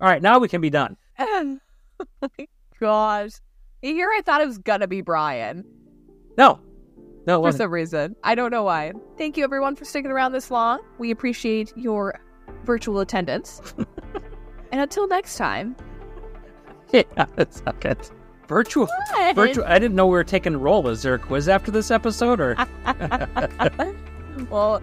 All 0.00 0.08
right, 0.08 0.20
now 0.20 0.40
we 0.40 0.48
can 0.48 0.60
be 0.60 0.68
done. 0.68 0.96
oh 1.20 1.58
my 2.20 2.48
gosh. 2.80 3.34
Here 3.82 4.10
I 4.10 4.20
thought 4.22 4.40
it 4.40 4.48
was 4.48 4.58
gonna 4.58 4.88
be 4.88 5.00
Brian 5.00 5.64
No, 6.36 6.58
no, 7.24 7.40
for 7.40 7.52
some 7.52 7.70
reason. 7.70 8.16
I 8.24 8.34
don't 8.34 8.50
know 8.50 8.64
why. 8.64 8.94
Thank 9.16 9.36
you 9.36 9.44
everyone 9.44 9.76
for 9.76 9.84
sticking 9.84 10.10
around 10.10 10.32
this 10.32 10.50
long. 10.50 10.80
We 10.98 11.12
appreciate 11.12 11.72
your 11.76 12.18
virtual 12.64 12.98
attendance. 12.98 13.62
and 14.72 14.80
until 14.80 15.06
next 15.06 15.36
time. 15.36 15.76
yeah, 17.16 17.26
that's 17.36 17.62
okay. 17.66 17.94
Virtual, 18.48 18.86
What? 19.12 19.34
virtual. 19.36 19.64
I 19.64 19.78
didn't 19.78 19.94
know 19.96 20.06
we 20.06 20.12
were 20.12 20.24
taking 20.24 20.54
a 20.54 20.58
roll. 20.58 20.86
Is 20.88 21.02
there 21.02 21.14
a 21.14 21.18
quiz 21.18 21.48
after 21.48 21.70
this 21.70 21.90
episode, 21.90 22.40
or? 22.40 22.54
well, 24.50 24.82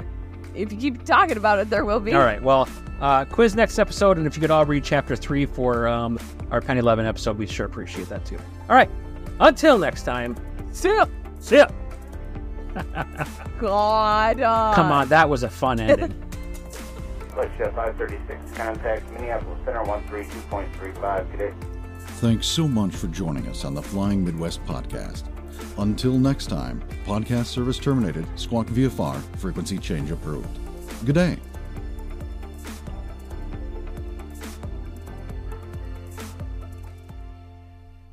if 0.55 0.71
you 0.71 0.77
keep 0.77 1.03
talking 1.03 1.37
about 1.37 1.59
it, 1.59 1.69
there 1.69 1.85
will 1.85 1.99
be. 1.99 2.13
All 2.13 2.21
right. 2.21 2.41
Well, 2.41 2.67
uh, 2.99 3.25
quiz 3.25 3.55
next 3.55 3.77
episode, 3.77 4.17
and 4.17 4.25
if 4.25 4.35
you 4.35 4.41
could 4.41 4.49
all 4.51 4.65
read 4.65 4.83
chapter 4.83 5.15
three 5.15 5.45
for 5.45 5.87
um, 5.87 6.17
our 6.51 6.61
Penny 6.61 6.81
Levin 6.81 7.05
episode, 7.05 7.37
we 7.37 7.45
sure 7.45 7.65
appreciate 7.65 8.09
that 8.09 8.25
too. 8.25 8.37
All 8.69 8.75
right. 8.75 8.89
Until 9.39 9.77
next 9.77 10.03
time. 10.03 10.35
See 10.71 10.89
ya. 10.95 11.05
See 11.39 11.57
ya. 11.57 11.67
God. 13.59 14.39
uh, 14.41 14.73
Come 14.73 14.91
on, 14.91 15.07
that 15.09 15.29
was 15.29 15.43
a 15.43 15.49
fun 15.49 15.79
ending. 15.79 16.13
Flight 17.33 17.51
Chef 17.57 17.73
536, 17.75 18.57
contact 18.57 19.09
Minneapolis 19.11 19.57
Center 19.65 19.83
132.35 19.83 21.31
today. 21.31 21.53
Thanks 22.19 22.47
so 22.47 22.67
much 22.67 22.93
for 22.93 23.07
joining 23.07 23.47
us 23.47 23.63
on 23.63 23.73
the 23.73 23.81
Flying 23.81 24.25
Midwest 24.25 24.61
podcast. 24.65 25.23
Until 25.77 26.19
next 26.19 26.47
time, 26.47 26.83
podcast 27.05 27.45
service 27.45 27.79
terminated, 27.79 28.25
squawk 28.37 28.67
VFR, 28.67 29.15
frequency 29.37 29.77
change 29.77 30.11
approved. 30.11 30.49
Good 31.05 31.15
day. 31.15 31.37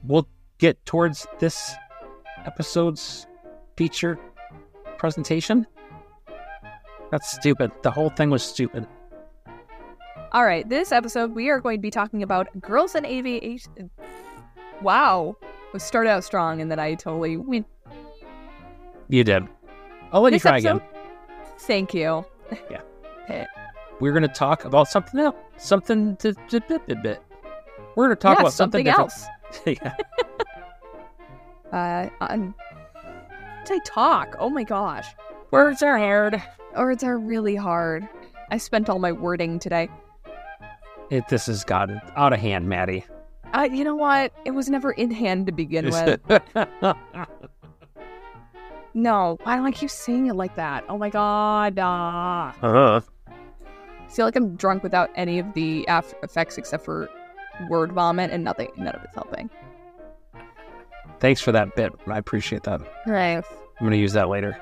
We'll 0.04 0.28
get 0.58 0.86
towards 0.86 1.26
this 1.40 1.74
episode's 2.44 3.26
feature 3.76 4.20
presentation. 4.98 5.66
That's 7.10 7.32
stupid. 7.32 7.72
The 7.82 7.90
whole 7.90 8.10
thing 8.10 8.30
was 8.30 8.44
stupid. 8.44 8.86
All 10.36 10.44
right, 10.44 10.68
this 10.68 10.92
episode 10.92 11.34
we 11.34 11.48
are 11.48 11.60
going 11.60 11.78
to 11.78 11.80
be 11.80 11.90
talking 11.90 12.22
about 12.22 12.48
girls 12.60 12.94
in 12.94 13.06
aviation. 13.06 13.88
Wow, 14.82 15.38
we 15.72 15.78
started 15.78 16.10
out 16.10 16.24
strong 16.24 16.60
and 16.60 16.70
then 16.70 16.78
I 16.78 16.92
totally 16.94 17.38
went. 17.38 17.66
You 19.08 19.24
did. 19.24 19.48
I'll 20.12 20.20
let 20.20 20.34
This 20.34 20.44
you 20.44 20.50
try 20.50 20.58
episode- 20.58 20.76
again. 20.76 20.88
Thank 21.60 21.94
you. 21.94 22.26
Yeah. 22.70 23.46
We're 24.00 24.12
going 24.12 24.24
to 24.24 24.28
talk 24.28 24.66
about 24.66 24.88
something 24.88 25.18
else. 25.18 25.36
Something 25.56 26.16
to, 26.16 26.34
to 26.34 26.60
bit, 26.60 26.86
bit, 26.86 27.02
bit. 27.02 27.22
We're 27.94 28.08
going 28.08 28.16
to 28.16 28.20
talk 28.20 28.36
Yeah, 28.36 28.42
about 28.42 28.52
something, 28.52 28.84
different. 28.84 29.10
else. 29.12 29.26
yeah. 29.66 29.94
Uh, 31.72 32.08
um, 32.20 32.54
say 33.64 33.78
talk. 33.84 34.36
Oh 34.38 34.48
my 34.48 34.62
gosh, 34.62 35.08
Words 35.50 35.82
are 35.82 35.98
hard. 35.98 36.40
words 36.76 37.02
are 37.02 37.18
really 37.18 37.56
hard. 37.56 38.08
I 38.52 38.56
spent 38.58 38.88
all 38.88 39.00
my 39.00 39.10
wording 39.10 39.58
today. 39.58 39.88
It, 41.10 41.28
this 41.28 41.46
has 41.46 41.64
gotten 41.64 42.00
out 42.16 42.32
of 42.32 42.40
hand, 42.40 42.68
Maddie. 42.68 43.04
Uh, 43.54 43.68
you 43.70 43.84
know 43.84 43.94
what? 43.94 44.32
It 44.44 44.50
was 44.52 44.68
never 44.68 44.90
in 44.92 45.10
hand 45.10 45.46
to 45.46 45.52
begin 45.52 45.84
with. 45.90 46.20
No, 48.94 49.38
why 49.42 49.56
do 49.56 49.64
I 49.64 49.70
keep 49.72 49.90
saying 49.90 50.26
it 50.26 50.34
like 50.34 50.56
that? 50.56 50.84
Oh 50.88 50.96
my 50.96 51.10
god. 51.10 51.78
Uh, 51.78 52.52
I 52.62 53.02
feel 54.08 54.24
like 54.24 54.36
I'm 54.36 54.56
drunk 54.56 54.82
without 54.82 55.10
any 55.14 55.38
of 55.38 55.52
the 55.54 55.84
af- 55.88 56.14
effects 56.22 56.56
except 56.56 56.84
for 56.84 57.08
word 57.68 57.92
vomit 57.92 58.30
and 58.30 58.42
nothing. 58.42 58.70
None 58.76 58.94
of 58.94 59.04
it's 59.04 59.14
helping. 59.14 59.50
thanks 61.20 61.40
for 61.40 61.52
that 61.52 61.76
bit. 61.76 61.92
I 62.06 62.16
appreciate 62.18 62.62
that. 62.64 62.80
Right. 63.06 63.36
I'm 63.78 63.80
going 63.80 63.90
to 63.92 63.98
use 63.98 64.14
that 64.14 64.28
later. 64.28 64.56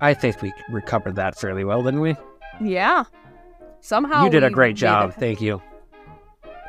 I 0.00 0.14
think 0.14 0.42
we 0.42 0.52
recovered 0.70 1.14
that 1.16 1.38
fairly 1.38 1.62
well, 1.64 1.82
didn't 1.82 2.00
we? 2.00 2.16
Yeah. 2.60 3.04
Somehow 3.80 4.24
you 4.24 4.30
did 4.30 4.44
a 4.44 4.50
great 4.50 4.76
job. 4.76 5.14
Thank 5.14 5.40
you. 5.40 5.62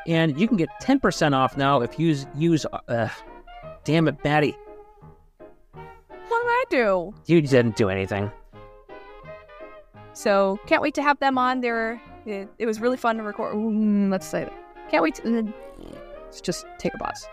And 0.07 0.39
you 0.39 0.47
can 0.47 0.57
get 0.57 0.69
10% 0.81 1.33
off 1.33 1.57
now 1.57 1.81
if 1.81 1.99
you 1.99 2.07
use, 2.07 2.25
use 2.35 2.65
uh, 2.87 3.07
damn 3.83 4.07
it, 4.07 4.23
Maddie. 4.23 4.57
What 5.73 6.41
did 6.41 6.47
I 6.47 6.63
do? 6.69 7.13
You 7.27 7.41
didn't 7.41 7.75
do 7.75 7.89
anything. 7.89 8.31
So 10.13 10.59
can't 10.65 10.81
wait 10.81 10.95
to 10.95 11.03
have 11.03 11.19
them 11.19 11.37
on. 11.37 11.61
There, 11.61 12.01
it, 12.25 12.49
it 12.57 12.65
was 12.65 12.79
really 12.81 12.97
fun 12.97 13.17
to 13.17 13.23
record. 13.23 13.53
Mm, 13.55 14.09
let's 14.11 14.27
say 14.27 14.43
that. 14.45 14.53
Can't 14.89 15.03
wait. 15.03 15.15
To, 15.15 15.53
let's 16.23 16.41
just 16.41 16.65
take 16.77 16.93
a 16.93 16.97
pause. 16.97 17.27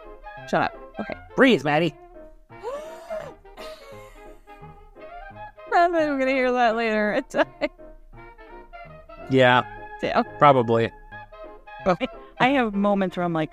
Shut 0.49 0.63
up. 0.63 0.75
Okay. 1.01 1.15
Breathe, 1.37 1.65
Maddie. 1.65 1.95
I'm 5.73 5.93
gonna 5.93 6.27
hear 6.27 6.53
that 6.53 6.77
later. 6.77 7.23
It's 9.29 9.35
Yeah, 9.35 9.63
yeah. 10.03 10.23
probably. 10.39 10.91
I 12.41 12.49
have 12.49 12.75
moments 12.75 13.17
where 13.17 13.25
I'm 13.25 13.33
like, 13.33 13.53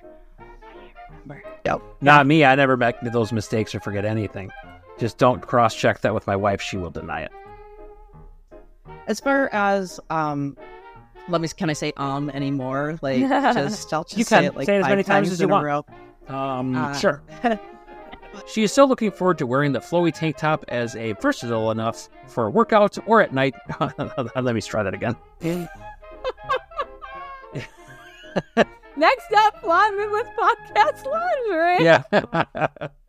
Yep. 1.65 1.81
Not 2.01 2.27
me. 2.27 2.45
I 2.45 2.53
never 2.53 2.77
make 2.77 2.95
those 3.01 3.31
mistakes 3.33 3.73
or 3.73 3.79
forget 3.79 4.05
anything. 4.05 4.51
Just 4.99 5.17
don't 5.17 5.41
cross 5.41 5.73
check 5.75 6.01
that 6.01 6.13
with 6.13 6.27
my 6.27 6.35
wife. 6.35 6.61
She 6.61 6.77
will 6.77 6.91
deny 6.91 7.21
it. 7.21 7.31
As 9.07 9.19
far 9.19 9.49
as 9.51 9.99
um, 10.11 10.55
let 11.27 11.41
me 11.41 11.47
can 11.47 11.71
I 11.71 11.73
say 11.73 11.91
um 11.97 12.29
anymore? 12.29 12.99
Like 13.01 13.19
just 13.27 13.91
I'll 13.93 14.03
just 14.03 14.17
You 14.17 14.23
say 14.23 14.35
can 14.37 14.45
it 14.45 14.55
like 14.55 14.67
say 14.67 14.75
it 14.75 14.79
as 14.79 14.83
five 14.83 14.91
many 14.91 15.03
times 15.03 15.27
times 15.29 15.31
as 15.33 15.39
you 15.39 15.45
in 15.45 15.51
a 15.51 15.53
want. 15.53 15.65
row. 15.65 15.85
Um, 16.35 16.75
Uh, 16.75 16.93
sure. 16.93 17.23
She 18.47 18.63
is 18.63 18.71
still 18.71 18.87
looking 18.87 19.11
forward 19.11 19.37
to 19.39 19.47
wearing 19.47 19.71
the 19.71 19.79
flowy 19.79 20.13
tank 20.13 20.37
top 20.37 20.65
as 20.67 20.95
a 20.95 21.13
versatile 21.13 21.71
enough 21.71 22.09
for 22.27 22.47
a 22.47 22.49
workout 22.49 22.97
or 23.07 23.21
at 23.21 23.33
night. 23.33 23.55
Let 23.99 24.55
me 24.55 24.61
try 24.61 24.83
that 24.83 24.93
again. 24.93 25.15
Next 28.97 29.33
up, 29.33 29.61
Fly 29.61 30.07
with 30.11 30.27
Podcast 30.37 31.05
Lingerie. 31.05 31.83
Yeah. 31.83 32.87